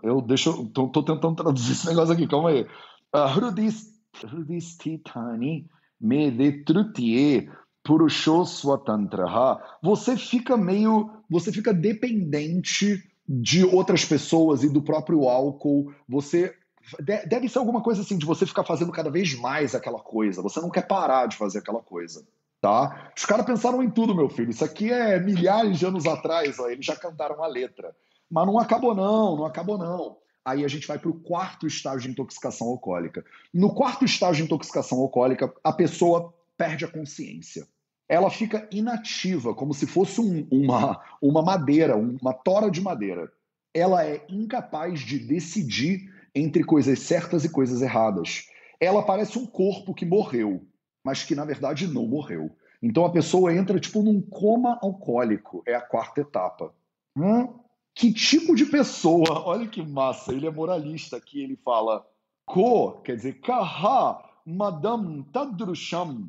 Eu 0.00 0.22
deixo, 0.22 0.66
tô, 0.68 0.86
tô 0.88 1.02
tentando 1.02 1.34
traduzir 1.34 1.72
esse 1.72 1.86
negócio 1.88 2.14
aqui, 2.14 2.28
calma 2.28 2.50
aí. 2.50 2.64
Ah, 3.12 3.26
Hrudistitani 4.24 5.68
medetrutye 6.00 7.50
purusho 7.82 8.44
swatantraha. 8.44 9.60
Você 9.82 10.16
fica 10.16 10.56
meio, 10.56 11.10
você 11.28 11.50
fica 11.50 11.74
dependente 11.74 13.02
de 13.28 13.64
outras 13.64 14.04
pessoas 14.04 14.62
e 14.62 14.72
do 14.72 14.82
próprio 14.82 15.28
álcool. 15.28 15.92
Você 16.08 16.54
deve 17.26 17.48
ser 17.48 17.58
alguma 17.58 17.82
coisa 17.82 18.02
assim 18.02 18.16
de 18.16 18.26
você 18.26 18.46
ficar 18.46 18.62
fazendo 18.62 18.92
cada 18.92 19.10
vez 19.10 19.34
mais 19.34 19.74
aquela 19.74 19.98
coisa. 19.98 20.40
Você 20.42 20.60
não 20.60 20.70
quer 20.70 20.86
parar 20.86 21.26
de 21.26 21.36
fazer 21.36 21.58
aquela 21.58 21.82
coisa. 21.82 22.24
Tá? 22.62 23.10
Os 23.16 23.24
caras 23.24 23.44
pensaram 23.44 23.82
em 23.82 23.90
tudo, 23.90 24.14
meu 24.14 24.28
filho. 24.28 24.50
Isso 24.50 24.64
aqui 24.64 24.88
é 24.88 25.18
milhares 25.18 25.80
de 25.80 25.84
anos 25.84 26.06
atrás, 26.06 26.60
ó, 26.60 26.70
eles 26.70 26.86
já 26.86 26.94
cantaram 26.94 27.42
a 27.42 27.46
letra. 27.48 27.92
Mas 28.30 28.46
não 28.46 28.56
acabou, 28.56 28.94
não, 28.94 29.36
não 29.36 29.44
acabou, 29.44 29.76
não. 29.76 30.16
Aí 30.44 30.64
a 30.64 30.68
gente 30.68 30.86
vai 30.86 30.96
para 30.96 31.10
o 31.10 31.20
quarto 31.20 31.66
estágio 31.66 32.02
de 32.02 32.10
intoxicação 32.10 32.68
alcoólica. 32.68 33.24
No 33.52 33.74
quarto 33.74 34.04
estágio 34.04 34.36
de 34.36 34.42
intoxicação 34.44 35.00
alcoólica, 35.00 35.52
a 35.64 35.72
pessoa 35.72 36.32
perde 36.56 36.84
a 36.84 36.88
consciência. 36.88 37.66
Ela 38.08 38.30
fica 38.30 38.68
inativa, 38.70 39.52
como 39.54 39.74
se 39.74 39.84
fosse 39.84 40.20
um, 40.20 40.46
uma, 40.48 41.00
uma 41.20 41.42
madeira, 41.42 41.96
uma 41.96 42.32
tora 42.32 42.70
de 42.70 42.80
madeira. 42.80 43.28
Ela 43.74 44.06
é 44.06 44.24
incapaz 44.28 45.00
de 45.00 45.18
decidir 45.18 46.08
entre 46.32 46.62
coisas 46.62 47.00
certas 47.00 47.44
e 47.44 47.48
coisas 47.48 47.82
erradas. 47.82 48.46
Ela 48.78 49.02
parece 49.02 49.36
um 49.36 49.46
corpo 49.46 49.92
que 49.92 50.06
morreu 50.06 50.64
mas 51.04 51.22
que 51.22 51.34
na 51.34 51.44
verdade 51.44 51.86
não 51.86 52.06
morreu. 52.06 52.50
Então 52.82 53.04
a 53.04 53.12
pessoa 53.12 53.54
entra 53.54 53.78
tipo 53.78 54.02
num 54.02 54.20
coma 54.20 54.78
alcoólico, 54.82 55.62
é 55.66 55.74
a 55.74 55.80
quarta 55.80 56.20
etapa. 56.20 56.74
Hum? 57.16 57.54
Que 57.94 58.12
tipo 58.12 58.54
de 58.54 58.66
pessoa? 58.66 59.42
Olha 59.46 59.66
que 59.66 59.82
massa, 59.82 60.32
ele 60.32 60.46
é 60.46 60.50
moralista 60.50 61.16
aqui, 61.16 61.42
ele 61.42 61.56
fala 61.56 62.06
ko, 62.46 63.00
quer 63.02 63.16
dizer, 63.16 63.40
kaha 63.40 64.22
madam 64.44 65.22
tadrusham 65.32 66.28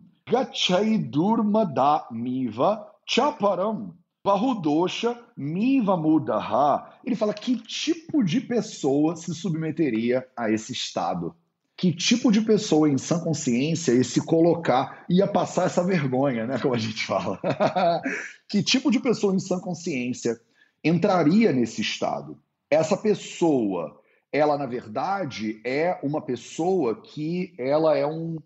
durmada 1.09 2.07
miva 2.11 2.87
chaparam 3.05 3.93
Vahudosha 4.25 5.21
Miva 5.35 5.97
Mudaha. 5.97 6.97
Ele 7.03 7.15
fala 7.15 7.33
que 7.33 7.57
tipo 7.57 8.23
de 8.23 8.39
pessoa 8.39 9.17
se 9.17 9.35
submeteria 9.35 10.25
a 10.37 10.49
esse 10.49 10.71
estado 10.71 11.35
que 11.83 11.91
tipo 11.91 12.31
de 12.31 12.39
pessoa 12.39 12.89
em 12.89 12.97
sã 12.97 13.19
consciência 13.19 13.91
ia 13.91 14.05
se 14.05 14.25
colocar, 14.25 15.03
ia 15.09 15.27
passar 15.27 15.65
essa 15.65 15.83
vergonha, 15.83 16.47
né? 16.47 16.57
Como 16.57 16.73
a 16.73 16.77
gente 16.77 17.05
fala. 17.05 17.37
que 18.47 18.63
tipo 18.63 18.89
de 18.89 19.01
pessoa 19.01 19.35
em 19.35 19.39
sã 19.39 19.59
consciência 19.59 20.39
entraria 20.81 21.51
nesse 21.51 21.81
estado? 21.81 22.39
Essa 22.71 22.95
pessoa, 22.95 23.99
ela 24.31 24.57
na 24.57 24.65
verdade 24.65 25.59
é 25.65 25.99
uma 26.01 26.21
pessoa 26.21 27.01
que 27.01 27.53
ela 27.59 27.97
é 27.97 28.07
um, 28.07 28.37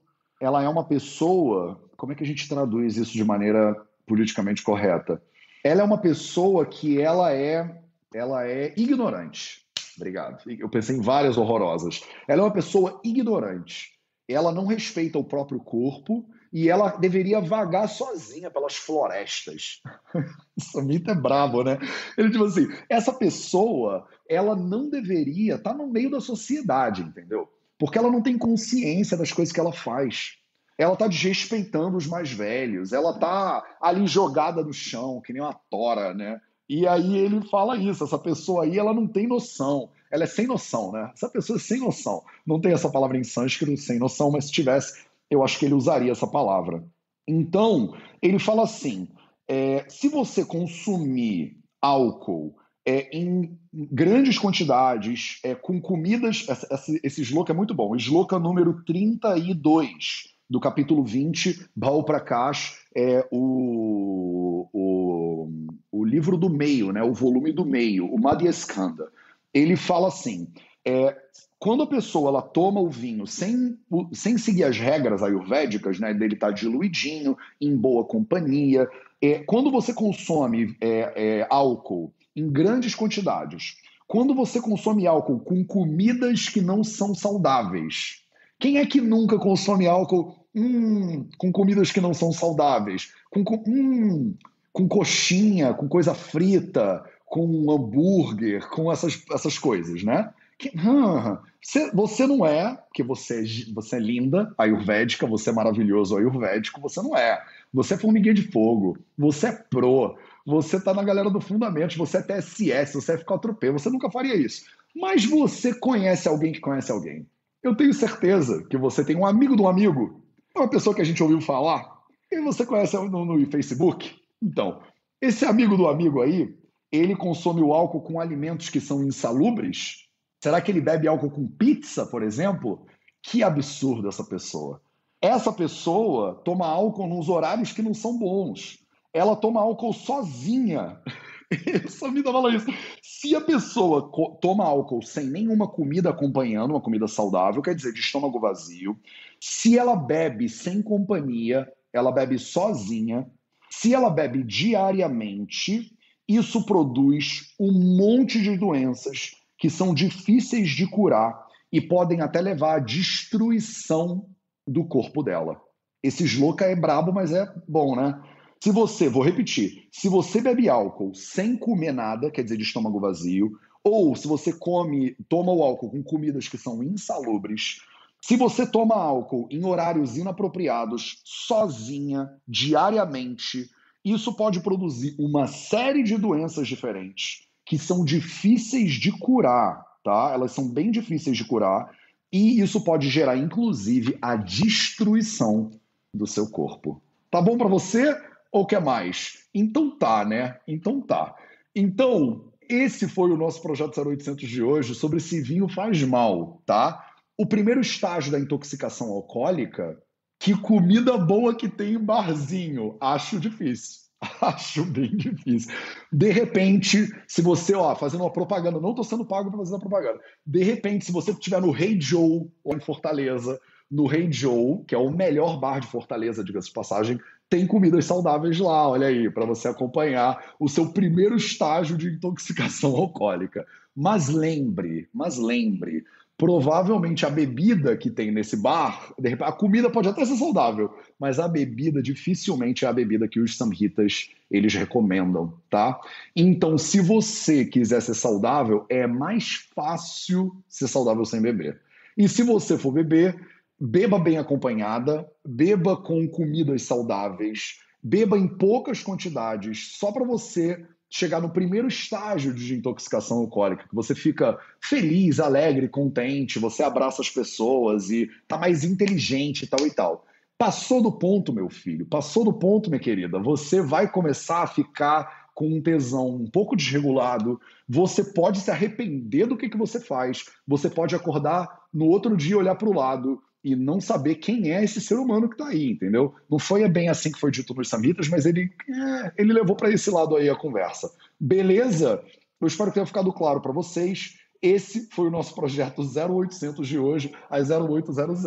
ela 0.42 0.64
é 0.64 0.68
uma 0.68 0.88
pessoa. 0.88 1.80
Como 1.96 2.14
é 2.14 2.16
que 2.16 2.24
a 2.24 2.28
gente 2.28 2.50
traduz 2.50 2.98
isso 2.98 3.14
de 3.14 3.24
maneira 3.24 3.76
politicamente 4.08 4.64
correta? 4.64 5.22
Ela 5.64 5.82
é 5.82 5.84
uma 5.84 6.00
pessoa 6.00 6.66
que 6.66 7.00
ela 7.00 7.32
é, 7.32 7.84
ela 8.12 8.48
é 8.48 8.74
ignorante. 8.76 9.67
Obrigado. 9.98 10.42
Eu 10.48 10.70
pensei 10.70 10.96
em 10.96 11.02
várias 11.02 11.38
horrorosas. 11.38 12.02
Ela 12.28 12.42
é 12.42 12.46
uma 12.46 12.54
pessoa 12.54 13.02
ignorante. 13.04 13.98
Ela 14.30 14.52
não 14.52 14.66
respeita 14.66 15.18
o 15.18 15.24
próprio 15.24 15.60
corpo 15.60 16.26
e 16.54 16.70
ela 16.70 16.96
deveria 16.98 17.42
vagar 17.42 17.88
sozinha 17.88 18.50
pelas 18.50 18.76
florestas. 18.76 19.82
Isso 20.56 20.82
mito 20.82 21.12
é 21.12 21.16
brabo, 21.16 21.64
né? 21.64 21.78
Ele 22.18 22.32
tipo 22.32 22.46
assim, 22.46 22.68
essa 22.90 23.12
pessoa, 23.12 24.08
ela 24.30 24.56
não 24.56 24.90
deveria 24.90 25.56
estar 25.56 25.72
tá 25.72 25.78
no 25.78 25.88
meio 25.88 26.12
da 26.12 26.22
sociedade, 26.22 27.02
entendeu? 27.02 27.50
Porque 27.78 27.98
ela 27.98 28.12
não 28.12 28.22
tem 28.22 28.38
consciência 28.38 29.18
das 29.18 29.32
coisas 29.32 29.54
que 29.54 29.60
ela 29.60 29.74
faz. 29.74 30.38
Ela 30.78 30.94
está 30.94 31.08
desrespeitando 31.08 31.98
os 31.98 32.06
mais 32.06 32.32
velhos, 32.32 32.94
ela 32.94 33.12
está 33.12 33.64
ali 33.82 34.06
jogada 34.06 34.64
no 34.64 34.74
chão, 34.74 35.22
que 35.22 35.34
nem 35.34 35.42
uma 35.42 35.60
tora, 35.70 36.14
né? 36.14 36.40
E 36.70 36.88
aí 36.88 37.18
ele 37.18 37.42
fala 37.50 37.78
isso, 37.78 38.04
essa 38.04 38.18
pessoa 38.18 38.64
aí, 38.64 38.78
ela 38.78 38.94
não 38.94 39.08
tem 39.08 39.28
noção, 39.28 39.90
ela 40.12 40.24
é 40.24 40.28
sem 40.28 40.48
noção, 40.48 40.92
né? 40.92 41.12
Essa 41.14 41.30
pessoa 41.30 41.58
é 41.58 41.60
sem 41.60 41.80
noção. 41.80 42.24
Não 42.46 42.60
tem 42.60 42.74
essa 42.74 42.90
palavra 42.90 43.18
em 43.18 43.24
sânscrito, 43.24 43.82
sem 43.82 43.98
noção, 44.00 44.32
mas 44.32 44.46
se 44.46 44.52
tivesse, 44.52 45.06
eu 45.30 45.44
acho 45.44 45.58
que 45.60 45.66
ele 45.66 45.74
usaria 45.74 46.12
essa 46.12 46.28
palavra. 46.28 46.84
Então, 47.28 47.94
ele 48.22 48.40
fala 48.40 48.64
assim: 48.64 49.08
é, 49.48 49.86
se 49.88 50.10
você 50.10 50.44
consumir 50.44 51.58
álcool 51.82 52.56
é, 52.88 53.10
em 53.12 53.60
grandes 53.74 54.40
quantidades, 54.40 55.40
é, 55.44 55.54
com 55.54 55.82
comidas. 55.82 56.46
Esse, 56.72 57.02
esse 57.04 57.38
é 57.50 57.54
muito 57.54 57.74
bom. 57.74 57.94
Sloka 57.98 58.40
número 58.40 58.82
32 58.86 60.38
do 60.50 60.62
capítulo 60.62 61.04
20, 61.04 61.68
Baal 61.76 62.04
Prakash, 62.06 62.86
é 62.98 63.28
o, 63.30 64.68
o, 64.74 65.50
o 65.92 66.04
livro 66.04 66.36
do 66.36 66.50
meio, 66.50 66.92
né, 66.92 67.04
o 67.04 67.14
volume 67.14 67.52
do 67.52 67.64
meio, 67.64 68.08
o 68.08 68.20
Madhya 68.20 68.50
Skanda. 68.50 69.12
Ele 69.54 69.76
fala 69.76 70.08
assim: 70.08 70.48
é, 70.84 71.16
quando 71.60 71.84
a 71.84 71.88
pessoa 71.88 72.30
ela 72.30 72.42
toma 72.42 72.82
o 72.82 72.90
vinho 72.90 73.28
sem, 73.28 73.78
sem 74.14 74.40
seguir 74.40 74.64
as 74.64 74.80
regras 74.80 75.22
ayurvédicas, 75.22 76.00
né, 76.00 76.12
dele 76.12 76.34
estar 76.34 76.48
tá 76.48 76.54
diluidinho, 76.54 77.38
em 77.62 77.78
boa 77.78 78.04
companhia, 78.04 78.90
é, 79.22 79.40
quando 79.40 79.70
você 79.70 79.94
consome 79.94 80.76
é, 80.82 81.42
é, 81.42 81.48
álcool 81.52 82.12
em 82.36 82.50
grandes 82.52 82.96
quantidades, 82.96 83.78
quando 84.08 84.34
você 84.34 84.60
consome 84.60 85.06
álcool 85.06 85.40
com 85.40 85.64
comidas 85.64 86.50
que 86.50 86.62
não 86.62 86.84
são 86.84 87.14
saudáveis, 87.14 88.24
quem 88.60 88.78
é 88.78 88.86
que 88.88 89.02
nunca 89.02 89.38
consome 89.38 89.86
álcool 89.86 90.47
hum, 90.58 91.28
com 91.38 91.52
comidas 91.52 91.92
que 91.92 92.02
não 92.02 92.14
são 92.14 92.32
saudáveis? 92.32 93.14
Com, 93.30 93.44
hum, 93.68 94.34
com 94.72 94.88
coxinha, 94.88 95.74
com 95.74 95.88
coisa 95.88 96.14
frita, 96.14 97.04
com 97.26 97.72
hambúrguer, 97.72 98.68
com 98.70 98.92
essas, 98.92 99.24
essas 99.32 99.58
coisas, 99.58 100.04
né? 100.04 100.34
Que, 100.58 100.70
hum, 100.70 101.38
você, 101.62 101.92
você 101.92 102.26
não 102.26 102.46
é, 102.46 102.76
porque 102.76 103.04
você, 103.04 103.44
você 103.74 103.98
é 103.98 104.00
linda, 104.00 104.54
ayurvédica, 104.58 105.28
você 105.28 105.50
é 105.50 105.54
maravilhoso, 105.54 106.18
ayurvédico, 106.18 106.82
você 106.82 107.02
não 107.02 107.16
é. 107.16 107.44
Você 107.74 107.94
é 107.94 107.98
formiguinha 107.98 108.34
de 108.34 108.44
fogo, 108.44 108.98
você 109.18 109.48
é 109.48 109.52
pro, 109.52 110.18
você 110.46 110.80
tá 110.80 110.94
na 110.94 111.04
galera 111.04 111.30
do 111.30 111.42
Fundamentos, 111.42 111.98
você 111.98 112.18
é 112.18 112.22
TSS, 112.22 112.94
você 112.94 113.12
é 113.12 113.18
F4P, 113.18 113.72
você 113.72 113.90
nunca 113.90 114.10
faria 114.10 114.36
isso. 114.36 114.66
Mas 114.96 115.26
você 115.26 115.74
conhece 115.74 116.28
alguém 116.28 116.54
que 116.54 116.62
conhece 116.62 116.92
alguém. 116.92 117.28
Eu 117.62 117.76
tenho 117.76 117.94
certeza 117.94 118.64
que 118.70 118.78
você 118.78 119.04
tem 119.04 119.16
um 119.16 119.26
amigo 119.26 119.56
de 119.56 119.62
um 119.62 119.68
amigo, 119.68 120.24
uma 120.58 120.70
pessoa 120.70 120.96
que 120.96 121.02
a 121.02 121.06
gente 121.06 121.22
ouviu 121.22 121.42
falar, 121.42 121.98
e 122.32 122.42
você 122.42 122.66
conhece 122.66 122.96
no, 122.98 123.26
no 123.26 123.52
Facebook. 123.52 124.16
Então, 124.42 124.82
esse 125.22 125.46
amigo 125.46 125.76
do 125.76 125.88
amigo 125.88 126.22
aí, 126.22 126.56
ele 126.92 127.16
consome 127.16 127.62
o 127.62 127.74
álcool 127.74 128.02
com 128.02 128.20
alimentos 128.20 128.70
que 128.70 128.80
são 128.80 129.04
insalubres? 129.04 130.08
Será 130.42 130.62
que 130.62 130.72
ele 130.72 130.82
bebe 130.82 131.08
álcool 131.08 131.32
com 131.32 131.48
pizza, 131.48 132.06
por 132.06 132.24
exemplo? 132.24 132.86
Que 133.22 133.44
absurdo 133.44 134.08
essa 134.08 134.24
pessoa. 134.24 134.82
Essa 135.22 135.52
pessoa 135.52 136.36
toma 136.46 136.68
álcool 136.68 137.08
nos 137.08 137.28
horários 137.28 137.72
que 137.72 137.82
não 137.82 137.94
são 137.94 138.18
bons. 138.18 138.78
Ela 139.14 139.36
toma 139.36 139.62
álcool 139.62 139.94
sozinha. 139.94 141.02
Essa 141.50 142.12
vida 142.12 142.32
fala 142.32 142.54
isso. 142.54 142.66
Se 143.02 143.36
a 143.36 143.42
pessoa 143.42 144.12
toma 144.42 144.66
álcool 144.66 145.02
sem 145.02 145.28
nenhuma 145.28 145.68
comida 145.68 146.10
acompanhando, 146.10 146.72
uma 146.72 146.82
comida 146.82 147.08
saudável, 147.08 147.62
quer 147.62 147.76
dizer, 147.76 147.94
de 147.94 148.00
estômago 148.00 148.40
vazio, 148.40 149.00
se 149.40 149.78
ela 149.78 149.96
bebe 149.96 150.50
sem 150.50 150.82
companhia, 150.82 151.72
ela 151.94 152.12
bebe 152.12 152.38
sozinha, 152.38 153.30
se 153.70 153.94
ela 153.94 154.10
bebe 154.10 154.44
diariamente, 154.44 155.96
isso 156.28 156.66
produz 156.66 157.54
um 157.60 157.72
monte 157.72 158.42
de 158.42 158.58
doenças 158.58 159.32
que 159.58 159.70
são 159.70 159.94
difíceis 159.94 160.70
de 160.70 160.86
curar 160.86 161.48
e 161.72 161.82
podem 161.82 162.22
até 162.22 162.42
levar 162.42 162.76
à 162.76 162.80
destruição 162.80 164.30
do 164.66 164.86
corpo 164.86 165.24
dela. 165.24 165.62
Esse 166.04 166.26
sloka 166.26 166.66
é 166.66 166.76
brabo, 166.76 167.12
mas 167.12 167.32
é 167.32 167.52
bom, 167.68 167.96
né? 167.96 168.22
Se 168.60 168.72
você, 168.72 169.08
vou 169.08 169.24
repetir, 169.24 169.88
se 169.92 170.10
você 170.10 170.42
bebe 170.42 170.68
álcool 170.68 171.14
sem 171.14 171.56
comer 171.56 171.92
nada, 171.92 172.32
quer 172.32 172.44
dizer, 172.44 172.58
de 172.58 172.64
estômago 172.64 173.00
vazio, 173.00 173.52
ou 173.84 174.16
se 174.16 174.28
você 174.28 174.52
come, 174.52 175.16
toma 175.30 175.52
o 175.54 175.64
álcool 175.64 175.92
com 175.92 176.04
comidas 176.04 176.48
que 176.48 176.58
são 176.58 176.84
insalubres, 176.84 177.82
se 178.22 178.36
você 178.36 178.66
toma 178.66 178.96
álcool 178.96 179.48
em 179.52 179.64
horários 179.64 180.18
inapropriados, 180.18 181.22
sozinha, 181.24 182.30
diariamente, 182.48 183.70
isso 184.04 184.34
pode 184.34 184.60
produzir 184.60 185.16
uma 185.20 185.48
série 185.48 186.04
de 186.04 186.18
doenças 186.18 186.68
diferentes 186.68 187.48
que 187.66 187.78
são 187.78 188.04
difíceis 188.04 188.94
de 188.94 189.12
curar, 189.12 189.84
tá? 190.04 190.32
Elas 190.34 190.54
são 190.54 190.68
bem 190.68 190.90
difíceis 190.90 191.38
de 191.38 191.46
curar 191.46 191.92
e 192.32 192.60
isso 192.60 192.84
pode 192.84 193.10
gerar, 193.10 193.38
inclusive, 193.38 194.18
a 194.22 194.36
destruição 194.36 195.72
do 196.14 196.26
seu 196.26 196.50
corpo. 196.50 197.02
Tá 197.30 197.42
bom 197.42 197.58
para 197.58 197.68
você? 197.68 198.18
Ou 198.58 198.66
quer 198.66 198.82
mais? 198.82 199.48
Então 199.54 199.98
tá, 199.98 200.26
né? 200.26 200.58
Então 200.68 201.02
tá. 201.02 201.36
Então, 201.76 202.52
esse 202.70 203.08
foi 203.08 203.32
o 203.32 203.38
nosso 203.38 203.62
projeto 203.62 204.02
0800 204.02 204.50
de 204.50 204.64
hoje 204.64 204.96
sobre 204.96 205.20
se 205.20 205.42
vinho 205.42 205.68
faz 205.70 206.02
mal, 206.04 206.62
tá? 206.66 207.06
O 207.38 207.46
primeiro 207.46 207.82
estágio 207.82 208.32
da 208.32 208.40
intoxicação 208.40 209.10
alcoólica, 209.12 210.02
que 210.40 210.60
comida 210.60 211.18
boa 211.18 211.56
que 211.56 211.70
tem 211.70 211.94
em 211.94 212.04
barzinho, 212.04 212.98
acho 213.00 213.40
difícil. 213.40 214.08
Acho 214.42 214.84
bem 214.84 215.16
difícil. 215.16 215.72
De 216.12 216.32
repente, 216.32 217.08
se 217.28 217.40
você, 217.40 217.76
ó, 217.76 217.96
fazendo 217.96 218.22
uma 218.22 218.34
propaganda, 218.34 218.80
não 218.80 218.96
tô 218.96 219.04
sendo 219.04 219.24
pago 219.24 219.52
para 219.52 219.60
fazer 219.60 219.74
uma 219.74 219.80
propaganda. 219.80 220.20
De 220.44 220.64
repente, 220.64 221.06
se 221.06 221.12
você 221.12 221.30
estiver 221.30 221.62
no 221.62 221.70
Rei 221.70 222.02
Joe 222.02 222.50
ou 222.64 222.76
em 222.76 222.80
Fortaleza, 222.80 223.60
no 223.92 224.08
Rei 224.08 224.32
Joe, 224.32 224.84
que 224.88 224.96
é 224.96 224.98
o 224.98 225.12
melhor 225.12 225.60
bar 225.60 225.80
de 225.80 225.88
Fortaleza, 225.88 226.44
diga-se 226.44 226.70
de 226.70 226.74
passagem, 226.74 227.20
tem 227.50 227.66
comidas 227.66 228.06
saudáveis 228.06 228.60
lá, 228.60 228.90
olha 228.90 229.08
aí, 229.08 229.30
para 229.30 229.46
você 229.46 229.68
acompanhar 229.68 230.54
o 230.60 230.68
seu 230.68 230.90
primeiro 230.90 231.36
estágio 231.36 231.98
de 231.98 232.10
intoxicação 232.10 232.92
alcoólica. 232.98 233.66
Mas 233.96 234.28
lembre, 234.30 235.08
mas 235.14 235.38
lembre, 235.38 236.04
provavelmente 236.38 237.26
a 237.26 237.30
bebida 237.30 237.98
que 237.98 238.12
tem 238.12 238.32
nesse 238.32 238.56
bar, 238.56 239.12
a 239.42 239.52
comida 239.52 239.90
pode 239.90 240.08
até 240.08 240.24
ser 240.24 240.36
saudável, 240.36 240.94
mas 241.20 241.40
a 241.40 241.48
bebida 241.48 242.02
dificilmente 242.02 242.86
é 242.86 242.88
a 242.88 242.94
bebida 242.94 243.28
que 243.28 243.40
os 243.40 243.58
samhitas 243.58 244.30
eles 244.52 244.74
recomendam, 244.76 245.54
tá? 245.70 246.00
Então, 246.36 246.78
se 246.78 247.02
você 247.02 247.66
quiser 247.66 248.02
ser 248.02 248.14
saudável, 248.14 248.86
é 248.88 249.08
mais 249.08 249.68
fácil 249.74 250.56
ser 250.70 250.88
saudável 250.88 251.26
sem 251.26 251.42
beber. 251.42 251.80
E 252.16 252.30
se 252.30 252.44
você 252.44 252.78
for 252.78 252.92
beber, 252.92 253.36
beba 253.80 254.18
bem 254.18 254.38
acompanhada, 254.38 255.30
beba 255.46 255.96
com 255.96 256.28
comidas 256.28 256.84
saudáveis, 256.84 257.80
beba 258.02 258.38
em 258.38 258.48
poucas 258.48 259.04
quantidades, 259.04 259.98
só 259.98 260.12
para 260.12 260.26
você 260.26 260.84
chegar 261.10 261.40
no 261.40 261.50
primeiro 261.50 261.88
estágio 261.88 262.54
de 262.54 262.76
intoxicação 262.76 263.38
alcoólica, 263.38 263.88
que 263.88 263.96
você 263.96 264.14
fica 264.14 264.58
feliz, 264.82 265.40
alegre, 265.40 265.88
contente, 265.88 266.60
você 266.60 266.84
abraça 266.84 267.22
as 267.22 267.30
pessoas 267.30 268.10
e 268.10 268.30
tá 268.48 268.58
mais 268.58 268.84
inteligente 268.84 269.64
e 269.64 269.68
tal 269.68 269.88
e 269.88 269.92
tal. 269.92 270.26
Passou 270.58 271.02
do 271.02 271.12
ponto, 271.12 271.54
meu 271.54 271.70
filho, 271.70 272.06
passou 272.06 272.44
do 272.44 272.52
ponto, 272.52 272.90
minha 272.90 273.00
querida, 273.00 273.40
você 273.40 273.82
vai 273.82 274.10
começar 274.12 274.64
a 274.64 274.68
ficar 274.68 275.48
com 275.54 275.68
um 275.68 275.82
tesão 275.82 276.36
um 276.36 276.50
pouco 276.50 276.76
desregulado, 276.76 277.60
você 277.88 278.24
pode 278.24 278.60
se 278.60 278.70
arrepender 278.70 279.48
do 279.48 279.58
que, 279.58 279.70
que 279.70 279.78
você 279.78 280.00
faz, 280.00 280.46
você 280.68 280.90
pode 280.90 281.16
acordar 281.16 281.68
no 281.94 282.06
outro 282.06 282.36
dia 282.36 282.58
olhar 282.58 282.76
para 282.76 282.90
o 282.90 282.94
lado 282.94 283.42
e 283.64 283.76
não 283.76 284.00
saber 284.00 284.36
quem 284.36 284.72
é 284.72 284.84
esse 284.84 285.02
ser 285.02 285.16
humano 285.16 285.50
que 285.50 285.56
está 285.56 285.68
aí, 285.68 285.92
entendeu? 285.92 286.34
Não 286.50 286.60
foi 286.60 286.88
bem 286.88 287.10
assim 287.10 287.32
que 287.32 287.40
foi 287.40 287.52
dito 287.52 287.74
nos 287.74 287.90
Samitas, 287.90 288.30
mas 288.30 288.46
ele, 288.46 288.72
é, 288.90 289.34
ele 289.38 289.54
levou 289.54 289.76
para 289.76 289.90
esse 289.90 290.10
lado 290.10 290.36
aí 290.36 290.50
a 290.50 290.56
conversa. 290.56 291.12
Beleza? 291.40 292.24
Eu 292.60 292.68
espero 292.68 292.90
que 292.90 292.96
tenha 292.96 293.06
ficado 293.06 293.32
claro 293.34 293.62
para 293.62 293.72
vocês. 293.72 294.38
Esse 294.62 295.08
foi 295.12 295.28
o 295.28 295.32
nosso 295.32 295.54
projeto 295.54 296.02
0800 296.02 296.88
de 296.88 296.98
hoje, 296.98 297.32
às 297.50 297.70
0800, 297.70 298.46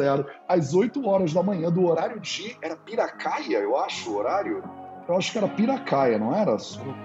às 0.49 0.75
8 0.75 1.07
horas 1.07 1.33
da 1.33 1.43
manhã, 1.43 1.71
do 1.71 1.85
horário 1.85 2.19
de. 2.21 2.57
Era 2.61 2.77
Piracaia, 2.77 3.59
eu 3.59 3.77
acho, 3.77 4.11
o 4.11 4.17
horário. 4.17 4.63
Eu 5.09 5.17
acho 5.17 5.33
que 5.33 5.39
era 5.39 5.49
Piracaia, 5.49 6.19
não 6.19 6.35
era? 6.35 6.57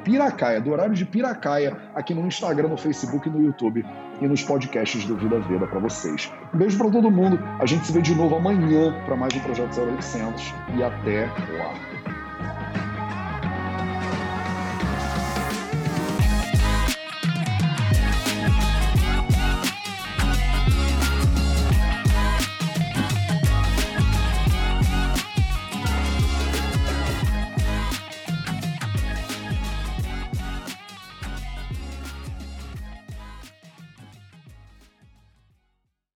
Piracaia, 0.04 0.62
do 0.62 0.72
horário 0.72 0.93
de 0.93 1.06
Piracaia, 1.06 1.76
aqui 1.93 2.14
no 2.14 2.26
Instagram, 2.28 2.70
no 2.70 2.78
Facebook 2.78 3.30
no 3.30 3.41
YouTube 3.41 3.86
e 4.22 4.28
nos 4.28 4.43
podcasts 4.43 5.06
do 5.06 5.16
Vida 5.16 5.39
Veda 5.39 5.68
para 5.68 5.80
vocês. 5.80 6.32
Um 6.54 6.58
beijo 6.58 6.78
para 6.78 6.91
todo 6.91 7.10
mundo. 7.10 7.39
A 7.60 7.66
gente 7.66 7.86
se 7.86 7.93
vê 7.93 8.02
de 8.02 8.14
novo 8.14 8.36
amanhã 8.36 8.93
para 9.06 9.16
mais 9.16 9.34
um 9.34 9.39
Projeto 9.39 9.80
0800 9.80 10.54
e 10.78 10.84
até 10.84 11.26
lá. 11.58 12.24